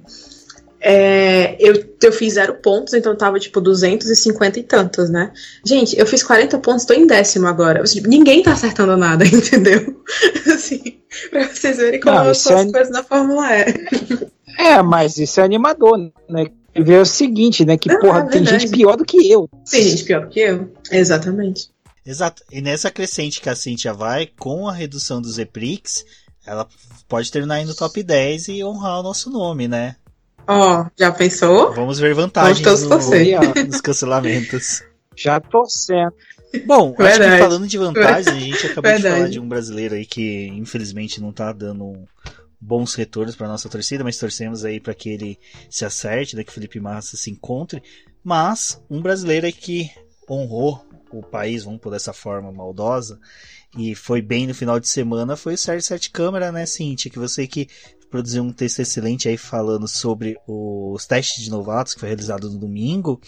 é, 0.86 1.56
eu, 1.60 1.82
eu 2.04 2.12
fiz 2.12 2.34
zero 2.34 2.56
pontos, 2.56 2.94
então 2.94 3.16
tava 3.16 3.40
tipo 3.40 3.62
250 3.62 4.60
e 4.60 4.64
tantos, 4.64 5.10
né? 5.10 5.32
Gente, 5.66 5.98
eu 5.98 6.06
fiz 6.06 6.22
40 6.22 6.60
pontos, 6.60 6.84
tô 6.84 6.94
em 6.94 7.08
décimo 7.08 7.48
agora. 7.48 7.82
Assim, 7.82 8.02
ninguém 8.02 8.44
tá 8.44 8.52
acertando 8.52 8.98
nada, 8.98 9.24
entendeu? 9.26 10.04
assim, 10.54 11.00
pra 11.30 11.48
vocês 11.48 11.78
verem 11.78 12.02
como 12.02 12.18
Não, 12.18 12.34
são 12.34 12.58
as 12.58 12.68
é... 12.68 12.72
coisas 12.72 12.92
na 12.92 13.02
Fórmula 13.02 13.48
E. 13.58 14.28
É, 14.60 14.82
mas 14.84 15.18
isso 15.18 15.40
é 15.40 15.44
animador, 15.44 15.98
né? 16.30 16.48
Ver 16.76 17.00
o 17.00 17.06
seguinte, 17.06 17.64
né? 17.64 17.78
Que, 17.78 17.90
ah, 17.90 18.00
porra, 18.00 18.20
é 18.20 18.24
tem 18.26 18.46
gente 18.46 18.68
pior 18.68 18.98
do 18.98 19.06
que 19.06 19.32
eu. 19.32 19.50
Tem 19.70 19.84
gente 19.84 20.04
pior 20.04 20.26
do 20.26 20.30
que 20.30 20.42
eu. 20.42 20.70
Exatamente. 20.92 21.70
Exato. 22.06 22.44
E 22.52 22.62
nessa 22.62 22.92
crescente 22.92 23.40
que 23.40 23.50
a 23.50 23.56
Cintia 23.56 23.94
vai, 23.94 24.28
com 24.38 24.68
a 24.68 24.74
redução 24.74 25.22
dos 25.22 25.40
EPRIX, 25.40 26.04
ela 26.46 26.68
pode 27.08 27.32
terminar 27.32 27.56
aí 27.56 27.66
no 27.66 27.74
top 27.74 28.04
10 28.04 28.50
e 28.50 28.64
honrar 28.64 29.00
o 29.00 29.04
nosso 29.04 29.30
nome, 29.30 29.68
né? 29.68 29.96
Ó, 30.48 30.82
oh, 30.82 30.92
já 30.98 31.12
pensou? 31.12 31.74
Vamos 31.74 32.00
ver 32.00 32.14
vantagens 32.14 32.84
no, 32.84 32.90
nos 33.68 33.82
cancelamentos. 33.82 34.84
Já 35.16 35.40
torcendo. 35.40 36.14
Bom, 36.66 36.94
Verdade. 36.94 37.24
acho 37.24 37.32
que 37.32 37.40
falando 37.40 37.68
de 37.68 37.78
vantagens, 37.78 38.28
a 38.28 38.40
gente 38.40 38.66
acabou 38.68 38.92
Verdade. 38.92 39.02
de 39.02 39.10
falar 39.10 39.30
de 39.30 39.40
um 39.40 39.48
brasileiro 39.48 39.96
aí 39.96 40.06
que 40.06 40.48
infelizmente 40.48 41.22
não 41.22 41.32
tá 41.32 41.52
dando 41.52 42.08
bons 42.60 42.94
retornos 42.94 43.36
para 43.36 43.48
nossa 43.48 43.70
torcida, 43.70 44.04
mas 44.04 44.18
torcemos 44.18 44.64
aí 44.64 44.80
para 44.80 44.94
que 44.94 45.10
ele 45.10 45.40
se 45.70 45.84
acerte, 45.84 46.36
né, 46.36 46.44
que 46.44 46.54
Felipe 46.54 46.80
Massa 46.80 47.18
se 47.18 47.30
encontre. 47.30 47.82
Mas 48.24 48.82
um 48.90 49.02
brasileiro 49.02 49.46
aí 49.46 49.52
que 49.52 49.90
honrou 50.30 50.86
o 51.12 51.22
país, 51.22 51.64
vamos 51.64 51.82
por 51.82 51.92
dessa 51.92 52.14
forma 52.14 52.52
maldosa, 52.52 53.20
e 53.78 53.94
foi 53.96 54.22
bem 54.22 54.48
no 54.48 54.56
final 54.56 54.80
de 54.80 54.88
semana, 54.88 55.36
foi 55.36 55.56
o 55.56 55.58
Sérgio 55.58 55.88
Sete 55.88 56.10
Câmara, 56.10 56.52
né, 56.52 56.66
Cintia? 56.66 57.12
Que 57.12 57.20
você 57.20 57.46
que 57.46 57.68
produziu 58.14 58.44
um 58.44 58.54
texto 58.54 58.80
excelente 58.80 59.28
aí 59.28 59.38
falando 59.38 59.88
sobre 59.88 60.38
os 60.48 61.04
testes 61.08 61.44
de 61.44 61.50
novatos 61.50 61.96
que 61.96 62.00
foi 62.00 62.10
realizado 62.10 62.48
no 62.48 62.60
domingo. 62.60 63.20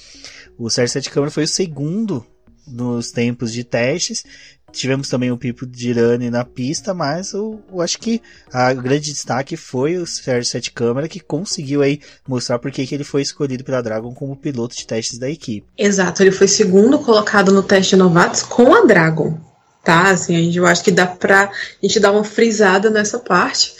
O 0.59 0.69
Sérgio 0.69 0.93
Sete 0.93 1.09
Câmara 1.09 1.31
foi 1.31 1.45
o 1.45 1.47
segundo 1.47 2.23
nos 2.67 3.11
tempos 3.11 3.51
de 3.51 3.63
testes. 3.63 4.23
Tivemos 4.71 5.09
também 5.09 5.31
o 5.31 5.37
Pipo 5.39 5.65
de 5.65 5.89
Irani 5.89 6.29
na 6.29 6.45
pista, 6.45 6.93
mas 6.93 7.33
eu, 7.33 7.63
eu 7.73 7.81
acho 7.81 7.97
que 7.97 8.21
a 8.53 8.71
grande 8.73 9.11
destaque 9.11 9.57
foi 9.57 9.97
o 9.97 10.05
Sérgio 10.05 10.51
Sete 10.51 10.71
Câmara 10.71 11.07
que 11.07 11.19
conseguiu 11.19 11.81
aí 11.81 11.99
mostrar 12.27 12.59
por 12.59 12.69
que 12.69 12.87
ele 12.93 13.03
foi 13.03 13.23
escolhido 13.23 13.63
pela 13.63 13.81
Dragon 13.81 14.13
como 14.13 14.35
piloto 14.35 14.77
de 14.77 14.85
testes 14.85 15.17
da 15.17 15.27
equipe. 15.27 15.65
Exato, 15.75 16.21
ele 16.21 16.31
foi 16.31 16.47
segundo 16.47 16.99
colocado 16.99 17.51
no 17.51 17.63
teste 17.63 17.95
de 17.95 17.95
novatos 17.95 18.43
com 18.43 18.71
a 18.71 18.85
Dragon. 18.85 19.35
Tá, 19.83 20.09
assim, 20.09 20.55
eu 20.55 20.67
acho 20.67 20.83
que 20.83 20.91
dá 20.91 21.07
pra 21.07 21.45
a 21.45 21.51
gente 21.81 21.99
dar 21.99 22.11
uma 22.11 22.23
frisada 22.23 22.91
nessa 22.91 23.17
parte 23.17 23.73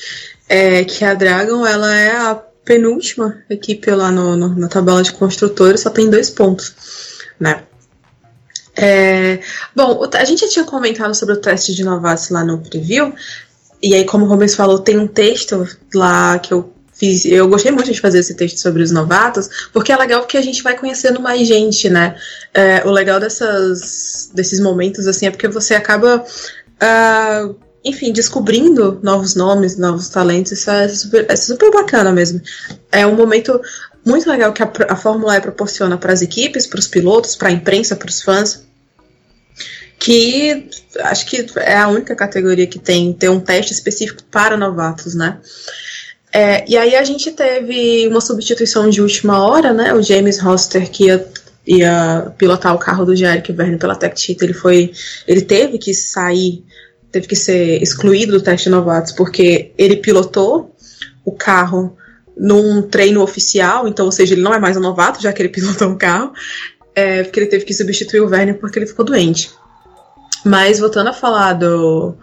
é 0.48 0.84
que 0.84 1.04
a 1.04 1.14
Dragon 1.14 1.66
ela 1.66 1.94
é 1.96 2.12
a 2.16 2.36
penúltima 2.64 3.44
equipe 3.50 3.92
lá 3.92 4.12
no, 4.12 4.36
no, 4.36 4.50
na 4.56 4.68
tabela 4.68 5.04
de 5.04 5.14
construtores, 5.14 5.82
só 5.82 5.90
tem 5.90 6.10
dois 6.10 6.30
pontos, 6.30 6.74
né? 7.40 7.64
É, 8.78 9.40
bom, 9.74 10.08
a 10.14 10.26
gente 10.26 10.42
já 10.42 10.50
tinha 10.50 10.66
comentado 10.66 11.14
sobre 11.14 11.36
o 11.36 11.40
teste 11.40 11.74
de 11.74 11.84
novatos 11.84 12.30
lá 12.30 12.44
no 12.44 12.60
preview, 12.60 13.14
e 13.82 13.94
aí, 13.94 14.04
como 14.04 14.26
o 14.26 14.28
Rubens 14.28 14.56
falou, 14.56 14.80
tem 14.80 14.98
um 14.98 15.08
texto 15.08 15.68
lá 15.94 16.40
que 16.40 16.54
eu 16.54 16.74
fiz. 16.92 17.26
Eu 17.26 17.48
gostei 17.48 17.72
muito 17.72 17.92
de 17.92 18.00
fazer 18.00 18.20
esse 18.20 18.34
texto 18.34 18.58
sobre 18.58 18.82
os 18.82 18.92
novatos, 18.92 19.70
porque 19.72 19.92
é 19.92 19.98
legal 19.98 20.22
porque 20.22 20.38
a 20.38 20.42
gente 20.42 20.64
vai 20.64 20.76
conhecendo 20.76 21.22
mais 21.22 21.48
gente, 21.48 21.90
né? 21.90 22.16
É, 22.54 22.84
o 22.86 22.92
legal 22.92 23.20
dessas, 23.20 24.32
desses 24.34 24.60
momentos 24.60 25.06
assim 25.08 25.28
é 25.28 25.32
porque 25.32 25.48
você 25.48 25.76
acaba. 25.76 26.26
Uh, 26.82 27.56
enfim, 27.86 28.12
descobrindo 28.12 29.00
novos 29.04 29.36
nomes, 29.36 29.78
novos 29.78 30.10
talentos, 30.10 30.54
isso 30.54 30.72
é 30.72 30.90
super, 30.90 31.26
é 31.30 31.36
super 31.36 31.72
bacana 31.72 32.12
mesmo. 32.12 32.42
É 32.92 33.06
um 33.06 33.16
momento 33.16 33.62
muito 34.04 34.28
legal 34.28 34.52
que 34.52 34.64
a, 34.64 34.72
a 34.90 34.96
Fórmula 34.96 35.38
E 35.38 35.42
proporciona 35.42 35.96
para 35.96 36.12
as 36.12 36.24
equipes, 36.24 36.66
para 36.66 36.80
os 36.80 36.88
pilotos, 36.88 37.36
para 37.36 37.50
a 37.50 37.52
imprensa, 37.52 37.96
para 37.96 38.10
os 38.10 38.24
fãs. 38.24 38.66
Que 40.00 40.68
acho 41.02 41.28
que 41.28 41.46
é 41.58 41.78
a 41.78 41.88
única 41.88 42.16
categoria 42.16 42.66
que 42.66 42.80
tem, 42.80 43.14
tem 43.14 43.30
um 43.30 43.40
teste 43.40 43.72
específico 43.72 44.24
para 44.32 44.58
novatos, 44.58 45.14
né? 45.14 45.40
É, 46.34 46.66
e 46.68 46.76
aí 46.78 46.96
a 46.96 47.04
gente 47.04 47.32
teve 47.32 48.08
uma 48.08 48.20
substituição 48.20 48.90
de 48.90 49.00
última 49.00 49.46
hora, 49.46 49.72
né? 49.72 49.94
O 49.94 50.02
James 50.02 50.44
Hoster, 50.44 50.90
que 50.90 51.06
ia, 51.06 51.26
ia 51.66 52.34
pilotar 52.38 52.74
o 52.74 52.80
carro 52.80 53.06
do 53.06 53.16
Jerick 53.16 53.54
Verne 53.54 53.78
pela 53.78 53.96
Tech 53.96 54.20
Cheat, 54.20 54.44
ele 54.44 54.54
foi. 54.54 54.92
ele 55.28 55.42
teve 55.42 55.78
que 55.78 55.94
sair 55.94 56.64
teve 57.16 57.28
que 57.28 57.36
ser 57.36 57.82
excluído 57.82 58.34
do 58.34 58.42
teste 58.42 58.68
novatos 58.68 59.14
porque 59.14 59.72
ele 59.78 59.96
pilotou 59.96 60.76
o 61.24 61.32
carro 61.32 61.96
num 62.38 62.82
treino 62.82 63.22
oficial, 63.22 63.88
então, 63.88 64.06
ou 64.06 64.12
seja, 64.12 64.34
ele 64.34 64.42
não 64.42 64.54
é 64.54 64.60
mais 64.60 64.76
um 64.76 64.82
novato, 64.82 65.22
já 65.22 65.32
que 65.32 65.42
ele 65.42 65.48
pilotou 65.56 65.88
um 65.88 65.98
carro, 65.98 66.34
é, 66.94 67.24
porque 67.24 67.40
ele 67.40 67.48
teve 67.48 67.64
que 67.64 67.74
substituir 67.74 68.20
o 68.20 68.28
Werner 68.28 68.60
porque 68.60 68.78
ele 68.78 68.86
ficou 68.86 69.06
doente. 69.06 69.50
Mas 70.44 70.80
voltando 70.80 71.08
a 71.08 71.14
falar 71.14 71.54
do, 71.54 72.18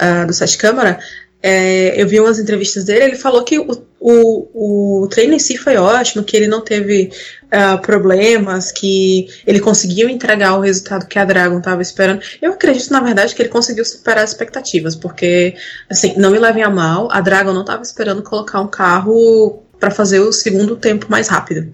uh, 0.00 0.26
do 0.28 0.32
Sete 0.32 0.56
Câmara, 0.56 1.00
é, 1.42 2.00
eu 2.00 2.06
vi 2.06 2.20
umas 2.20 2.38
entrevistas 2.38 2.84
dele, 2.84 3.04
ele 3.04 3.16
falou 3.16 3.42
que 3.42 3.58
o, 3.58 3.66
o, 3.98 5.02
o 5.04 5.08
treino 5.08 5.34
em 5.34 5.38
si 5.38 5.56
foi 5.56 5.76
ótimo, 5.76 6.22
que 6.22 6.36
ele 6.36 6.46
não 6.46 6.60
teve 6.60 7.10
uh, 7.46 7.80
problemas, 7.80 8.70
que 8.70 9.26
ele 9.46 9.58
conseguiu 9.58 10.08
entregar 10.08 10.56
o 10.56 10.60
resultado 10.60 11.06
que 11.06 11.18
a 11.18 11.24
Dragon 11.24 11.58
estava 11.58 11.80
esperando. 11.80 12.20
Eu 12.42 12.52
acredito, 12.52 12.92
na 12.92 13.00
verdade, 13.00 13.34
que 13.34 13.40
ele 13.40 13.48
conseguiu 13.48 13.84
superar 13.84 14.24
as 14.24 14.30
expectativas, 14.30 14.94
porque, 14.94 15.54
assim, 15.88 16.14
não 16.16 16.30
me 16.30 16.38
levem 16.38 16.62
a 16.62 16.70
mal, 16.70 17.10
a 17.10 17.20
Dragon 17.20 17.52
não 17.52 17.62
estava 17.62 17.82
esperando 17.82 18.22
colocar 18.22 18.60
um 18.60 18.68
carro 18.68 19.62
para 19.78 19.90
fazer 19.90 20.20
o 20.20 20.32
segundo 20.32 20.76
tempo 20.76 21.06
mais 21.08 21.28
rápido, 21.28 21.72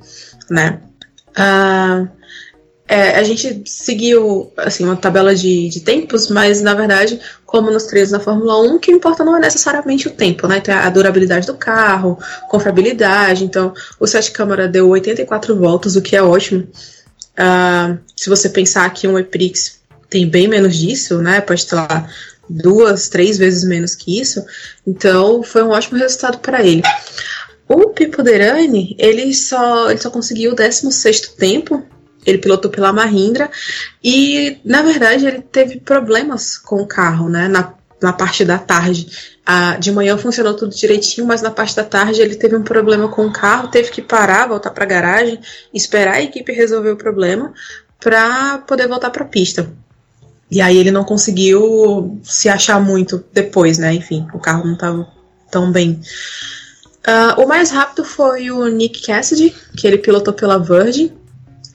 né? 0.48 0.80
Uh, 1.30 2.08
é, 2.88 3.18
a 3.18 3.22
gente 3.24 3.62
seguiu 3.66 4.52
assim, 4.56 4.84
uma 4.84 4.96
tabela 4.96 5.34
de, 5.34 5.68
de 5.68 5.80
tempos, 5.80 6.28
mas 6.28 6.62
na 6.62 6.72
verdade, 6.72 7.18
como 7.44 7.70
nos 7.70 7.84
treinos 7.84 8.12
na 8.12 8.20
Fórmula 8.20 8.62
1, 8.62 8.76
o 8.76 8.78
que 8.78 8.92
importa 8.92 9.24
não 9.24 9.36
é 9.36 9.40
necessariamente 9.40 10.06
o 10.06 10.12
tempo, 10.12 10.46
né? 10.46 10.60
Tem 10.60 10.72
a 10.72 10.88
durabilidade 10.88 11.46
do 11.48 11.54
carro, 11.54 12.16
confiabilidade. 12.48 13.44
Então, 13.44 13.74
o 13.98 14.06
Sete 14.06 14.30
Câmara 14.30 14.68
deu 14.68 14.88
84 14.88 15.56
voltas, 15.56 15.96
o 15.96 16.02
que 16.02 16.14
é 16.14 16.22
ótimo. 16.22 16.68
Uh, 17.36 17.98
se 18.14 18.28
você 18.28 18.48
pensar 18.48 18.88
que 18.90 19.08
um 19.08 19.18
Eprix 19.18 19.80
tem 20.08 20.28
bem 20.28 20.46
menos 20.46 20.76
disso, 20.76 21.18
né? 21.18 21.40
Pode 21.40 21.66
ter 21.66 21.74
lá 21.74 22.08
duas, 22.48 23.08
três 23.08 23.36
vezes 23.36 23.64
menos 23.64 23.96
que 23.96 24.20
isso. 24.20 24.44
Então, 24.86 25.42
foi 25.42 25.64
um 25.64 25.70
ótimo 25.70 25.98
resultado 25.98 26.38
para 26.38 26.64
ele. 26.64 26.82
O 27.68 27.88
Pipo 27.88 28.22
Derani, 28.22 28.94
ele 28.96 29.34
só, 29.34 29.90
ele 29.90 30.00
só 30.00 30.08
conseguiu 30.08 30.52
o 30.52 30.54
16 30.54 31.20
tempo 31.36 31.84
ele 32.26 32.38
pilotou 32.38 32.70
pela 32.70 32.92
Mahindra 32.92 33.50
e, 34.02 34.58
na 34.64 34.82
verdade, 34.82 35.26
ele 35.26 35.40
teve 35.40 35.80
problemas 35.80 36.58
com 36.58 36.82
o 36.82 36.86
carro, 36.86 37.28
né? 37.28 37.48
Na, 37.48 37.72
na 38.02 38.12
parte 38.12 38.44
da 38.44 38.58
tarde. 38.58 39.36
Ah, 39.44 39.76
de 39.76 39.92
manhã 39.92 40.18
funcionou 40.18 40.54
tudo 40.54 40.74
direitinho, 40.74 41.26
mas 41.26 41.40
na 41.40 41.52
parte 41.52 41.76
da 41.76 41.84
tarde 41.84 42.20
ele 42.20 42.34
teve 42.34 42.56
um 42.56 42.64
problema 42.64 43.08
com 43.08 43.26
o 43.26 43.32
carro, 43.32 43.68
teve 43.68 43.90
que 43.90 44.02
parar, 44.02 44.48
voltar 44.48 44.70
para 44.70 44.84
a 44.84 44.88
garagem, 44.88 45.38
esperar 45.72 46.14
a 46.14 46.22
equipe 46.22 46.52
resolver 46.52 46.90
o 46.90 46.96
problema 46.96 47.54
para 48.00 48.58
poder 48.58 48.88
voltar 48.88 49.10
para 49.10 49.24
a 49.24 49.28
pista. 49.28 49.70
E 50.50 50.60
aí 50.60 50.76
ele 50.76 50.90
não 50.90 51.04
conseguiu 51.04 52.20
se 52.22 52.48
achar 52.48 52.80
muito 52.80 53.24
depois, 53.32 53.78
né? 53.78 53.94
Enfim, 53.94 54.26
o 54.32 54.38
carro 54.38 54.64
não 54.64 54.74
estava 54.74 55.08
tão 55.50 55.70
bem. 55.72 56.00
Uh, 57.06 57.40
o 57.42 57.46
mais 57.46 57.70
rápido 57.70 58.04
foi 58.04 58.50
o 58.50 58.66
Nick 58.66 59.06
Cassidy, 59.06 59.54
que 59.76 59.86
ele 59.86 59.98
pilotou 59.98 60.34
pela 60.34 60.58
Virgin. 60.58 61.12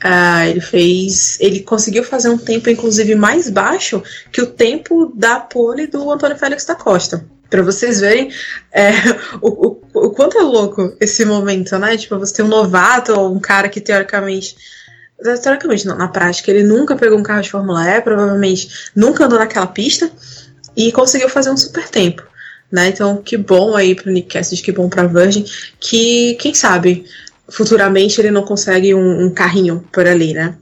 Uh, 0.03 0.49
ele 0.49 0.61
fez. 0.61 1.37
Ele 1.39 1.59
conseguiu 1.61 2.03
fazer 2.03 2.29
um 2.29 2.37
tempo, 2.37 2.69
inclusive, 2.69 3.13
mais 3.15 3.49
baixo 3.49 4.01
que 4.31 4.41
o 4.41 4.47
tempo 4.47 5.11
da 5.15 5.39
pole 5.39 5.85
do 5.85 6.11
Antônio 6.11 6.37
Félix 6.37 6.65
da 6.65 6.75
Costa. 6.75 7.23
Pra 7.49 7.61
vocês 7.61 7.99
verem 7.99 8.31
é, 8.71 8.91
o, 9.41 9.67
o, 9.67 9.81
o, 9.93 10.09
quanto 10.11 10.37
é 10.37 10.41
louco 10.41 10.95
esse 10.99 11.23
momento, 11.25 11.77
né? 11.77 11.97
Tipo, 11.97 12.17
você 12.17 12.35
tem 12.35 12.45
um 12.45 12.47
novato 12.47 13.13
ou 13.13 13.33
um 13.33 13.39
cara 13.39 13.69
que 13.69 13.79
teoricamente. 13.79 14.55
Teoricamente, 15.43 15.85
não, 15.85 15.95
na 15.95 16.07
prática, 16.07 16.49
ele 16.49 16.63
nunca 16.63 16.95
pegou 16.95 17.19
um 17.19 17.21
carro 17.21 17.43
de 17.43 17.51
Fórmula 17.51 17.87
E, 17.87 18.01
provavelmente 18.01 18.89
nunca 18.95 19.25
andou 19.25 19.37
naquela 19.37 19.67
pista 19.67 20.09
e 20.75 20.91
conseguiu 20.91 21.29
fazer 21.29 21.51
um 21.51 21.57
super 21.57 21.87
tempo. 21.89 22.23
Né? 22.71 22.87
Então, 22.87 23.21
que 23.21 23.37
bom 23.37 23.75
aí 23.75 23.93
pro 23.93 24.11
Nick 24.11 24.29
Cassidy, 24.29 24.63
que 24.63 24.71
bom 24.71 24.89
pra 24.89 25.05
Virgin, 25.05 25.45
que, 25.79 26.35
quem 26.35 26.53
sabe, 26.53 27.05
futuramente 27.51 28.19
ele 28.19 28.31
não 28.31 28.43
consegue 28.43 28.93
um, 28.95 29.25
um 29.25 29.33
carrinho 29.33 29.85
por 29.91 30.07
ali, 30.07 30.33
né? 30.33 30.55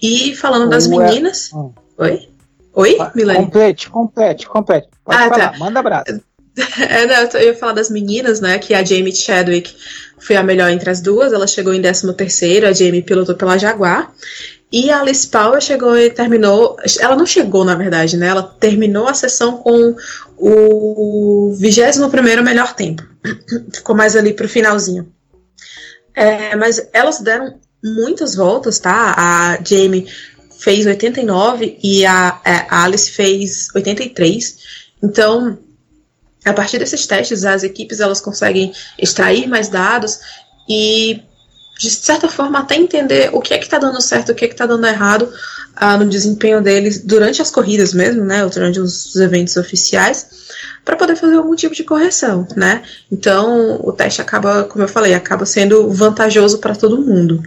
E 0.00 0.34
falando 0.36 0.68
das 0.68 0.86
meninas. 0.86 1.50
Oi? 1.96 2.28
Oi, 2.74 2.96
Milene? 3.14 3.44
Complete, 3.44 3.90
complete, 3.90 4.46
complete. 4.46 4.88
Pode 5.04 5.18
ah, 5.18 5.28
tá. 5.28 5.34
falar, 5.34 5.52
tá. 5.52 5.58
manda 5.58 5.80
abraço. 5.80 6.20
É, 6.80 7.06
não, 7.06 7.40
eu 7.40 7.48
ia 7.48 7.54
falar 7.54 7.72
das 7.72 7.88
meninas, 7.88 8.40
né? 8.40 8.58
Que 8.58 8.74
a 8.74 8.84
Jamie 8.84 9.14
Chadwick 9.14 9.76
foi 10.18 10.34
a 10.34 10.42
melhor 10.42 10.68
entre 10.70 10.90
as 10.90 11.00
duas. 11.00 11.32
Ela 11.32 11.46
chegou 11.46 11.72
em 11.72 11.80
13 11.80 12.12
terceiro, 12.14 12.66
a 12.66 12.72
Jamie 12.72 13.00
pilotou 13.00 13.36
pela 13.36 13.56
Jaguar. 13.56 14.12
E 14.72 14.90
a 14.90 15.00
Alice 15.00 15.26
Power 15.28 15.60
chegou 15.60 15.96
e 15.96 16.10
terminou. 16.10 16.76
Ela 16.98 17.14
não 17.14 17.24
chegou, 17.24 17.64
na 17.64 17.76
verdade, 17.76 18.16
né? 18.16 18.26
Ela 18.26 18.42
terminou 18.42 19.06
a 19.06 19.14
sessão 19.14 19.58
com 19.58 19.94
o 20.36 21.54
21 21.56 22.42
melhor 22.42 22.74
tempo. 22.74 23.04
Ficou 23.72 23.94
mais 23.94 24.16
ali 24.16 24.32
pro 24.32 24.48
finalzinho. 24.48 25.06
É, 26.18 26.56
mas 26.56 26.84
elas 26.92 27.20
deram 27.20 27.60
muitas 27.82 28.34
voltas, 28.34 28.80
tá? 28.80 29.14
A 29.16 29.58
Jamie 29.62 30.08
fez 30.58 30.84
89 30.84 31.78
e 31.80 32.04
a, 32.04 32.40
é, 32.44 32.66
a 32.68 32.82
Alice 32.82 33.12
fez 33.12 33.68
83. 33.72 34.58
Então, 35.00 35.56
a 36.44 36.52
partir 36.52 36.78
desses 36.78 37.06
testes, 37.06 37.44
as 37.44 37.62
equipes 37.62 38.00
elas 38.00 38.20
conseguem 38.20 38.72
extrair 38.98 39.46
mais 39.46 39.68
dados 39.68 40.18
e, 40.68 41.22
de 41.78 41.88
certa 41.88 42.28
forma, 42.28 42.58
até 42.58 42.74
entender 42.74 43.30
o 43.32 43.40
que 43.40 43.54
é 43.54 43.58
que 43.58 43.66
está 43.66 43.78
dando 43.78 44.00
certo, 44.02 44.32
o 44.32 44.34
que 44.34 44.44
é 44.44 44.48
que 44.48 44.54
está 44.54 44.66
dando 44.66 44.88
errado 44.88 45.32
ah, 45.76 45.96
no 45.96 46.08
desempenho 46.08 46.62
deles 46.62 47.02
durante 47.02 47.40
as 47.40 47.50
corridas 47.50 47.94
mesmo, 47.94 48.24
né, 48.24 48.44
durante 48.46 48.80
os 48.80 49.14
eventos 49.16 49.56
oficiais, 49.56 50.26
para 50.84 50.96
poder 50.96 51.16
fazer 51.16 51.36
algum 51.36 51.54
tipo 51.54 51.74
de 51.74 51.84
correção, 51.84 52.46
né? 52.56 52.82
Então, 53.12 53.80
o 53.82 53.92
teste 53.92 54.20
acaba, 54.20 54.64
como 54.64 54.84
eu 54.84 54.88
falei, 54.88 55.14
acaba 55.14 55.44
sendo 55.44 55.90
vantajoso 55.90 56.58
para 56.58 56.74
todo 56.74 57.00
mundo 57.00 57.42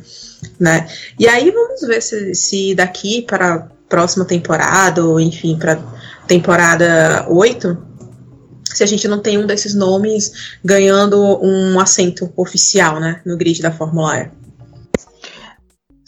né? 0.59 0.87
E 1.19 1.27
aí 1.27 1.51
vamos 1.51 1.81
ver 1.81 2.01
se, 2.01 2.33
se 2.35 2.75
daqui 2.75 3.21
para 3.21 3.55
a 3.55 3.59
próxima 3.89 4.25
temporada, 4.25 5.03
ou 5.03 5.19
enfim, 5.19 5.57
para 5.57 5.79
temporada 6.27 7.25
8, 7.29 7.77
se 8.73 8.83
a 8.83 8.87
gente 8.87 9.07
não 9.07 9.19
tem 9.19 9.37
um 9.37 9.45
desses 9.45 9.73
nomes 9.73 10.31
ganhando 10.63 11.19
um 11.43 11.79
assento 11.79 12.31
oficial, 12.35 12.99
né, 12.99 13.21
no 13.25 13.37
grid 13.37 13.61
da 13.61 13.71
Fórmula 13.71 14.19
E. 14.19 14.40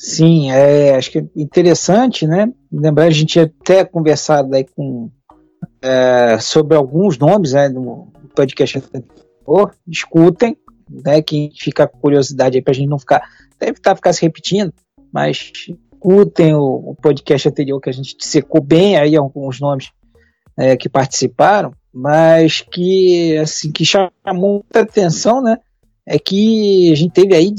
Sim, 0.04 0.52
é, 0.52 0.98
acho 0.98 1.10
que 1.10 1.20
é 1.20 1.26
interessante, 1.34 2.28
né? 2.28 2.52
Lembrar, 2.70 3.06
a 3.06 3.10
gente 3.10 3.40
até 3.40 3.86
conversado 3.86 4.54
aí 4.54 4.66
com, 4.66 5.10
é, 5.82 6.38
sobre 6.42 6.76
alguns 6.76 7.18
nomes 7.18 7.54
né, 7.54 7.70
no 7.70 8.12
podcast 8.36 8.80
anterior. 8.80 9.74
Escutem, 9.88 10.58
né? 10.90 11.22
Quem 11.22 11.50
fica 11.58 11.88
curiosidade 11.88 12.58
aí 12.58 12.62
para 12.62 12.72
a 12.72 12.76
gente 12.76 12.90
não 12.90 13.00
ficar 13.00 13.24
deve 13.58 13.78
estar 13.78 13.96
ficar 13.96 14.12
se 14.12 14.22
repetindo, 14.22 14.74
mas 15.10 15.54
escutem 15.56 16.54
o, 16.54 16.90
o, 16.90 16.96
podcast 16.96 17.48
anterior 17.48 17.80
que 17.80 17.90
a 17.90 17.94
gente 17.94 18.18
secou 18.20 18.62
bem 18.62 18.98
aí 18.98 19.16
alguns 19.16 19.62
nomes 19.62 19.90
é, 20.58 20.76
que 20.76 20.90
participaram, 20.90 21.74
mas 21.94 22.60
que 22.60 23.38
assim 23.38 23.72
que 23.72 23.86
chamou 23.86 24.12
muita 24.26 24.82
atenção, 24.82 25.42
né? 25.42 25.60
É 26.06 26.20
que 26.20 26.92
a 26.92 26.96
gente 26.96 27.14
teve 27.14 27.34
aí 27.34 27.56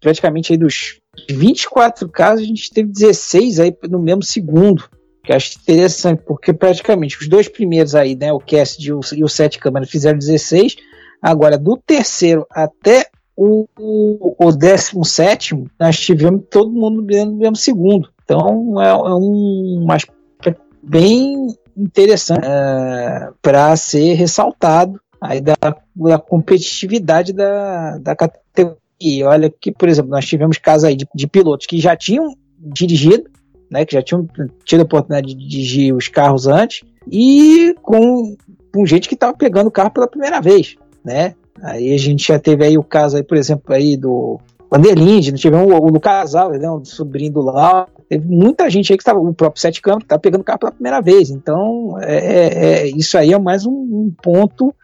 praticamente 0.00 0.52
aí 0.52 0.58
dos 0.58 1.00
24 1.30 2.08
casos, 2.08 2.44
a 2.44 2.46
gente 2.46 2.70
teve 2.70 2.90
16 2.90 3.60
aí 3.60 3.76
no 3.88 3.98
mesmo 3.98 4.22
segundo. 4.22 4.88
Que 5.22 5.32
eu 5.32 5.36
acho 5.36 5.58
interessante, 5.58 6.22
porque 6.24 6.52
praticamente 6.52 7.20
os 7.20 7.28
dois 7.28 7.48
primeiros 7.48 7.94
aí, 7.94 8.14
né, 8.14 8.32
o 8.32 8.38
Cast 8.38 8.80
e 8.86 8.92
o, 8.92 9.00
o 9.00 9.28
Sete 9.28 9.58
Câmara 9.58 9.86
fizeram 9.86 10.18
16. 10.18 10.76
Agora, 11.20 11.58
do 11.58 11.76
terceiro 11.76 12.46
até 12.50 13.08
o, 13.36 13.66
o, 13.76 14.52
17 14.52 15.64
nós 15.78 15.98
tivemos 16.00 16.42
todo 16.50 16.72
mundo 16.72 17.02
no 17.02 17.36
mesmo 17.36 17.56
segundo. 17.56 18.08
Então 18.24 18.80
é, 18.80 18.88
é 18.88 19.14
um 19.14 19.86
aspecto 19.90 20.62
bem 20.82 21.48
interessante 21.76 22.44
é, 22.44 23.28
para 23.42 23.76
ser 23.76 24.14
ressaltado 24.14 24.98
aí 25.20 25.40
da, 25.40 25.54
da 25.94 26.18
competitividade 26.18 27.32
da, 27.32 27.98
da 27.98 28.16
categoria. 28.16 28.78
E 29.00 29.22
olha 29.22 29.50
que, 29.50 29.70
por 29.70 29.88
exemplo, 29.88 30.10
nós 30.10 30.26
tivemos 30.26 30.58
casos 30.58 30.84
aí 30.84 30.96
de, 30.96 31.06
de 31.14 31.26
pilotos 31.26 31.66
que 31.66 31.78
já 31.78 31.96
tinham 31.96 32.34
dirigido, 32.58 33.28
né, 33.70 33.84
que 33.84 33.94
já 33.94 34.02
tinham 34.02 34.26
tido 34.64 34.80
a 34.80 34.84
oportunidade 34.84 35.34
de 35.34 35.48
dirigir 35.48 35.94
os 35.94 36.08
carros 36.08 36.46
antes, 36.46 36.82
e 37.10 37.74
com, 37.82 38.36
com 38.72 38.86
gente 38.86 39.08
que 39.08 39.14
estava 39.14 39.34
pegando 39.34 39.68
o 39.68 39.72
carro 39.72 39.90
pela 39.90 40.08
primeira 40.08 40.40
vez, 40.40 40.76
né? 41.04 41.34
Aí 41.62 41.92
a 41.92 41.98
gente 41.98 42.26
já 42.26 42.38
teve 42.38 42.64
aí 42.64 42.76
o 42.76 42.82
caso 42.82 43.16
aí, 43.16 43.22
por 43.22 43.36
exemplo, 43.36 43.74
aí 43.74 43.96
do 43.96 44.38
Vanderlinde, 44.70 45.32
tivemos 45.32 45.72
o, 45.72 45.76
o 45.76 45.90
do 45.90 46.00
casal, 46.00 46.50
né, 46.50 46.70
o 46.70 46.84
sobrinho 46.84 47.32
do 47.32 47.40
Lau. 47.40 47.88
Teve 48.08 48.26
muita 48.26 48.68
gente 48.70 48.92
aí 48.92 48.96
que 48.96 49.02
estava, 49.02 49.18
o 49.18 49.34
próprio 49.34 49.60
Sete 49.60 49.80
Campos, 49.80 50.02
que 50.02 50.08
tá 50.08 50.18
pegando 50.18 50.44
carro 50.44 50.60
pela 50.60 50.72
primeira 50.72 51.00
vez. 51.00 51.30
Então, 51.30 51.96
é, 52.00 52.16
é, 52.16 52.64
é, 52.64 52.86
isso 52.88 53.16
aí 53.16 53.32
é 53.32 53.38
mais 53.38 53.66
um, 53.66 53.72
um 53.72 54.14
ponto 54.22 54.74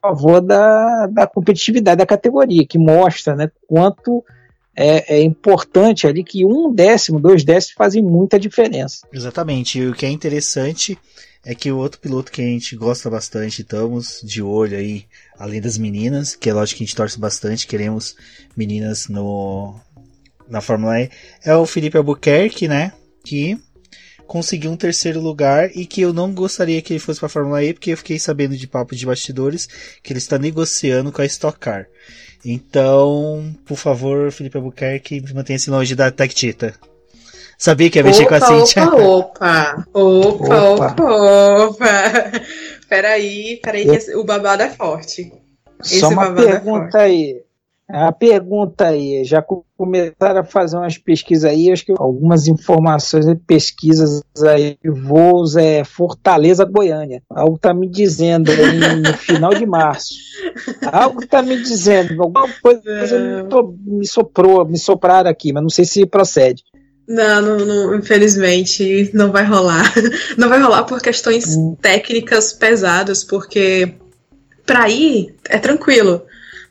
favor 0.00 0.40
da, 0.40 1.06
da 1.06 1.26
competitividade 1.26 1.98
da 1.98 2.06
categoria, 2.06 2.66
que 2.66 2.78
mostra 2.78 3.36
né, 3.36 3.50
quanto 3.68 4.24
é, 4.74 5.16
é, 5.16 5.22
importante 5.22 6.06
ali 6.06 6.24
que 6.24 6.44
um 6.44 6.72
décimo, 6.72 7.20
dois 7.20 7.44
décimos 7.44 7.74
fazem 7.76 8.02
muita 8.02 8.38
diferença. 8.38 9.06
Exatamente. 9.12 9.78
E 9.78 9.88
o 9.88 9.94
que 9.94 10.06
é 10.06 10.10
interessante 10.10 10.98
é 11.44 11.54
que 11.54 11.70
o 11.70 11.78
outro 11.78 12.00
piloto 12.00 12.30
que 12.30 12.42
a 12.42 12.44
gente 12.44 12.76
gosta 12.76 13.08
bastante, 13.08 13.62
estamos 13.62 14.20
de 14.22 14.42
olho 14.42 14.76
aí, 14.76 15.04
além 15.38 15.60
das 15.60 15.78
meninas, 15.78 16.34
que 16.34 16.50
é 16.50 16.54
lógico 16.54 16.78
que 16.78 16.84
a 16.84 16.86
gente 16.86 16.96
torce 16.96 17.18
bastante, 17.18 17.66
queremos 17.66 18.14
meninas 18.56 19.08
no 19.08 19.74
na 20.48 20.60
Fórmula 20.60 21.00
E, 21.00 21.10
é 21.44 21.54
o 21.54 21.64
Felipe 21.64 21.96
Albuquerque, 21.96 22.66
né? 22.66 22.92
Que 23.24 23.56
conseguiu 24.30 24.70
um 24.70 24.76
terceiro 24.76 25.20
lugar 25.20 25.72
e 25.74 25.84
que 25.84 26.00
eu 26.00 26.12
não 26.12 26.32
gostaria 26.32 26.80
que 26.80 26.92
ele 26.92 27.00
fosse 27.00 27.18
para 27.18 27.26
a 27.26 27.30
Fórmula 27.30 27.64
E, 27.64 27.74
porque 27.74 27.90
eu 27.90 27.96
fiquei 27.96 28.16
sabendo 28.16 28.56
de 28.56 28.68
papo 28.68 28.94
de 28.94 29.04
bastidores 29.04 29.68
que 30.04 30.12
ele 30.12 30.20
está 30.20 30.38
negociando 30.38 31.10
com 31.10 31.20
a 31.20 31.26
Stock 31.26 31.58
Car. 31.58 31.88
Então, 32.44 33.52
por 33.66 33.76
favor, 33.76 34.30
Felipe 34.30 34.56
Albuquerque, 34.56 35.20
mantenha-se 35.34 35.68
longe 35.68 35.96
da 35.96 36.12
Tech 36.12 36.32
Tita. 36.32 36.72
Sabia 37.58 37.90
que 37.90 37.98
ia 37.98 38.04
mexer 38.04 38.22
opa, 38.22 38.38
com 38.38 38.44
a 38.44 38.48
Cintia? 38.60 38.84
Opa, 38.84 39.84
opa, 39.92 40.62
opa, 40.62 40.92
opa, 40.92 41.64
opa. 41.64 41.86
Peraí, 42.88 43.58
peraí, 43.60 43.84
que 43.84 44.14
o 44.14 44.22
babado 44.22 44.62
é 44.62 44.70
forte. 44.70 45.32
Esse 45.82 45.98
Só 45.98 46.08
uma 46.08 46.26
é 46.26 46.34
pergunta 46.34 46.98
é 46.98 47.02
aí. 47.02 47.42
A 47.92 48.12
pergunta 48.12 48.86
aí, 48.86 49.24
já 49.24 49.44
começaram 49.76 50.40
a 50.40 50.44
fazer 50.44 50.76
umas 50.76 50.96
pesquisas 50.96 51.44
aí, 51.44 51.72
acho 51.72 51.86
que 51.86 51.94
algumas 51.96 52.46
informações 52.46 53.26
e 53.26 53.34
pesquisas 53.34 54.22
aí, 54.46 54.78
voos 54.84 55.56
é 55.56 55.82
Fortaleza, 55.82 56.64
Goiânia. 56.64 57.22
Algo 57.30 57.58
tá 57.58 57.74
me 57.74 57.88
dizendo 57.88 58.50
aí 58.50 58.96
no 58.96 59.12
final 59.14 59.54
de 59.54 59.66
março. 59.66 60.14
Algo 60.92 61.26
tá 61.26 61.42
me 61.42 61.56
dizendo, 61.56 62.22
alguma 62.22 62.48
coisa 62.62 62.82
me 63.84 64.06
soprou, 64.06 64.64
me 64.64 64.78
sopraram 64.78 65.30
aqui, 65.30 65.52
mas 65.52 65.62
não 65.62 65.70
sei 65.70 65.84
se 65.84 66.06
procede. 66.06 66.62
Não, 67.08 67.42
não, 67.42 67.66
não, 67.66 67.96
infelizmente 67.96 69.10
não 69.12 69.32
vai 69.32 69.44
rolar. 69.44 69.92
Não 70.38 70.48
vai 70.48 70.60
rolar 70.60 70.84
por 70.84 71.00
questões 71.00 71.56
hum. 71.56 71.76
técnicas 71.80 72.52
pesadas, 72.52 73.24
porque 73.24 73.94
pra 74.64 74.88
ir 74.88 75.34
é 75.48 75.58
tranquilo. 75.58 76.22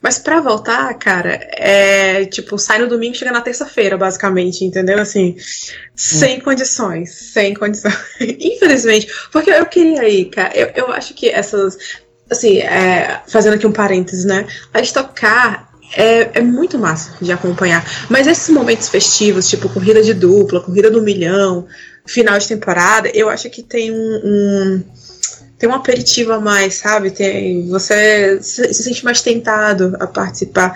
Mas 0.02 0.18
pra 0.18 0.40
voltar, 0.40 0.92
cara, 0.94 1.38
é 1.52 2.24
tipo, 2.24 2.58
sai 2.58 2.78
no 2.78 2.88
domingo 2.88 3.14
e 3.14 3.18
chega 3.18 3.30
na 3.30 3.42
terça-feira, 3.42 3.98
basicamente, 3.98 4.64
entendeu? 4.64 4.98
Assim, 4.98 5.36
sem 5.94 6.38
hum. 6.38 6.40
condições, 6.40 7.12
sem 7.12 7.54
condições. 7.54 7.94
Infelizmente, 8.20 9.08
porque 9.30 9.50
eu 9.50 9.66
queria 9.66 10.08
ir, 10.08 10.26
cara. 10.26 10.56
Eu, 10.56 10.70
eu 10.74 10.92
acho 10.92 11.12
que 11.14 11.28
essas. 11.28 11.76
Assim, 12.30 12.58
é, 12.58 13.20
fazendo 13.26 13.54
aqui 13.54 13.66
um 13.66 13.72
parênteses, 13.72 14.24
né? 14.24 14.46
A 14.72 14.80
estocar 14.80 15.70
é, 15.94 16.38
é 16.38 16.40
muito 16.40 16.78
massa 16.78 17.12
de 17.20 17.32
acompanhar. 17.32 17.84
Mas 18.08 18.26
esses 18.26 18.48
momentos 18.48 18.88
festivos, 18.88 19.48
tipo 19.48 19.68
corrida 19.68 20.02
de 20.02 20.14
dupla, 20.14 20.60
corrida 20.60 20.90
do 20.90 21.02
milhão, 21.02 21.66
final 22.06 22.38
de 22.38 22.48
temporada, 22.48 23.10
eu 23.12 23.28
acho 23.28 23.50
que 23.50 23.62
tem 23.62 23.90
um, 23.90 24.20
um 24.24 24.84
tem 25.60 25.68
um 25.68 25.74
aperitivo 25.74 26.32
a 26.32 26.40
mais, 26.40 26.76
sabe? 26.76 27.10
Tem, 27.10 27.68
você 27.68 28.42
se, 28.42 28.72
se 28.72 28.82
sente 28.82 29.04
mais 29.04 29.20
tentado 29.20 29.94
a 30.00 30.06
participar. 30.06 30.74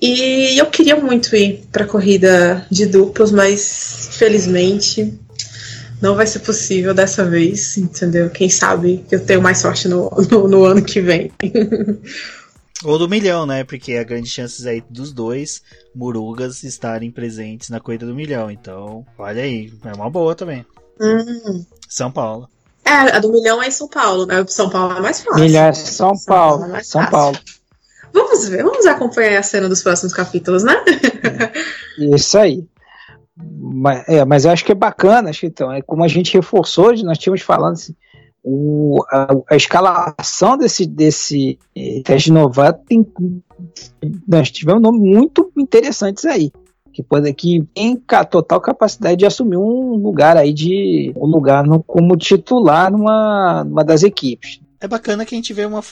E 0.00 0.58
eu 0.58 0.64
queria 0.66 0.96
muito 0.96 1.36
ir 1.36 1.68
para 1.70 1.84
corrida 1.84 2.66
de 2.70 2.86
duplos, 2.86 3.30
mas 3.30 4.08
felizmente 4.12 5.12
não 6.00 6.14
vai 6.16 6.26
ser 6.26 6.38
possível 6.38 6.94
dessa 6.94 7.26
vez, 7.26 7.76
entendeu? 7.76 8.30
Quem 8.30 8.48
sabe 8.48 9.04
eu 9.10 9.22
tenho 9.22 9.42
mais 9.42 9.58
sorte 9.58 9.86
no, 9.86 10.10
no, 10.32 10.48
no 10.48 10.64
ano 10.64 10.82
que 10.82 11.02
vem. 11.02 11.30
Ou 12.82 12.98
do 12.98 13.06
milhão, 13.06 13.44
né? 13.44 13.62
Porque 13.64 13.96
há 13.96 14.02
grandes 14.02 14.32
chances 14.32 14.64
aí 14.64 14.82
dos 14.88 15.12
dois 15.12 15.60
Murugas 15.94 16.62
estarem 16.62 17.10
presentes 17.10 17.68
na 17.68 17.78
corrida 17.78 18.06
do 18.06 18.14
milhão. 18.14 18.50
Então, 18.50 19.04
olha 19.18 19.42
aí, 19.42 19.70
é 19.84 19.92
uma 19.92 20.08
boa 20.08 20.34
também. 20.34 20.64
Hum. 20.98 21.62
São 21.86 22.10
Paulo. 22.10 22.48
É, 22.84 23.16
a 23.16 23.18
do 23.18 23.30
milhão 23.30 23.62
é 23.62 23.68
em 23.68 23.70
São 23.70 23.88
Paulo, 23.88 24.26
né? 24.26 24.44
São 24.48 24.68
Paulo 24.68 24.96
é 24.96 25.00
mais 25.00 25.20
fácil. 25.20 25.44
Milhão 25.44 25.64
é 25.64 25.72
São, 25.72 26.14
São 26.14 26.24
Paulo. 26.26 26.60
Paulo 26.60 26.76
é 26.76 26.82
São. 26.82 27.06
Paulo. 27.06 27.38
Vamos 28.12 28.48
ver, 28.48 28.64
vamos 28.64 28.86
acompanhar 28.86 29.38
a 29.38 29.42
cena 29.42 29.68
dos 29.68 29.82
próximos 29.82 30.12
capítulos, 30.12 30.64
né? 30.64 30.74
Isso 31.98 32.38
aí. 32.38 32.64
Mas, 33.36 34.08
é, 34.08 34.24
mas 34.24 34.44
eu 34.44 34.50
acho 34.50 34.64
que 34.64 34.72
é 34.72 34.74
bacana, 34.74 35.30
então, 35.42 35.72
é 35.72 35.80
como 35.80 36.02
a 36.02 36.08
gente 36.08 36.34
reforçou, 36.34 36.92
nós 37.04 37.18
tínhamos 37.18 37.40
falando 37.40 37.74
assim, 37.74 37.94
o, 38.42 39.02
a, 39.10 39.28
a, 39.50 39.56
escalação 39.56 40.56
desse, 40.58 40.86
desse 40.86 41.58
eh, 41.76 42.02
teste 42.04 42.32
novato 42.32 42.82
tem, 42.86 43.06
nós 44.26 44.50
tivemos 44.50 44.82
nomes 44.82 45.00
muito 45.00 45.50
interessantes 45.56 46.24
aí 46.24 46.50
que 46.92 47.02
pode 47.02 47.32
que 47.34 47.62
tem 47.74 47.96
total 48.30 48.60
capacidade 48.60 49.16
de 49.16 49.26
assumir 49.26 49.56
um 49.56 49.96
lugar 49.96 50.36
aí 50.36 50.52
de 50.52 51.12
um 51.16 51.26
lugar 51.26 51.64
no, 51.64 51.82
como 51.82 52.16
titular 52.16 52.90
numa, 52.90 53.64
numa 53.64 53.84
das 53.84 54.02
equipes. 54.02 54.60
É 54.80 54.88
bacana 54.88 55.24
que 55.24 55.34
a 55.34 55.38
gente 55.38 55.52
vê 55.52 55.64
uma 55.64 55.82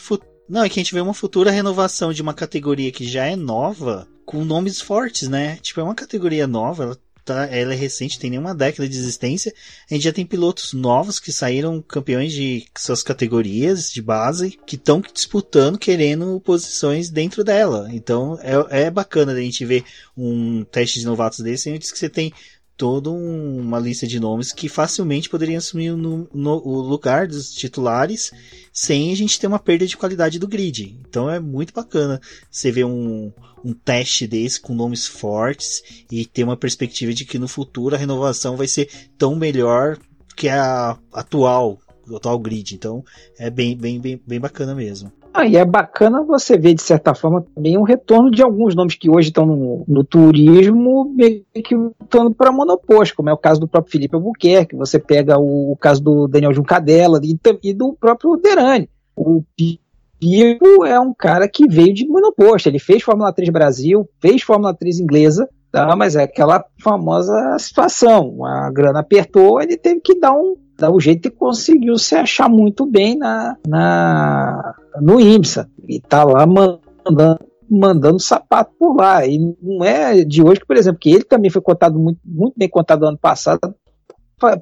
não, 0.48 0.64
é 0.64 0.68
que 0.68 0.80
a 0.80 0.82
gente 0.82 0.94
vê 0.94 1.00
uma 1.00 1.12
futura 1.12 1.50
renovação 1.50 2.10
de 2.10 2.22
uma 2.22 2.32
categoria 2.32 2.90
que 2.90 3.06
já 3.06 3.26
é 3.26 3.36
nova, 3.36 4.08
com 4.24 4.44
nomes 4.44 4.80
fortes, 4.80 5.28
né? 5.28 5.56
Tipo, 5.56 5.80
é 5.80 5.84
uma 5.84 5.94
categoria 5.94 6.46
nova, 6.46 6.84
ela 6.84 6.98
tá, 7.28 7.46
ela 7.46 7.74
é 7.74 7.76
recente, 7.76 8.18
tem 8.18 8.30
nenhuma 8.30 8.54
década 8.54 8.88
de 8.88 8.96
existência. 8.96 9.52
A 9.90 9.94
gente 9.94 10.04
já 10.04 10.12
tem 10.12 10.24
pilotos 10.24 10.72
novos 10.72 11.20
que 11.20 11.30
saíram 11.30 11.82
campeões 11.82 12.32
de 12.32 12.66
suas 12.76 13.02
categorias 13.02 13.90
de 13.90 14.00
base, 14.00 14.58
que 14.66 14.76
estão 14.76 15.02
disputando, 15.12 15.78
querendo 15.78 16.40
posições 16.40 17.10
dentro 17.10 17.44
dela. 17.44 17.88
Então 17.92 18.38
é, 18.42 18.86
é 18.86 18.90
bacana 18.90 19.32
a 19.32 19.40
gente 19.40 19.64
ver 19.64 19.84
um 20.16 20.64
teste 20.64 21.00
de 21.00 21.06
novatos 21.06 21.40
desse, 21.40 21.70
antes 21.70 21.92
que 21.92 21.98
você 21.98 22.08
tem 22.08 22.32
toda 22.78 23.10
um, 23.10 23.58
uma 23.60 23.78
lista 23.80 24.06
de 24.06 24.20
nomes 24.20 24.52
que 24.52 24.68
facilmente 24.68 25.28
poderiam 25.28 25.58
assumir 25.58 25.90
no, 25.96 26.28
no, 26.32 26.62
o 26.64 26.80
lugar 26.80 27.26
dos 27.26 27.52
titulares 27.52 28.32
sem 28.72 29.12
a 29.12 29.16
gente 29.16 29.38
ter 29.38 29.48
uma 29.48 29.58
perda 29.58 29.84
de 29.84 29.96
qualidade 29.96 30.38
do 30.38 30.46
grid. 30.46 30.96
Então 31.06 31.28
é 31.28 31.40
muito 31.40 31.74
bacana 31.74 32.20
você 32.48 32.70
ver 32.70 32.84
um, 32.84 33.32
um 33.64 33.74
teste 33.74 34.28
desse 34.28 34.60
com 34.60 34.74
nomes 34.74 35.08
fortes 35.08 35.82
e 36.10 36.24
ter 36.24 36.44
uma 36.44 36.56
perspectiva 36.56 37.12
de 37.12 37.24
que 37.24 37.38
no 37.38 37.48
futuro 37.48 37.96
a 37.96 37.98
renovação 37.98 38.56
vai 38.56 38.68
ser 38.68 38.88
tão 39.18 39.34
melhor 39.34 39.98
que 40.36 40.48
a 40.48 40.96
atual, 41.12 41.80
o 42.08 42.16
atual 42.16 42.38
grid. 42.38 42.76
Então 42.76 43.04
é 43.36 43.50
bem, 43.50 43.76
bem, 43.76 44.00
bem, 44.00 44.22
bem 44.24 44.38
bacana 44.38 44.72
mesmo. 44.72 45.12
Ah, 45.32 45.46
e 45.46 45.56
é 45.56 45.64
bacana 45.64 46.22
você 46.22 46.56
ver, 46.56 46.74
de 46.74 46.82
certa 46.82 47.14
forma, 47.14 47.44
também 47.54 47.76
um 47.78 47.82
retorno 47.82 48.30
de 48.30 48.42
alguns 48.42 48.74
nomes 48.74 48.94
que 48.94 49.10
hoje 49.10 49.28
estão 49.28 49.46
no, 49.46 49.84
no 49.86 50.02
turismo, 50.02 51.12
meio 51.14 51.44
que 51.64 51.76
voltando 51.76 52.34
para 52.34 52.50
monoposto, 52.50 53.14
como 53.14 53.30
é 53.30 53.32
o 53.32 53.38
caso 53.38 53.60
do 53.60 53.68
próprio 53.68 53.92
Felipe 53.92 54.14
Albuquerque, 54.14 54.74
você 54.74 54.98
pega 54.98 55.38
o, 55.38 55.72
o 55.72 55.76
caso 55.76 56.02
do 56.02 56.26
Daniel 56.26 56.52
Juncadella 56.52 57.20
e, 57.22 57.38
e 57.62 57.72
do 57.72 57.92
próprio 57.92 58.36
Derani. 58.36 58.88
O 59.14 59.42
Pipo 59.56 60.84
é 60.84 60.98
um 60.98 61.14
cara 61.14 61.48
que 61.48 61.68
veio 61.68 61.94
de 61.94 62.06
monoposto, 62.06 62.68
ele 62.68 62.78
fez 62.78 63.02
Fórmula 63.02 63.32
3 63.32 63.50
Brasil, 63.50 64.08
fez 64.20 64.42
Fórmula 64.42 64.74
3 64.74 64.98
inglesa, 64.98 65.48
tá? 65.70 65.96
mas 65.96 66.16
é 66.16 66.22
aquela 66.22 66.64
famosa 66.82 67.58
situação, 67.58 68.44
a 68.44 68.70
grana 68.70 69.00
apertou, 69.00 69.60
ele 69.60 69.76
teve 69.76 70.00
que 70.00 70.18
dar 70.18 70.32
um 70.32 70.56
dá 70.78 70.90
um 70.90 71.00
jeito 71.00 71.26
e 71.26 71.30
conseguiu 71.30 71.98
se 71.98 72.14
achar 72.14 72.48
muito 72.48 72.86
bem 72.86 73.18
na, 73.18 73.56
na 73.66 74.74
no 75.00 75.20
IMSA. 75.20 75.68
E 75.88 76.00
tá 76.00 76.22
lá 76.22 76.46
mandando, 76.46 77.40
mandando 77.68 78.20
sapato 78.20 78.70
por 78.78 78.94
lá. 78.96 79.26
E 79.26 79.38
não 79.60 79.84
é 79.84 80.24
de 80.24 80.40
hoje 80.40 80.60
por 80.64 80.76
exemplo, 80.76 81.00
que 81.00 81.10
ele 81.10 81.24
também 81.24 81.50
foi 81.50 81.60
contado 81.60 81.98
muito, 81.98 82.20
muito 82.24 82.54
bem 82.56 82.68
contado 82.68 83.04
ano 83.04 83.18
passado 83.18 83.74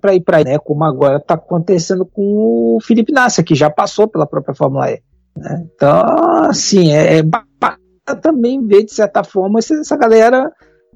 para 0.00 0.14
ir 0.14 0.20
para 0.20 0.42
né? 0.42 0.59
Como 0.59 0.82
agora 0.84 1.18
está 1.18 1.34
acontecendo 1.34 2.07
com 2.07 2.76
o 2.76 2.78
Felipe 2.80 3.12
Nasser, 3.12 3.44
que 3.44 3.54
já 3.54 3.68
passou 3.68 4.09
pela 4.09 4.26
própria 4.26 4.54
Fórmula 4.54 4.90
E. 4.90 5.02
Né? 5.36 5.66
Então, 5.74 6.02
assim, 6.48 6.92
é, 6.92 7.18
é 7.18 7.22
também 8.22 8.66
ver, 8.66 8.84
de 8.84 8.92
certa 8.94 9.22
forma, 9.22 9.59
essa 9.59 9.96
galera 9.96 10.50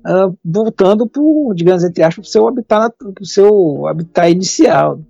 uh, 0.06 0.36
voltando 0.44 1.06
para, 1.06 1.22
digamos, 1.54 1.84
entre 1.84 2.02
aspas, 2.02 2.26
para 2.26 2.32
seu 2.32 2.48
habitat, 2.48 2.94
pro 2.98 3.26
seu 3.26 3.86
habitat 3.86 4.30
inicial. 4.30 5.00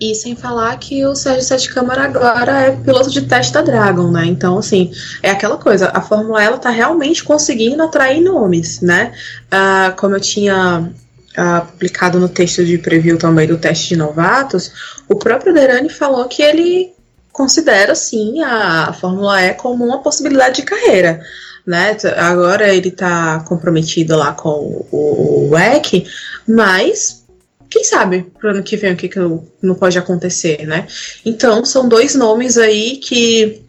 E 0.00 0.14
sem 0.14 0.36
falar 0.36 0.78
que 0.78 1.04
o 1.04 1.14
Sérgio 1.14 1.42
Sete 1.42 1.74
Câmara 1.74 2.04
agora 2.04 2.60
é 2.60 2.70
piloto 2.70 3.10
de 3.10 3.22
teste 3.22 3.52
da 3.52 3.62
Dragon, 3.62 4.10
né? 4.12 4.26
Então, 4.26 4.56
assim, 4.58 4.92
é 5.22 5.30
aquela 5.30 5.56
coisa, 5.56 5.90
a 5.92 6.00
Fórmula 6.00 6.42
ela 6.42 6.56
tá 6.56 6.70
realmente 6.70 7.24
conseguindo 7.24 7.82
atrair 7.82 8.20
nomes, 8.20 8.80
né? 8.80 9.12
Ah, 9.50 9.92
como 9.96 10.14
eu 10.14 10.20
tinha 10.20 10.88
ah, 11.36 11.60
publicado 11.62 12.20
no 12.20 12.28
texto 12.28 12.64
de 12.64 12.78
preview 12.78 13.18
também 13.18 13.48
do 13.48 13.58
teste 13.58 13.88
de 13.88 13.96
novatos, 13.96 15.02
o 15.08 15.16
próprio 15.16 15.52
Derani 15.52 15.88
falou 15.88 16.24
que 16.26 16.42
ele 16.42 16.92
considera, 17.32 17.94
sim, 17.96 18.40
a 18.42 18.92
Fórmula 18.92 19.42
E 19.42 19.54
como 19.54 19.84
uma 19.84 20.00
possibilidade 20.00 20.56
de 20.56 20.62
carreira. 20.62 21.20
Né? 21.68 21.94
Agora 22.16 22.74
ele 22.74 22.88
está 22.88 23.40
comprometido 23.40 24.16
lá 24.16 24.32
com 24.32 24.48
o, 24.48 24.88
o 24.90 25.50
WEC, 25.50 26.06
mas 26.48 27.26
quem 27.68 27.84
sabe 27.84 28.22
pro 28.38 28.48
ano 28.48 28.62
que 28.62 28.74
vem 28.74 28.94
o 28.94 28.96
que, 28.96 29.06
que 29.06 29.18
não 29.62 29.74
pode 29.74 29.98
acontecer, 29.98 30.66
né? 30.66 30.86
Então, 31.26 31.66
são 31.66 31.86
dois 31.86 32.14
nomes 32.14 32.56
aí 32.56 32.96
que 32.96 33.60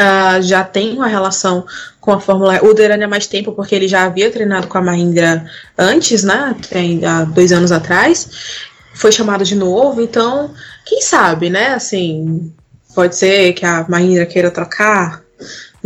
uh, 0.00 0.40
já 0.40 0.64
tem 0.64 0.94
uma 0.94 1.06
relação 1.06 1.66
com 2.00 2.12
a 2.12 2.18
Fórmula 2.18 2.56
E. 2.56 2.60
O 2.60 2.72
Derani 2.72 3.04
há 3.04 3.08
mais 3.08 3.26
tempo, 3.26 3.52
porque 3.52 3.74
ele 3.74 3.88
já 3.88 4.04
havia 4.04 4.30
treinado 4.30 4.66
com 4.66 4.78
a 4.78 4.82
Mahindra 4.82 5.44
antes, 5.76 6.22
né? 6.22 6.56
Tem, 6.70 7.04
há 7.04 7.24
dois 7.24 7.52
anos 7.52 7.70
atrás. 7.70 8.30
Foi 8.94 9.12
chamado 9.12 9.44
de 9.44 9.54
novo, 9.54 10.00
então, 10.00 10.54
quem 10.86 11.02
sabe, 11.02 11.50
né? 11.50 11.74
Assim, 11.74 12.50
pode 12.94 13.16
ser 13.16 13.52
que 13.52 13.66
a 13.66 13.84
Mahindra 13.86 14.24
queira 14.24 14.50
trocar, 14.50 15.22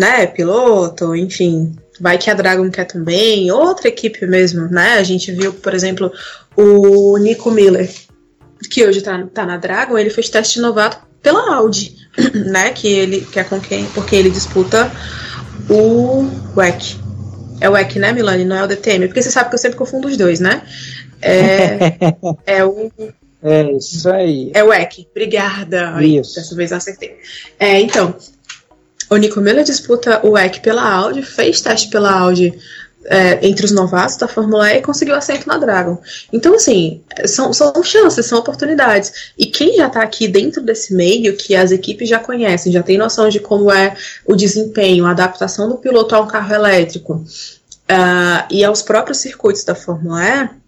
né? 0.02 0.26
Piloto, 0.26 1.14
enfim 1.14 1.74
vai 2.02 2.18
que 2.18 2.28
a 2.28 2.34
Dragon 2.34 2.68
quer 2.68 2.84
também, 2.84 3.50
outra 3.52 3.86
equipe 3.86 4.26
mesmo, 4.26 4.66
né? 4.66 4.94
A 4.94 5.04
gente 5.04 5.30
viu, 5.30 5.52
por 5.52 5.72
exemplo, 5.72 6.12
o 6.56 7.16
Nico 7.18 7.48
Miller, 7.48 7.88
que 8.68 8.84
hoje 8.84 9.00
tá, 9.00 9.24
tá 9.32 9.46
na 9.46 9.56
Dragon, 9.56 9.96
ele 9.96 10.10
fez 10.10 10.28
teste 10.28 10.60
novato 10.60 10.98
pela 11.22 11.54
Audi, 11.54 11.96
né? 12.50 12.72
Que 12.72 12.88
ele 12.88 13.20
que 13.20 13.38
é 13.38 13.44
com 13.44 13.60
quem, 13.60 13.84
porque 13.94 14.16
ele 14.16 14.30
disputa 14.30 14.90
o 15.70 16.28
WEC. 16.56 16.96
É 17.60 17.68
o 17.68 17.74
WEC, 17.74 18.00
né, 18.00 18.12
Milani? 18.12 18.44
Não 18.44 18.56
é 18.56 18.64
o 18.64 18.66
DTM, 18.66 19.06
porque 19.06 19.22
você 19.22 19.30
sabe 19.30 19.50
que 19.50 19.54
eu 19.54 19.60
sempre 19.60 19.78
confundo 19.78 20.08
os 20.08 20.16
dois, 20.16 20.40
né? 20.40 20.62
É, 21.20 21.78
é 22.58 22.64
o 22.64 22.90
é 23.44 23.72
isso 23.72 24.08
aí. 24.08 24.52
É 24.54 24.62
o 24.62 24.68
WEC. 24.68 25.08
Obrigada. 25.10 26.02
Isso. 26.04 26.36
Dessa 26.36 26.54
vez 26.54 26.70
eu 26.70 26.76
acertei. 26.76 27.16
É, 27.58 27.80
então, 27.80 28.14
o 29.12 29.16
Nico 29.18 29.40
Miller 29.40 29.62
disputa 29.62 30.20
o 30.26 30.30
WEC 30.30 30.60
pela 30.60 30.82
Audi, 30.82 31.22
fez 31.22 31.60
teste 31.60 31.88
pela 31.88 32.10
Audi 32.10 32.58
é, 33.04 33.46
entre 33.46 33.66
os 33.66 33.72
novatos 33.72 34.16
da 34.16 34.26
Fórmula 34.26 34.72
E 34.72 34.78
e 34.78 34.82
conseguiu 34.82 35.14
assento 35.14 35.46
na 35.46 35.58
Dragon. 35.58 36.00
Então, 36.32 36.54
assim, 36.54 37.02
são, 37.26 37.52
são 37.52 37.82
chances, 37.82 38.24
são 38.24 38.38
oportunidades. 38.38 39.32
E 39.36 39.46
quem 39.46 39.76
já 39.76 39.88
está 39.88 40.02
aqui 40.02 40.28
dentro 40.28 40.62
desse 40.62 40.94
meio, 40.94 41.36
que 41.36 41.54
as 41.54 41.70
equipes 41.72 42.08
já 42.08 42.18
conhecem, 42.18 42.72
já 42.72 42.82
tem 42.82 42.96
noção 42.96 43.28
de 43.28 43.38
como 43.38 43.70
é 43.70 43.94
o 44.24 44.34
desempenho, 44.34 45.04
a 45.04 45.10
adaptação 45.10 45.68
do 45.68 45.76
piloto 45.76 46.14
a 46.14 46.20
um 46.20 46.26
carro 46.26 46.54
elétrico 46.54 47.14
uh, 47.14 48.46
e 48.50 48.64
aos 48.64 48.80
próprios 48.80 49.18
circuitos 49.18 49.64
da 49.64 49.74
Fórmula 49.74 50.22
E, 50.24 50.62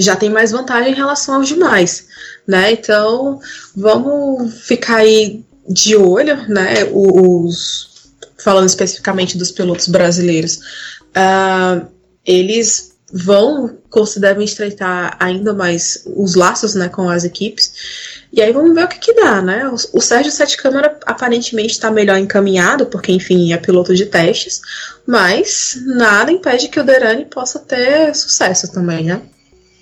já 0.00 0.16
tem 0.16 0.30
mais 0.30 0.52
vantagem 0.52 0.92
em 0.92 0.96
relação 0.96 1.34
aos 1.34 1.48
demais. 1.48 2.06
Né? 2.46 2.72
Então, 2.72 3.40
vamos 3.76 4.54
ficar 4.62 4.98
aí 4.98 5.44
de 5.68 5.96
olho, 5.96 6.36
né? 6.48 6.84
Os, 6.92 8.12
falando 8.38 8.68
especificamente 8.68 9.36
dos 9.36 9.50
pilotos 9.50 9.88
brasileiros, 9.88 10.56
uh, 11.08 11.86
eles 12.24 12.96
vão, 13.12 13.78
devem 14.16 14.44
estreitar 14.44 15.16
ainda 15.18 15.54
mais 15.54 16.02
os 16.06 16.34
laços 16.34 16.74
né, 16.74 16.88
com 16.88 17.08
as 17.08 17.24
equipes. 17.24 17.72
E 18.32 18.42
aí 18.42 18.52
vamos 18.52 18.74
ver 18.74 18.84
o 18.84 18.88
que, 18.88 18.98
que 18.98 19.14
dá, 19.14 19.40
né? 19.40 19.66
O, 19.68 19.98
o 19.98 20.00
Sérgio 20.00 20.30
Sete 20.30 20.56
Câmara 20.56 20.98
aparentemente 21.06 21.72
está 21.72 21.90
melhor 21.90 22.18
encaminhado, 22.18 22.86
porque 22.86 23.10
enfim 23.10 23.52
é 23.52 23.56
piloto 23.56 23.94
de 23.94 24.06
testes, 24.06 24.60
mas 25.06 25.78
nada 25.86 26.30
impede 26.30 26.68
que 26.68 26.78
o 26.78 26.84
Derani 26.84 27.24
possa 27.24 27.58
ter 27.58 28.14
sucesso 28.14 28.70
também, 28.70 29.04
né? 29.04 29.22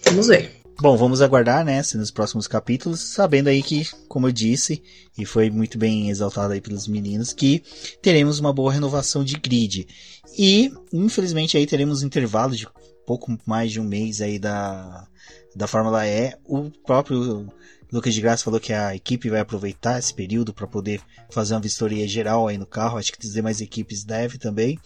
Vamos 0.05 0.29
ver. 0.29 0.56
Bom, 0.79 0.95
vamos 0.95 1.23
aguardar, 1.23 1.65
né, 1.65 1.81
nos 1.95 2.11
próximos 2.11 2.47
capítulos, 2.47 3.01
sabendo 3.01 3.49
aí 3.49 3.63
que, 3.63 3.89
como 4.09 4.29
eu 4.29 4.33
disse, 4.33 4.83
e 5.17 5.25
foi 5.25 5.49
muito 5.49 5.79
bem 5.79 6.11
exaltado 6.11 6.53
aí 6.53 6.61
pelos 6.61 6.87
meninos, 6.87 7.33
que 7.33 7.63
teremos 8.03 8.39
uma 8.39 8.53
boa 8.53 8.71
renovação 8.71 9.25
de 9.25 9.37
grid. 9.37 9.89
E, 10.39 10.71
infelizmente, 10.93 11.57
aí 11.57 11.67
teremos 11.67 12.03
um 12.03 12.07
intervalo 12.07 12.55
de 12.55 12.69
pouco 13.07 13.39
mais 13.47 13.73
de 13.73 13.81
um 13.81 13.85
mês 13.85 14.21
aí 14.21 14.39
da, 14.39 15.09
da 15.55 15.67
Fórmula 15.67 16.07
E. 16.07 16.37
O 16.45 16.71
próprio 16.85 17.49
Lucas 17.91 18.13
de 18.13 18.21
Graça 18.21 18.45
falou 18.45 18.61
que 18.61 18.75
a 18.75 18.95
equipe 18.95 19.31
vai 19.31 19.41
aproveitar 19.41 19.99
esse 19.99 20.13
período 20.13 20.53
para 20.53 20.67
poder 20.67 21.01
fazer 21.31 21.55
uma 21.55 21.61
vistoria 21.61 22.07
geral 22.07 22.49
aí 22.49 22.59
no 22.59 22.67
carro. 22.67 22.99
Acho 22.99 23.13
que 23.13 23.27
as 23.27 23.33
demais 23.33 23.63
equipes 23.63 24.05
devem 24.05 24.39
também. 24.39 24.79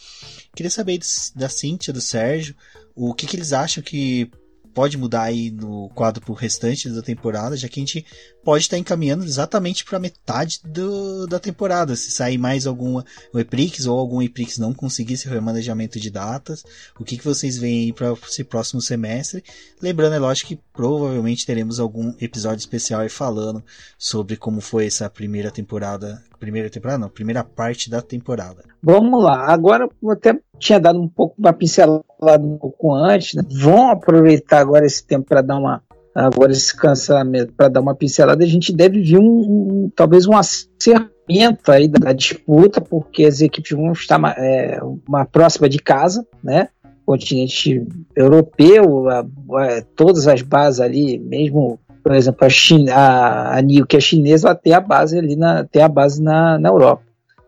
Queria 0.55 0.71
saber 0.71 1.01
da 1.35 1.49
Cíntia, 1.49 1.93
do 1.93 2.01
Sérgio, 2.01 2.55
o 2.95 3.13
que, 3.13 3.27
que 3.27 3.35
eles 3.35 3.53
acham 3.53 3.83
que 3.83 4.31
pode 4.75 4.97
mudar 4.97 5.23
aí 5.23 5.51
no 5.51 5.89
quadro 5.91 6.25
pro 6.25 6.33
restante 6.33 6.89
da 6.89 7.03
temporada, 7.03 7.57
já 7.57 7.69
que 7.69 7.81
a 7.81 7.85
gente 7.85 8.07
pode 8.45 8.65
estar 8.65 8.77
tá 8.77 8.81
encaminhando 8.81 9.25
exatamente 9.25 9.85
para 9.85 9.99
metade 9.99 10.61
do, 10.65 11.27
da 11.27 11.39
temporada. 11.39 11.95
Se 11.97 12.11
sair 12.11 12.39
mais 12.39 12.67
alguma 12.67 13.05
Eprix 13.35 13.87
ou 13.87 13.99
algum 13.99 14.23
Eprix 14.23 14.59
não 14.59 14.73
conseguir 14.73 15.15
esse 15.15 15.29
remanejamento 15.29 15.99
de 16.01 16.11
datas, 16.11 16.65
o 16.99 17.05
que, 17.05 17.17
que 17.17 17.25
vocês 17.25 17.59
veem 17.59 17.87
aí 17.87 17.93
para 17.93 18.13
esse 18.13 18.45
próximo 18.45 18.81
semestre? 18.81 19.45
Lembrando, 19.81 20.15
é 20.15 20.19
lógico 20.19 20.49
que 20.49 20.61
provavelmente 20.73 21.47
teremos 21.47 21.79
algum 21.79 22.15
episódio 22.21 22.61
especial 22.61 23.01
aí 23.01 23.09
falando 23.09 23.63
sobre 23.99 24.37
como 24.37 24.61
foi 24.61 24.87
essa 24.87 25.09
primeira 25.11 25.51
temporada, 25.51 26.23
primeira 26.41 26.71
temporada 26.71 26.99
não, 26.99 27.11
primeira 27.11 27.45
parte 27.45 27.91
da 27.91 28.01
temporada. 28.01 28.65
Vamos 28.83 29.23
lá, 29.23 29.53
agora 29.53 29.89
eu 30.03 30.11
até 30.11 30.37
tinha 30.59 30.81
dado 30.81 30.99
um 30.99 31.07
pouco 31.07 31.35
uma 31.39 31.53
pincelada 31.53 32.43
um 32.43 32.57
pouco 32.57 32.95
antes, 32.95 33.35
né? 33.35 33.43
vão 33.49 33.91
aproveitar 33.91 34.59
agora 34.61 34.87
esse 34.87 35.05
tempo 35.07 35.27
para 35.29 35.43
dar 35.43 35.59
uma 35.59 35.83
agora 36.15 36.51
esse 36.51 36.77
cancelamento 36.77 37.53
para 37.53 37.69
dar 37.69 37.81
uma 37.81 37.95
pincelada, 37.95 38.43
a 38.43 38.49
gente 38.49 38.73
deve 38.73 39.01
ver 39.03 39.19
um, 39.19 39.85
um 39.85 39.93
talvez 39.95 40.27
um 40.27 40.37
acertamento 40.37 41.71
aí 41.71 41.87
da, 41.87 42.07
da, 42.07 42.13
disputa, 42.13 42.81
porque 42.81 43.25
as 43.25 43.41
equipes 43.41 43.71
vão 43.71 43.93
estar 43.93 44.21
é, 44.37 44.81
uma 45.07 45.25
próxima 45.25 45.69
de 45.69 45.79
casa, 45.79 46.27
né? 46.43 46.69
Continente 47.07 47.87
europeu, 48.17 49.09
a, 49.09 49.21
a, 49.21 49.83
todas 49.95 50.27
as 50.27 50.43
bases 50.43 50.81
ali, 50.81 51.19
mesmo 51.19 51.79
por 52.03 52.15
exemplo, 52.15 52.45
a, 52.45 52.49
China, 52.49 52.95
a, 52.95 53.57
a 53.57 53.63
NIO, 53.63 53.87
que 53.87 53.97
é 53.97 54.01
chinesa, 54.01 54.49
ela 54.49 54.55
tem 54.55 54.73
a 54.73 54.81
base 54.81 55.19
ali 55.19 55.37
na, 55.37 55.65
tem 55.65 55.83
a 55.83 55.89
base 55.89 56.23
na, 56.23 56.59
na 56.59 56.69
Europa. 56.69 57.03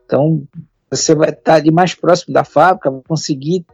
Então, 0.05 0.42
você 0.90 1.14
vai 1.14 1.30
estar 1.30 1.55
ali 1.55 1.70
mais 1.70 1.94
próximo 1.94 2.34
da 2.34 2.44
fábrica, 2.44 2.90
vai 2.90 3.00
conseguir 3.09 3.64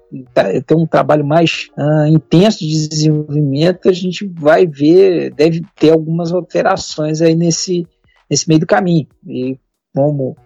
ter 0.65 0.75
um 0.77 0.87
trabalho 0.87 1.25
mais 1.25 1.69
uh, 1.77 2.07
intenso 2.07 2.61
de 2.61 2.89
desenvolvimento, 2.89 3.89
a 3.89 3.93
gente 3.93 4.25
vai 4.25 4.67
ver, 4.67 5.35
deve 5.35 5.63
ter 5.75 5.91
algumas 5.91 6.33
alterações 6.33 7.21
aí 7.21 7.35
nesse, 7.35 7.87
nesse 8.31 8.49
meio 8.49 8.61
do 8.61 8.67
caminho. 8.67 9.09
E 9.27 9.59
como 9.93 10.37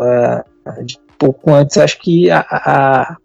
uh, 0.00 0.42
pouco 1.18 1.52
antes, 1.52 1.76
acho 1.76 1.98
que 1.98 2.30
a, 2.30 2.40
a, 2.40 3.16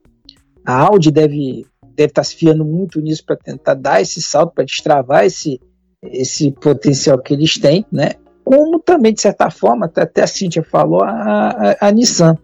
a 0.66 0.82
Audi 0.82 1.10
deve, 1.10 1.66
deve 1.96 2.10
estar 2.10 2.26
se 2.26 2.36
fiando 2.36 2.66
muito 2.66 3.00
nisso 3.00 3.26
para 3.26 3.38
tentar 3.38 3.76
dar 3.76 4.02
esse 4.02 4.22
salto, 4.22 4.54
para 4.54 4.66
destravar 4.66 5.24
esse, 5.24 5.62
esse 6.12 6.52
potencial 6.52 7.18
que 7.20 7.34
eles 7.34 7.58
têm, 7.58 7.86
né? 7.92 8.12
Como 8.44 8.80
também, 8.80 9.14
de 9.14 9.22
certa 9.22 9.50
forma, 9.50 9.92
até 9.94 10.24
a 10.24 10.28
Cintia 10.28 10.64
falou, 10.64 11.04
a, 11.04 11.76
a, 11.82 11.88
a 11.88 11.92
Nissan 11.92 12.38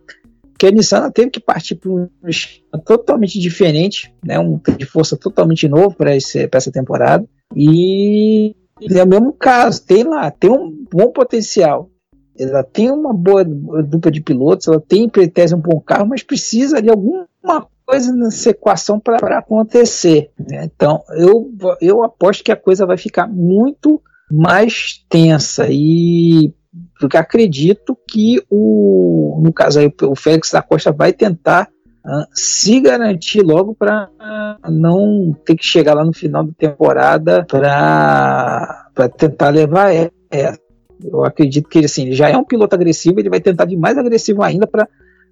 que 0.63 0.67
a 0.67 0.71
Nissan 0.71 1.11
teve 1.11 1.29
que 1.29 1.41
partir 1.41 1.75
para 1.75 1.91
um 1.91 2.07
totalmente 2.85 3.37
diferente, 3.37 4.13
né, 4.25 4.39
um 4.39 4.57
de 4.77 4.85
força 4.85 5.17
totalmente 5.17 5.67
novo 5.67 5.93
para 5.93 6.15
essa 6.15 6.71
temporada. 6.71 7.27
E 7.53 8.55
é 8.89 9.03
o 9.03 9.07
mesmo 9.07 9.33
caso, 9.33 9.85
tem 9.85 10.05
lá, 10.05 10.31
tem 10.31 10.49
um 10.49 10.85
bom 10.89 11.11
potencial. 11.11 11.89
Ela 12.39 12.63
tem 12.63 12.89
uma 12.89 13.13
boa 13.13 13.43
dupla 13.43 14.09
de 14.09 14.21
pilotos, 14.21 14.69
ela 14.69 14.79
tem 14.79 15.09
pretese 15.09 15.53
um 15.53 15.59
bom 15.59 15.81
carro, 15.81 16.07
mas 16.07 16.23
precisa 16.23 16.81
de 16.81 16.89
alguma 16.89 17.27
coisa 17.85 18.13
nessa 18.13 18.49
equação 18.49 18.99
para 18.99 19.37
acontecer. 19.37 20.31
Né? 20.39 20.69
Então, 20.73 21.01
eu, 21.15 21.51
eu 21.81 22.03
aposto 22.03 22.43
que 22.43 22.51
a 22.51 22.55
coisa 22.55 22.85
vai 22.85 22.97
ficar 22.97 23.27
muito 23.27 24.01
mais 24.31 25.03
tensa 25.09 25.67
e 25.69 26.53
porque 26.99 27.17
acredito 27.17 27.95
que 28.09 28.41
o, 28.49 29.39
no 29.43 29.53
caso 29.53 29.79
aí, 29.79 29.93
o 30.01 30.15
Félix 30.15 30.51
da 30.51 30.61
Costa 30.61 30.91
vai 30.91 31.13
tentar 31.13 31.69
uh, 32.03 32.25
se 32.33 32.79
garantir 32.79 33.41
logo 33.41 33.75
para 33.75 34.09
não 34.69 35.35
ter 35.45 35.55
que 35.55 35.65
chegar 35.65 35.93
lá 35.93 36.03
no 36.03 36.13
final 36.13 36.43
da 36.43 36.53
temporada 36.53 37.45
para 37.45 39.09
tentar 39.09 39.49
levar 39.49 39.93
é, 39.93 40.09
eu 41.03 41.23
acredito 41.23 41.67
que 41.67 41.79
ele 41.79 41.85
assim, 41.85 42.11
já 42.11 42.29
é 42.29 42.37
um 42.37 42.43
piloto 42.43 42.75
agressivo, 42.75 43.19
ele 43.19 43.29
vai 43.29 43.41
tentar 43.41 43.65
de 43.65 43.75
mais 43.75 43.97
agressivo 43.97 44.41
ainda 44.41 44.65
para 44.65 44.87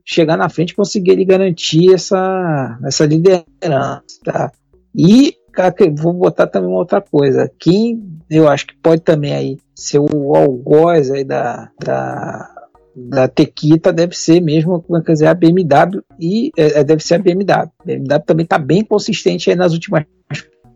chegar 0.06 0.38
na 0.38 0.50
frente 0.50 0.76
conseguir 0.76 1.12
ele 1.12 1.26
garantir 1.26 1.94
essa, 1.94 2.80
essa 2.84 3.06
liderança. 3.06 4.02
Tá? 4.24 4.52
E 4.96 5.36
cara, 5.52 5.74
vou 5.96 6.14
botar 6.14 6.48
também 6.48 6.70
uma 6.70 6.80
outra 6.80 7.02
coisa. 7.02 7.52
Quem 7.60 8.02
eu 8.30 8.48
acho 8.48 8.68
que 8.68 8.76
pode 8.82 9.02
também 9.02 9.34
aí 9.34 9.58
ser 9.76 10.00
o 10.00 10.36
algoz 10.36 11.12
aí 11.12 11.24
da, 11.24 11.70
da, 11.84 12.50
da 12.96 13.28
Tequita 13.28 13.92
deve 13.92 14.16
ser 14.16 14.40
mesmo, 14.40 14.82
como 14.82 15.04
quer 15.04 15.14
dizer, 15.14 15.28
a 15.28 15.34
BMW 15.34 16.02
e 16.20 16.52
é, 16.58 16.80
é 16.80 16.84
deve 16.84 17.04
ser 17.04 17.16
a 17.16 17.20
BMW. 17.20 17.52
A 17.52 17.70
BMW 17.86 18.20
também 18.26 18.44
está 18.44 18.58
bem 18.58 18.84
consistente 18.84 19.50
aí 19.50 19.56
nas 19.56 19.74
últimas 19.74 20.06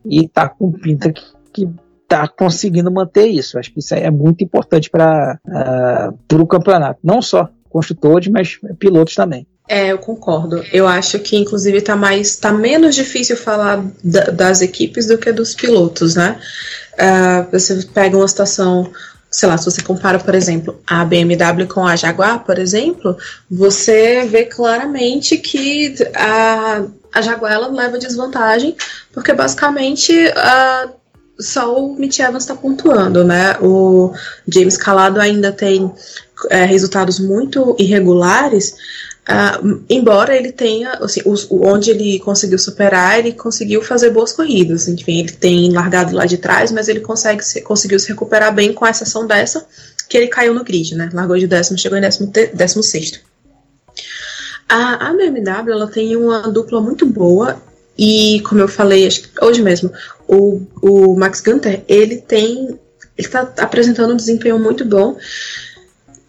e 0.05 0.25
está 0.25 0.49
com 0.49 0.71
pinta 0.71 1.11
que, 1.11 1.23
que 1.51 1.69
tá 2.07 2.27
conseguindo 2.27 2.91
manter 2.91 3.27
isso. 3.27 3.57
Acho 3.57 3.71
que 3.73 3.79
isso 3.79 3.95
é 3.95 4.11
muito 4.11 4.43
importante 4.43 4.89
para 4.89 5.39
uh, 5.47 5.51
ah, 5.51 6.13
o 6.33 6.47
campeonato, 6.47 6.99
não 7.03 7.21
só 7.21 7.49
construtores, 7.75 8.29
mas 8.29 8.57
pilotos 8.79 9.15
também. 9.15 9.45
É, 9.67 9.91
eu 9.91 9.97
concordo. 9.97 10.63
Eu 10.71 10.87
acho 10.87 11.19
que, 11.19 11.35
inclusive, 11.35 11.81
tá 11.81 11.93
mais, 11.93 12.37
tá 12.37 12.53
menos 12.53 12.95
difícil 12.95 13.35
falar 13.35 13.83
da, 14.01 14.25
das 14.25 14.61
equipes 14.61 15.07
do 15.07 15.17
que 15.17 15.29
dos 15.33 15.53
pilotos, 15.53 16.15
né? 16.15 16.39
Uh, 16.93 17.51
você 17.51 17.85
pega 17.93 18.15
uma 18.15 18.27
situação, 18.29 18.89
sei 19.29 19.49
lá, 19.49 19.57
se 19.57 19.65
você 19.65 19.81
compara, 19.81 20.19
por 20.19 20.33
exemplo, 20.33 20.79
a 20.87 21.03
BMW 21.03 21.67
com 21.67 21.85
a 21.85 21.97
Jaguar, 21.97 22.45
por 22.45 22.57
exemplo, 22.57 23.17
você 23.51 24.25
vê 24.25 24.45
claramente 24.45 25.37
que 25.37 25.95
a, 26.15 26.85
a 27.13 27.21
Jaguar 27.21 27.59
leva 27.69 27.97
desvantagem, 27.97 28.77
porque 29.11 29.33
basicamente 29.33 30.13
uh, 30.13 30.93
só 31.39 31.75
o 31.77 31.95
Mitch 31.95 32.19
Evans 32.19 32.43
está 32.43 32.55
pontuando, 32.55 33.23
né? 33.23 33.57
O 33.61 34.13
James 34.47 34.77
Calado 34.77 35.19
ainda 35.19 35.51
tem 35.51 35.91
é, 36.49 36.65
resultados 36.65 37.19
muito 37.19 37.75
irregulares, 37.77 38.75
Uh, 39.27 39.83
embora 39.89 40.35
ele 40.35 40.51
tenha, 40.51 40.91
assim, 41.01 41.19
os, 41.25 41.47
onde 41.49 41.89
ele 41.89 42.19
conseguiu 42.19 42.59
superar, 42.59 43.17
ele 43.17 43.31
conseguiu 43.31 43.81
fazer 43.81 44.11
boas 44.11 44.31
corridas. 44.31 44.87
Enfim, 44.87 45.21
ele 45.21 45.31
tem 45.31 45.71
largado 45.71 46.15
lá 46.15 46.27
de 46.27 46.37
trás, 46.37 46.71
mas 46.71 46.87
ele 46.87 46.99
consegue 46.99 47.43
se, 47.43 47.61
conseguiu 47.61 47.99
se 47.99 48.09
recuperar 48.09 48.53
bem, 48.53 48.71
com 48.71 48.85
exceção 48.85 49.25
dessa, 49.25 49.65
que 50.07 50.15
ele 50.15 50.27
caiu 50.27 50.53
no 50.53 50.63
grid, 50.63 50.93
né? 50.93 51.09
Largou 51.11 51.37
de 51.39 51.47
décimo, 51.47 51.77
chegou 51.77 51.97
em 51.97 52.01
décimo, 52.01 52.31
décimo 52.53 52.83
sexto. 52.83 53.19
A, 54.69 55.09
a 55.09 55.13
BMW 55.13 55.71
ela 55.71 55.87
tem 55.87 56.15
uma 56.15 56.41
dupla 56.51 56.79
muito 56.79 57.05
boa 57.07 57.59
e, 57.97 58.41
como 58.47 58.61
eu 58.61 58.67
falei 58.67 59.09
hoje 59.41 59.61
mesmo, 59.63 59.91
o, 60.27 60.61
o 60.81 61.15
Max 61.15 61.41
Gunther 61.41 61.83
ele 61.87 62.17
tem, 62.17 62.67
ele 62.67 62.79
está 63.17 63.41
apresentando 63.57 64.13
um 64.13 64.17
desempenho 64.17 64.59
muito 64.59 64.85
bom 64.85 65.17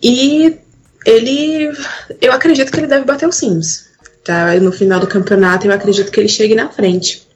e 0.03 0.59
ele. 1.05 1.72
Eu 2.20 2.32
acredito 2.32 2.70
que 2.72 2.80
ele 2.80 2.86
deve 2.86 3.05
bater 3.05 3.28
o 3.28 3.32
Sims. 3.32 3.86
Tá? 4.24 4.55
No 4.55 4.72
final 4.72 4.99
do 4.99 5.07
campeonato, 5.07 5.66
eu 5.66 5.72
acredito 5.72 6.11
que 6.11 6.18
ele 6.18 6.28
chegue 6.28 6.55
na 6.55 6.68
frente. 6.68 7.26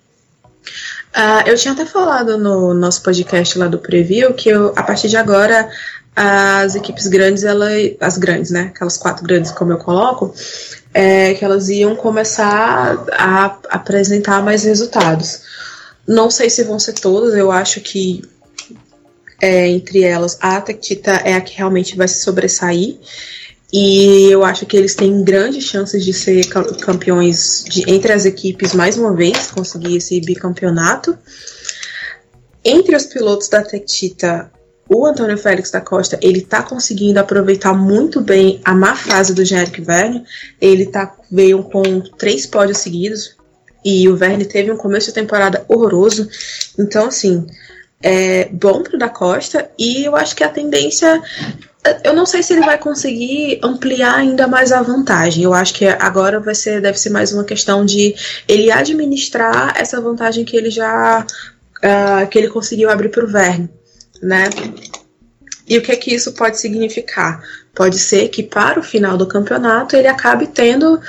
Uh, 1.16 1.48
eu 1.48 1.56
tinha 1.56 1.72
até 1.72 1.84
falado 1.84 2.36
no 2.38 2.74
nosso 2.74 3.02
podcast 3.02 3.58
lá 3.58 3.66
do 3.66 3.78
preview 3.78 4.32
que 4.32 4.48
eu, 4.48 4.72
a 4.76 4.82
partir 4.82 5.08
de 5.08 5.16
agora 5.16 5.68
as 6.14 6.74
equipes 6.74 7.06
grandes, 7.06 7.44
ela, 7.44 7.66
as 8.00 8.18
grandes, 8.18 8.50
né? 8.50 8.72
Aquelas 8.74 8.96
quatro 8.96 9.24
grandes, 9.24 9.50
como 9.52 9.72
eu 9.72 9.78
coloco, 9.78 10.34
é, 10.92 11.34
que 11.34 11.44
elas 11.44 11.68
iam 11.68 11.96
começar 11.96 13.04
a 13.12 13.56
apresentar 13.70 14.42
mais 14.42 14.64
resultados. 14.64 15.42
Não 16.10 16.28
sei 16.28 16.50
se 16.50 16.64
vão 16.64 16.80
ser 16.80 16.94
todas, 16.94 17.34
eu 17.34 17.52
acho 17.52 17.80
que 17.80 18.20
é, 19.40 19.68
entre 19.68 20.02
elas 20.02 20.36
a 20.40 20.60
Tectita 20.60 21.12
é 21.12 21.34
a 21.34 21.40
que 21.40 21.56
realmente 21.56 21.96
vai 21.96 22.08
se 22.08 22.20
sobressair. 22.20 22.98
E 23.72 24.24
eu 24.28 24.42
acho 24.42 24.66
que 24.66 24.76
eles 24.76 24.96
têm 24.96 25.22
grandes 25.22 25.62
chances 25.62 26.04
de 26.04 26.12
ser 26.12 26.48
campeões 26.80 27.64
de, 27.64 27.88
entre 27.88 28.12
as 28.12 28.24
equipes 28.24 28.74
mais 28.74 28.98
uma 28.98 29.14
vez, 29.14 29.52
conseguir 29.52 29.98
esse 29.98 30.20
bicampeonato. 30.20 31.16
Entre 32.64 32.96
os 32.96 33.06
pilotos 33.06 33.48
da 33.48 33.62
Tectita, 33.62 34.50
o 34.88 35.06
Antônio 35.06 35.38
Félix 35.38 35.70
da 35.70 35.80
Costa, 35.80 36.18
ele 36.20 36.40
tá 36.40 36.64
conseguindo 36.64 37.20
aproveitar 37.20 37.72
muito 37.72 38.20
bem 38.20 38.60
a 38.64 38.74
má 38.74 38.96
fase 38.96 39.32
do 39.32 39.44
Jerick 39.44 39.80
Verne. 39.80 40.24
Ele 40.60 40.86
tá, 40.86 41.14
veio 41.30 41.62
com 41.62 42.00
três 42.18 42.46
pódios 42.46 42.78
seguidos 42.78 43.38
e 43.84 44.08
o 44.08 44.16
Verne 44.16 44.44
teve 44.44 44.70
um 44.70 44.76
começo 44.76 45.08
de 45.08 45.14
temporada 45.14 45.64
horroroso. 45.68 46.28
Então, 46.78 47.06
assim, 47.06 47.46
é, 48.02 48.48
bom 48.52 48.82
para 48.82 48.96
o 48.96 48.98
da 48.98 49.08
Costa 49.08 49.70
e 49.78 50.04
eu 50.04 50.16
acho 50.16 50.34
que 50.34 50.44
a 50.44 50.48
tendência 50.48 51.22
eu 52.04 52.12
não 52.12 52.26
sei 52.26 52.42
se 52.42 52.52
ele 52.52 52.64
vai 52.64 52.76
conseguir 52.76 53.58
ampliar 53.62 54.16
ainda 54.16 54.46
mais 54.46 54.70
a 54.70 54.82
vantagem. 54.82 55.44
Eu 55.44 55.54
acho 55.54 55.72
que 55.72 55.86
agora 55.86 56.38
vai 56.38 56.54
ser, 56.54 56.80
deve 56.80 56.98
ser 56.98 57.08
mais 57.08 57.32
uma 57.32 57.44
questão 57.44 57.86
de 57.86 58.14
ele 58.46 58.70
administrar 58.70 59.74
essa 59.76 59.98
vantagem 60.00 60.44
que 60.44 60.56
ele 60.56 60.70
já 60.70 61.24
uh, 61.24 62.28
que 62.28 62.38
ele 62.38 62.48
conseguiu 62.48 62.90
abrir 62.90 63.08
para 63.08 63.24
o 63.24 63.28
Verne, 63.28 63.70
né? 64.22 64.44
E 65.66 65.78
o 65.78 65.82
que 65.82 65.92
é 65.92 65.96
que 65.96 66.14
isso 66.14 66.32
pode 66.32 66.58
significar? 66.58 67.42
Pode 67.74 67.98
ser 67.98 68.28
que 68.28 68.42
para 68.42 68.78
o 68.78 68.82
final 68.82 69.16
do 69.16 69.26
campeonato 69.26 69.96
ele 69.96 70.08
acabe 70.08 70.48
tendo 70.48 71.00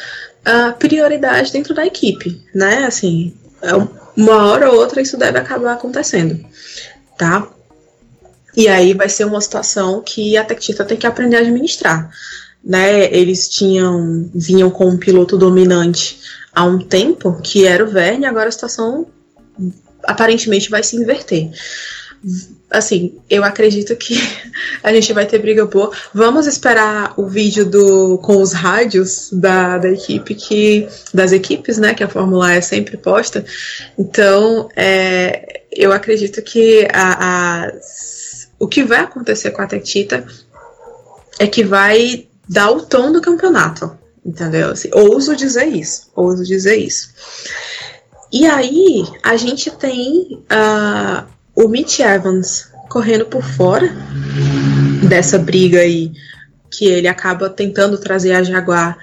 uh, 0.48 0.78
prioridade 0.78 1.52
dentro 1.52 1.74
da 1.74 1.86
equipe, 1.86 2.42
né? 2.54 2.86
Assim, 2.86 3.34
é 3.62 3.74
uma 4.16 4.52
hora 4.52 4.72
ou 4.72 4.80
outra 4.80 5.02
isso 5.02 5.18
deve 5.18 5.38
acabar 5.38 5.74
acontecendo, 5.74 6.44
tá? 7.18 7.48
E 8.56 8.68
aí 8.68 8.94
vai 8.94 9.08
ser 9.08 9.26
uma 9.26 9.40
situação 9.40 10.02
que 10.02 10.36
a 10.36 10.44
Tectita 10.44 10.84
tem 10.84 10.98
que 10.98 11.08
aprender 11.08 11.38
a 11.38 11.40
administrar. 11.40 12.10
Né, 12.64 13.12
eles 13.12 13.50
tinham 13.50 14.30
vinham 14.36 14.70
com 14.70 14.86
um 14.86 14.98
piloto 14.98 15.36
dominante 15.36 16.20
há 16.54 16.64
um 16.64 16.78
tempo, 16.78 17.42
que 17.42 17.66
era 17.66 17.84
o 17.84 17.90
Verne, 17.90 18.28
agora 18.28 18.50
a 18.50 18.52
situação 18.52 19.08
aparentemente 20.04 20.70
vai 20.70 20.84
se 20.84 20.96
inverter. 20.96 21.50
Assim, 22.70 23.20
eu 23.30 23.44
acredito 23.44 23.96
que 23.96 24.16
a 24.84 24.94
gente 24.94 25.12
vai 25.14 25.26
ter 25.26 25.40
briga 25.40 25.66
boa. 25.66 25.92
Vamos 26.14 26.48
esperar 26.48 27.14
o 27.18 27.28
vídeo 27.28 27.66
do 27.66 28.18
com 28.20 28.42
os 28.42 28.54
rádios 28.54 29.30
da, 29.32 29.78
da 29.78 29.90
equipe 29.90 30.36
que 30.36 30.88
das 31.14 31.32
equipes, 31.32 31.78
né, 31.78 31.94
que 31.94 32.04
a 32.04 32.10
Fórmula 32.10 32.54
é 32.54 32.62
sempre 32.62 32.98
posta. 32.98 33.44
Então, 33.98 34.70
é, 34.76 35.62
eu 35.72 35.92
acredito 35.92 36.42
que 36.42 36.88
a, 36.94 37.66
a 37.66 37.72
o 38.60 38.68
que 38.68 38.84
vai 38.84 39.00
acontecer 39.00 39.50
com 39.50 39.62
a 39.64 39.68
Tectita 39.68 40.24
é 41.40 41.48
que 41.48 41.64
vai 41.64 42.28
dar 42.48 42.70
o 42.70 42.84
tom 42.84 43.12
do 43.12 43.20
campeonato, 43.20 43.98
entendeu? 44.24 44.70
Assim, 44.70 44.90
ouso 44.94 45.36
dizer 45.36 45.66
isso, 45.66 46.12
ouso 46.16 46.44
dizer 46.44 46.76
isso. 46.76 47.10
E 48.32 48.46
aí 48.46 49.04
a 49.24 49.36
gente 49.36 49.72
tem 49.72 50.44
uh, 50.44 51.28
o 51.64 51.68
Mitch 51.68 52.00
Evans 52.00 52.70
correndo 52.90 53.26
por 53.26 53.44
fora 53.44 53.90
dessa 55.08 55.38
briga 55.38 55.80
aí 55.80 56.12
que 56.70 56.86
ele 56.86 57.08
acaba 57.08 57.50
tentando 57.50 57.98
trazer 57.98 58.34
a 58.34 58.44
Jaguar 58.44 58.98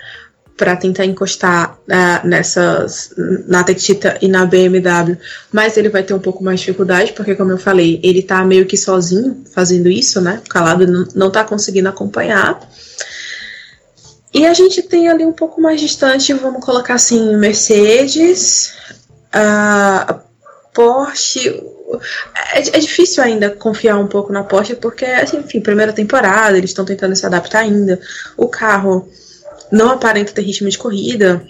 para 0.57 0.75
tentar 0.75 1.05
encostar 1.05 1.79
uh, 1.87 2.27
nessas 2.27 3.13
na 3.47 3.63
Tectita 3.63 4.19
e 4.21 4.27
na 4.27 4.45
BMW, 4.45 5.17
mas 5.53 5.77
ele 5.77 5.89
vai 5.89 6.03
ter 6.03 6.15
um 6.15 6.19
pouco 6.19 6.43
mais 6.43 6.59
de 6.59 6.67
dificuldade, 6.67 7.13
porque 7.13 7.37
como 7.37 7.53
eu 7.53 7.59
falei, 7.59 8.01
ele 8.03 8.23
tá 8.23 8.45
meio 8.45 8.67
que 8.67 8.77
sozinho 8.77 9.45
fazendo 9.55 9.89
isso, 9.89 10.21
né? 10.21 10.43
Calado, 10.49 10.85
não, 10.85 11.07
não 11.15 11.31
tá 11.31 11.45
conseguindo 11.45 11.89
acompanhar. 11.89 12.59
E 14.35 14.45
a 14.45 14.53
gente 14.53 14.83
tem 14.83 15.09
ali 15.09 15.25
um 15.25 15.33
pouco 15.33 15.61
mais 15.61 15.81
distante, 15.81 16.33
vamos 16.33 16.65
colocar 16.65 16.95
assim, 16.95 17.37
Mercedes, 17.37 18.75
uh, 19.33 20.19
Porsche. 20.75 21.78
É, 22.53 22.59
é, 22.59 22.78
difícil 22.78 23.22
ainda 23.22 23.51
confiar 23.51 23.99
um 23.99 24.07
pouco 24.07 24.32
na 24.32 24.45
Porsche, 24.45 24.74
porque, 24.74 25.05
assim, 25.05 25.39
enfim, 25.39 25.61
primeira 25.61 25.93
temporada, 25.93 26.57
eles 26.57 26.70
estão 26.70 26.84
tentando 26.84 27.16
se 27.16 27.24
adaptar 27.24 27.61
ainda. 27.61 27.99
O 28.36 28.49
carro 28.49 29.09
não 29.72 29.91
aparenta 29.91 30.32
ter 30.32 30.43
ritmo 30.43 30.68
de 30.68 30.78
corrida. 30.78 31.43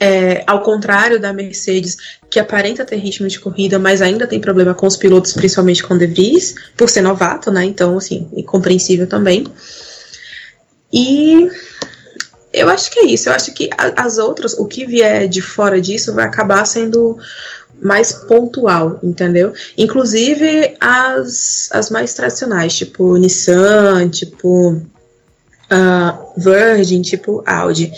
É, 0.00 0.42
ao 0.46 0.60
contrário 0.60 1.20
da 1.20 1.32
Mercedes, 1.32 1.96
que 2.28 2.40
aparenta 2.40 2.84
ter 2.84 2.96
ritmo 2.96 3.28
de 3.28 3.38
corrida, 3.38 3.78
mas 3.78 4.02
ainda 4.02 4.26
tem 4.26 4.40
problema 4.40 4.74
com 4.74 4.86
os 4.86 4.96
pilotos, 4.96 5.32
principalmente 5.32 5.84
com 5.84 5.94
o 5.94 5.98
De 5.98 6.06
Vries, 6.06 6.54
por 6.76 6.90
ser 6.90 7.00
novato, 7.00 7.50
né? 7.50 7.64
Então, 7.64 7.96
assim, 7.96 8.28
incompreensível 8.34 9.06
também. 9.06 9.46
E 10.92 11.48
eu 12.52 12.68
acho 12.68 12.90
que 12.90 13.00
é 13.00 13.04
isso. 13.04 13.28
Eu 13.28 13.34
acho 13.34 13.54
que 13.54 13.70
as 13.96 14.18
outras, 14.18 14.54
o 14.54 14.66
que 14.66 14.84
vier 14.84 15.28
de 15.28 15.40
fora 15.40 15.80
disso, 15.80 16.12
vai 16.12 16.24
acabar 16.24 16.64
sendo 16.64 17.16
mais 17.84 18.12
pontual, 18.12 18.98
entendeu? 19.02 19.52
Inclusive 19.76 20.74
as, 20.80 21.68
as 21.70 21.90
mais 21.90 22.14
tradicionais, 22.14 22.74
tipo 22.74 23.14
Nissan, 23.18 24.08
tipo 24.08 24.72
uh, 24.72 26.32
Virgin, 26.36 27.02
tipo 27.02 27.42
Audi. 27.46 27.92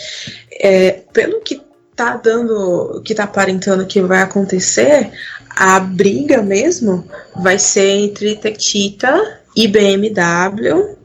É, 0.59 1.03
pelo 1.13 1.39
que 1.39 1.61
tá 1.95 2.17
dando, 2.17 3.01
que 3.03 3.15
tá 3.15 3.23
aparentando 3.23 3.85
que 3.85 4.01
vai 4.01 4.21
acontecer, 4.21 5.09
a 5.55 5.79
briga 5.79 6.41
mesmo 6.41 7.07
vai 7.41 7.57
ser 7.57 7.87
entre 7.87 8.35
Tectita 8.35 9.39
e 9.55 9.67
BMW 9.67 10.97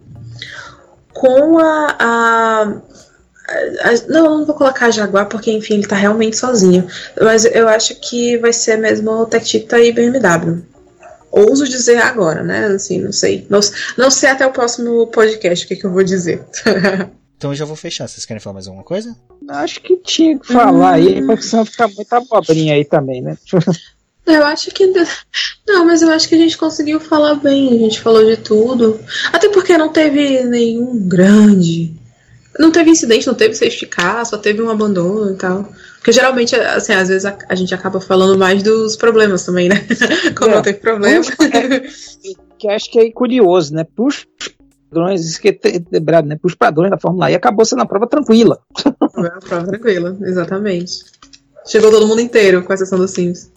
com 1.12 1.58
a, 1.58 1.96
a, 1.98 2.62
a, 2.62 2.82
não, 4.08 4.38
não 4.38 4.46
vou 4.46 4.54
colocar 4.54 4.90
Jaguar 4.90 5.28
porque 5.28 5.50
enfim 5.50 5.74
ele 5.74 5.86
tá 5.86 5.96
realmente 5.96 6.36
sozinho, 6.36 6.86
mas 7.20 7.44
eu 7.44 7.68
acho 7.68 7.94
que 7.96 8.36
vai 8.38 8.52
ser 8.52 8.76
mesmo 8.76 9.26
Tectita 9.26 9.80
e 9.80 9.92
BMW 9.92 10.62
ouso 11.32 11.66
dizer 11.66 11.96
agora, 11.96 12.44
né? 12.44 12.66
Assim, 12.66 13.00
não 13.00 13.10
sei. 13.10 13.46
Não, 13.48 13.58
não 13.96 14.10
sei 14.10 14.28
até 14.28 14.46
o 14.46 14.52
próximo 14.52 15.06
podcast 15.06 15.64
o 15.64 15.68
que, 15.68 15.76
que 15.76 15.86
eu 15.86 15.90
vou 15.90 16.04
dizer. 16.04 16.44
então 17.36 17.50
eu 17.50 17.54
já 17.56 17.64
vou 17.64 17.74
fechar. 17.74 18.06
Vocês 18.06 18.26
querem 18.26 18.40
falar 18.40 18.54
mais 18.54 18.66
alguma 18.66 18.84
coisa? 18.84 19.16
Acho 19.48 19.80
que 19.80 19.96
tinha 19.96 20.38
que 20.38 20.46
falar 20.46 20.72
hum. 20.74 20.92
aí, 20.92 21.26
porque 21.26 21.42
senão 21.42 21.64
fica 21.64 21.88
muita 21.88 22.18
abobrinha 22.18 22.74
aí 22.74 22.84
também, 22.84 23.22
né? 23.22 23.36
Eu 24.24 24.44
acho 24.44 24.70
que. 24.70 24.86
Não, 25.66 25.84
mas 25.84 26.00
eu 26.00 26.08
acho 26.10 26.28
que 26.28 26.36
a 26.36 26.38
gente 26.38 26.56
conseguiu 26.56 27.00
falar 27.00 27.34
bem, 27.34 27.70
a 27.70 27.78
gente 27.78 28.00
falou 28.00 28.24
de 28.24 28.36
tudo. 28.36 29.00
Até 29.32 29.48
porque 29.48 29.76
não 29.76 29.88
teve 29.88 30.44
nenhum 30.44 30.96
grande. 31.08 31.92
Não 32.58 32.70
teve 32.70 32.90
incidente, 32.90 33.26
não 33.26 33.34
teve 33.34 33.54
safety 33.54 33.86
car, 33.86 34.24
só 34.26 34.36
teve 34.36 34.62
um 34.62 34.70
abandono 34.70 35.32
e 35.32 35.36
tal. 35.36 35.68
Porque 35.96 36.12
geralmente, 36.12 36.54
assim, 36.54 36.92
às 36.92 37.08
vezes 37.08 37.24
a, 37.24 37.36
a, 37.48 37.54
gente 37.54 37.74
acaba 37.74 38.00
falando 38.00 38.36
mais 38.36 38.62
dos 38.62 38.96
problemas 38.96 39.44
também, 39.44 39.68
né? 39.68 39.86
Como 40.36 40.50
é, 40.50 40.54
não 40.56 40.62
teve 40.62 40.78
problema. 40.78 41.24
É, 41.24 41.80
que 42.58 42.68
acho 42.68 42.90
que 42.90 42.98
é 42.98 43.10
curioso, 43.10 43.74
né? 43.74 43.84
Puxa 43.84 44.26
padrões, 44.92 45.24
isso 45.24 45.40
que 45.40 45.48
é 45.48 45.58
lembrado, 45.90 46.26
né? 46.26 46.36
Para 46.36 46.56
padrões 46.56 46.90
da 46.90 46.98
Fórmula 46.98 47.30
E 47.30 47.34
acabou 47.34 47.64
sendo 47.64 47.80
uma 47.80 47.86
prova 47.86 48.06
tranquila. 48.06 48.60
Foi 48.76 49.28
uma 49.28 49.40
prova 49.40 49.66
tranquila, 49.66 50.16
exatamente. 50.20 51.04
Chegou 51.66 51.90
todo 51.90 52.06
mundo 52.06 52.20
inteiro, 52.20 52.62
com 52.62 52.72
exceção 52.72 52.98
dos 52.98 53.12
Sims. 53.12 53.50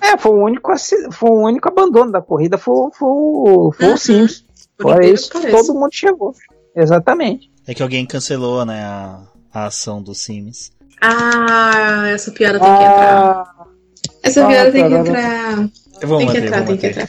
É, 0.00 0.18
foi 0.18 0.32
o 0.32 0.44
único, 0.44 0.72
foi 1.12 1.30
o 1.30 1.46
único 1.46 1.68
abandono 1.68 2.12
da 2.12 2.20
corrida, 2.20 2.58
foi, 2.58 2.90
foi, 2.92 3.72
foi 3.72 3.86
uhum. 3.86 3.94
o 3.94 3.96
Sims. 3.96 4.44
Fora 4.80 5.06
isso, 5.06 5.30
todo 5.30 5.74
mundo 5.74 5.92
chegou. 5.92 6.34
Exatamente. 6.74 7.51
É 7.66 7.74
que 7.74 7.82
alguém 7.82 8.04
cancelou, 8.04 8.64
né, 8.64 8.82
a, 8.82 9.20
a 9.52 9.66
ação 9.66 10.02
dos 10.02 10.18
Sims. 10.18 10.72
Ah, 11.00 12.08
essa 12.08 12.30
piada 12.30 12.58
tem 12.58 12.68
que 12.68 12.82
entrar. 12.82 13.54
Essa 14.22 14.44
ah, 14.44 14.48
piada 14.48 14.72
tem 14.72 14.88
que 14.88 14.94
entrar. 14.94 15.70
Vou 16.04 16.18
tem 16.18 16.28
que 16.28 16.38
entrar, 16.38 16.64
tem 16.64 16.76
que 16.76 16.86
entrar. 16.86 17.08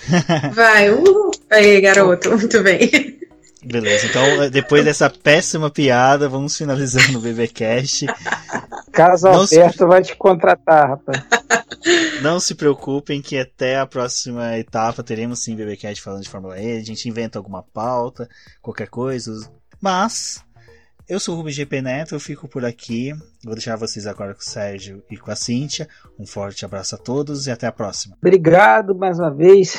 Vai, 0.54 0.92
uh, 0.92 1.32
aí, 1.50 1.82
garoto, 1.82 2.30
muito 2.38 2.62
bem. 2.62 2.90
Beleza, 3.64 4.08
então 4.08 4.50
depois 4.50 4.84
dessa 4.84 5.10
péssima 5.10 5.70
piada, 5.70 6.28
vamos 6.28 6.58
finalizando 6.58 7.18
o 7.18 7.22
BBcast. 7.22 8.06
Caso 8.92 9.26
Não 9.28 9.42
Alberto 9.42 9.78
se... 9.78 9.86
vai 9.86 10.02
te 10.02 10.16
contratar, 10.16 10.90
rapaz. 10.90 11.24
Não 12.22 12.40
se 12.40 12.56
preocupem 12.56 13.22
que 13.22 13.38
até 13.38 13.80
a 13.80 13.86
próxima 13.86 14.58
etapa 14.58 15.02
teremos 15.02 15.44
sim 15.44 15.56
BBcast 15.56 16.02
falando 16.02 16.24
de 16.24 16.30
Fórmula 16.30 16.60
E, 16.60 16.78
a 16.78 16.84
gente 16.84 17.08
inventa 17.08 17.40
alguma 17.40 17.64
pauta, 17.64 18.28
qualquer 18.62 18.88
coisa. 18.88 19.32
Mas 19.84 20.42
eu 21.10 21.20
sou 21.20 21.34
o 21.34 21.38
Rubens 21.40 21.56
GP 21.56 21.82
Neto, 21.82 22.16
eu 22.16 22.20
fico 22.20 22.48
por 22.48 22.64
aqui. 22.64 23.12
Vou 23.44 23.54
deixar 23.54 23.76
vocês 23.76 24.08
agora 24.08 24.34
com 24.34 24.40
o 24.40 24.44
Sérgio 24.44 25.04
e 25.12 25.18
com 25.18 25.30
a 25.30 25.36
Cíntia. 25.36 25.90
Um 26.18 26.26
forte 26.26 26.64
abraço 26.64 26.96
a 26.96 26.98
todos 26.98 27.48
e 27.48 27.52
até 27.52 27.68
a 27.68 27.72
próxima. 27.74 28.16
Obrigado 28.18 28.96
mais 28.96 29.20
uma 29.20 29.30
vez, 29.30 29.76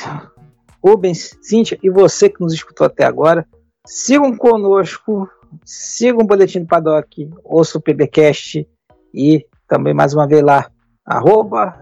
Rubens, 0.79 1.35
Cíntia 1.41 1.79
e 1.81 1.89
você 1.89 2.29
que 2.29 2.39
nos 2.39 2.53
escutou 2.53 2.85
até 2.85 3.03
agora. 3.03 3.47
Sigam 3.83 4.37
conosco, 4.37 5.27
sigam 5.65 6.21
o 6.21 6.27
Boletim 6.27 6.59
do 6.59 6.67
Paddock, 6.67 7.27
ouçam 7.43 7.79
o 7.79 7.83
PBcast 7.83 8.69
e 9.11 9.43
também 9.67 9.95
mais 9.95 10.13
uma 10.13 10.27
vez 10.27 10.43
lá, 10.43 10.69
arroba 11.03 11.79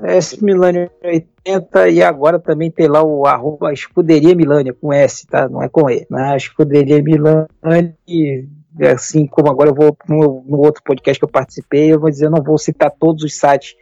SMilânio80 1.45 1.91
e 1.91 2.03
agora 2.03 2.39
também 2.39 2.71
tem 2.71 2.87
lá 2.87 3.03
o 3.03 3.25
arroba 3.25 3.73
Escuderia 3.73 4.35
Milânia 4.35 4.73
com 4.73 4.93
S, 4.93 5.27
tá? 5.27 5.47
Não 5.47 5.61
é 5.61 5.69
com 5.69 5.89
E, 5.89 6.05
né? 6.09 6.35
Escuderia 6.37 7.01
Milânia 7.01 7.47
assim 8.91 9.27
como 9.27 9.49
agora 9.49 9.69
eu 9.69 9.75
vou 9.75 9.95
no, 10.07 10.43
no, 10.47 10.57
outro 10.57 10.81
podcast 10.83 11.19
que 11.19 11.25
eu 11.25 11.29
participei, 11.29 11.93
eu 11.93 11.99
vou 11.99 12.09
dizer, 12.09 12.25
eu 12.25 12.31
não 12.31 12.41
vou 12.41 12.57
citar 12.57 12.91
todos 12.91 13.23
os 13.23 13.37
sites 13.37 13.75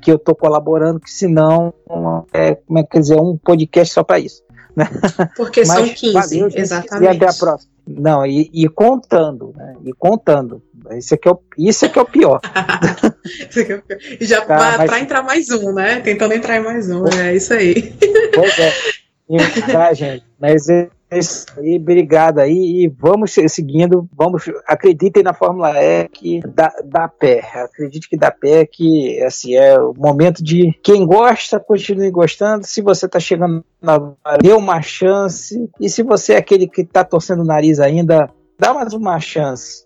que 0.00 0.10
eu 0.10 0.16
estou 0.16 0.34
colaborando, 0.34 1.00
que 1.00 1.10
senão 1.10 1.72
é, 2.32 2.54
como 2.54 2.78
é 2.78 2.82
que 2.82 3.00
dizer, 3.00 3.18
um 3.18 3.36
podcast 3.38 3.94
só 3.94 4.04
para 4.04 4.18
isso. 4.18 4.42
Né? 4.74 4.84
Porque 5.36 5.60
Mas, 5.66 5.68
são 5.68 5.88
15, 5.88 6.12
valeu, 6.12 6.48
exatamente. 6.54 7.04
E 7.04 7.16
até 7.16 7.28
a 7.28 7.32
próxima. 7.32 7.72
Não, 7.86 8.26
e, 8.26 8.50
e 8.52 8.68
contando, 8.68 9.54
né? 9.56 9.76
E 9.84 9.92
contando. 9.92 10.60
Isso 10.92 11.14
aqui 11.14 11.28
é 11.28 11.32
o, 11.32 11.40
isso 11.58 11.86
aqui 11.86 11.98
é 11.98 12.02
o 12.02 12.06
pior. 12.06 12.40
isso 13.50 13.60
aqui 13.60 13.72
é 13.72 13.76
o 13.76 13.82
pior. 13.82 13.98
E 14.20 14.24
já 14.24 14.40
tá, 14.42 14.76
mas... 14.78 14.90
para 14.90 15.00
entrar 15.00 15.22
mais 15.22 15.50
um, 15.50 15.72
né? 15.72 16.00
Tentando 16.00 16.34
entrar 16.34 16.56
em 16.56 16.64
mais 16.64 16.90
um, 16.90 17.04
é 17.06 17.34
isso 17.34 17.54
aí. 17.54 17.94
Pois 18.34 18.58
é. 18.58 18.72
tá, 19.72 19.92
gente? 19.92 20.24
Mas 20.38 20.68
é 20.68 20.88
isso 21.12 21.46
aí, 21.56 21.76
obrigado 21.76 22.40
aí 22.40 22.84
e 22.84 22.88
vamos 22.88 23.32
seguindo, 23.32 24.08
vamos, 24.12 24.44
acreditem 24.66 25.22
na 25.22 25.32
Fórmula 25.32 25.72
E 25.80 26.08
que 26.08 26.40
dá, 26.40 26.72
dá 26.84 27.08
pé, 27.08 27.40
acredite 27.54 28.08
que 28.08 28.16
dá 28.16 28.30
pé, 28.30 28.66
que 28.66 29.22
assim, 29.22 29.54
é 29.54 29.78
o 29.78 29.94
momento 29.96 30.42
de 30.42 30.72
quem 30.82 31.06
gosta, 31.06 31.60
continue 31.60 32.10
gostando, 32.10 32.66
se 32.66 32.82
você 32.82 33.08
tá 33.08 33.20
chegando 33.20 33.64
na 33.80 33.98
dê 34.42 34.52
uma 34.52 34.82
chance, 34.82 35.70
e 35.80 35.88
se 35.88 36.02
você 36.02 36.34
é 36.34 36.38
aquele 36.38 36.66
que 36.66 36.84
tá 36.84 37.04
torcendo 37.04 37.42
o 37.42 37.46
nariz 37.46 37.78
ainda, 37.78 38.28
dá 38.58 38.74
mais 38.74 38.92
uma 38.92 39.20
chance, 39.20 39.84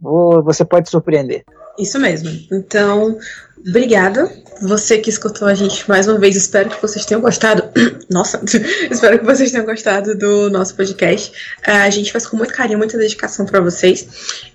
você 0.00 0.64
pode 0.64 0.90
surpreender. 0.90 1.44
Isso 1.78 1.98
mesmo, 1.98 2.30
então 2.50 3.18
Obrigada. 3.66 4.30
Você 4.62 4.98
que 4.98 5.10
escutou 5.10 5.48
a 5.48 5.54
gente 5.54 5.88
mais 5.88 6.06
uma 6.06 6.18
vez, 6.18 6.36
espero 6.36 6.70
que 6.70 6.80
vocês 6.80 7.04
tenham 7.04 7.20
gostado. 7.20 7.64
Nossa, 8.08 8.40
espero 8.88 9.18
que 9.18 9.24
vocês 9.24 9.50
tenham 9.50 9.66
gostado 9.66 10.16
do 10.16 10.48
nosso 10.50 10.74
podcast. 10.76 11.32
Uh, 11.66 11.82
a 11.82 11.90
gente 11.90 12.12
faz 12.12 12.26
com 12.26 12.36
muito 12.36 12.54
carinho, 12.54 12.78
muita 12.78 12.96
dedicação 12.96 13.44
para 13.44 13.60
vocês. 13.60 14.06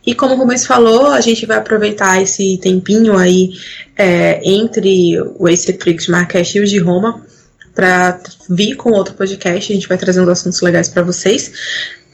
E 0.06 0.16
como 0.16 0.34
o 0.34 0.38
Rubens 0.38 0.66
falou, 0.66 1.08
a 1.08 1.20
gente 1.20 1.46
vai 1.46 1.58
aproveitar 1.58 2.22
esse 2.22 2.58
tempinho 2.60 3.18
aí 3.18 3.52
é, 3.98 4.40
entre 4.50 5.20
o 5.38 5.50
Ace 5.50 5.72
de 5.72 6.12
Marrakech 6.12 6.58
e 6.58 6.62
o 6.62 6.66
de 6.66 6.80
Roma 6.80 7.26
para 7.76 8.18
vir 8.50 8.76
com 8.76 8.92
outro 8.92 9.14
podcast. 9.14 9.72
A 9.72 9.76
gente 9.76 9.90
vai 9.90 9.98
trazendo 9.98 10.32
assuntos 10.32 10.62
legais 10.62 10.88
para 10.88 11.04
vocês. 11.04 11.52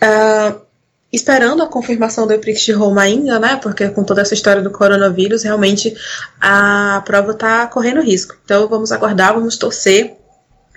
Uh, 0.01 0.66
esperando 1.11 1.63
a 1.63 1.67
confirmação 1.67 2.27
do 2.27 2.33
EPRIX 2.33 2.61
de 2.61 2.71
Roma 2.73 3.01
ainda, 3.01 3.39
né? 3.39 3.59
Porque 3.61 3.87
com 3.89 4.03
toda 4.03 4.21
essa 4.21 4.33
história 4.33 4.61
do 4.61 4.71
coronavírus, 4.71 5.43
realmente 5.43 5.95
a 6.39 7.01
prova 7.05 7.31
está 7.31 7.67
correndo 7.67 8.01
risco. 8.01 8.35
Então 8.43 8.67
vamos 8.67 8.91
aguardar, 8.91 9.33
vamos 9.33 9.57
torcer 9.57 10.17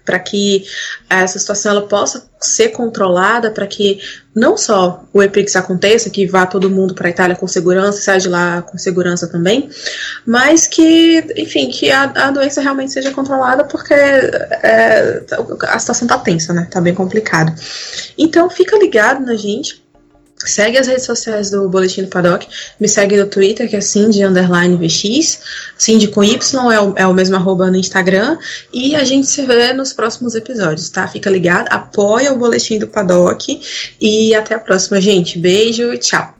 para 0.04 0.18
que 0.18 0.64
essa 1.08 1.38
situação 1.38 1.72
ela 1.72 1.86
possa 1.86 2.28
ser 2.40 2.70
controlada, 2.70 3.50
para 3.50 3.66
que 3.66 4.00
não 4.34 4.56
só 4.56 5.04
o 5.12 5.22
EPRIX 5.22 5.54
aconteça, 5.56 6.10
que 6.10 6.26
vá 6.26 6.46
todo 6.46 6.70
mundo 6.70 6.94
para 6.94 7.06
a 7.08 7.10
Itália 7.10 7.36
com 7.36 7.46
segurança, 7.46 8.00
saia 8.00 8.18
de 8.18 8.28
lá 8.28 8.62
com 8.62 8.78
segurança 8.78 9.28
também, 9.28 9.68
mas 10.26 10.66
que, 10.66 11.24
enfim, 11.36 11.68
que 11.68 11.90
a, 11.90 12.04
a 12.04 12.30
doença 12.30 12.60
realmente 12.60 12.92
seja 12.92 13.12
controlada, 13.12 13.64
porque 13.64 13.94
é, 13.94 15.22
a 15.68 15.78
situação 15.78 16.06
está 16.06 16.18
tensa, 16.18 16.52
né? 16.52 16.66
Tá 16.70 16.80
bem 16.80 16.94
complicado. 16.94 17.52
Então 18.16 18.48
fica 18.48 18.78
ligado 18.78 19.24
na 19.24 19.36
gente 19.36 19.80
Segue 20.44 20.78
as 20.78 20.86
redes 20.86 21.04
sociais 21.04 21.50
do 21.50 21.68
Boletim 21.68 22.02
do 22.02 22.08
Paddock. 22.08 22.48
Me 22.78 22.88
segue 22.88 23.16
no 23.16 23.26
Twitter, 23.26 23.68
que 23.68 23.76
é 23.76 23.80
Cindy 23.80 24.24
Underline 24.24 24.76
VX. 24.76 25.40
Cindy 25.76 26.08
com 26.08 26.24
Y 26.24 26.72
é 26.72 26.80
o, 26.80 26.94
é 26.96 27.06
o 27.06 27.12
mesmo 27.12 27.36
arroba 27.36 27.70
no 27.70 27.76
Instagram. 27.76 28.38
E 28.72 28.94
a 28.96 29.04
gente 29.04 29.26
se 29.26 29.42
vê 29.42 29.72
nos 29.72 29.92
próximos 29.92 30.34
episódios, 30.34 30.88
tá? 30.88 31.06
Fica 31.06 31.28
ligado, 31.28 31.68
apoia 31.68 32.32
o 32.32 32.38
Boletim 32.38 32.78
do 32.78 32.88
Paddock. 32.88 33.60
E 34.00 34.34
até 34.34 34.54
a 34.54 34.58
próxima, 34.58 35.00
gente. 35.00 35.38
Beijo 35.38 35.92
e 35.92 35.98
tchau. 35.98 36.39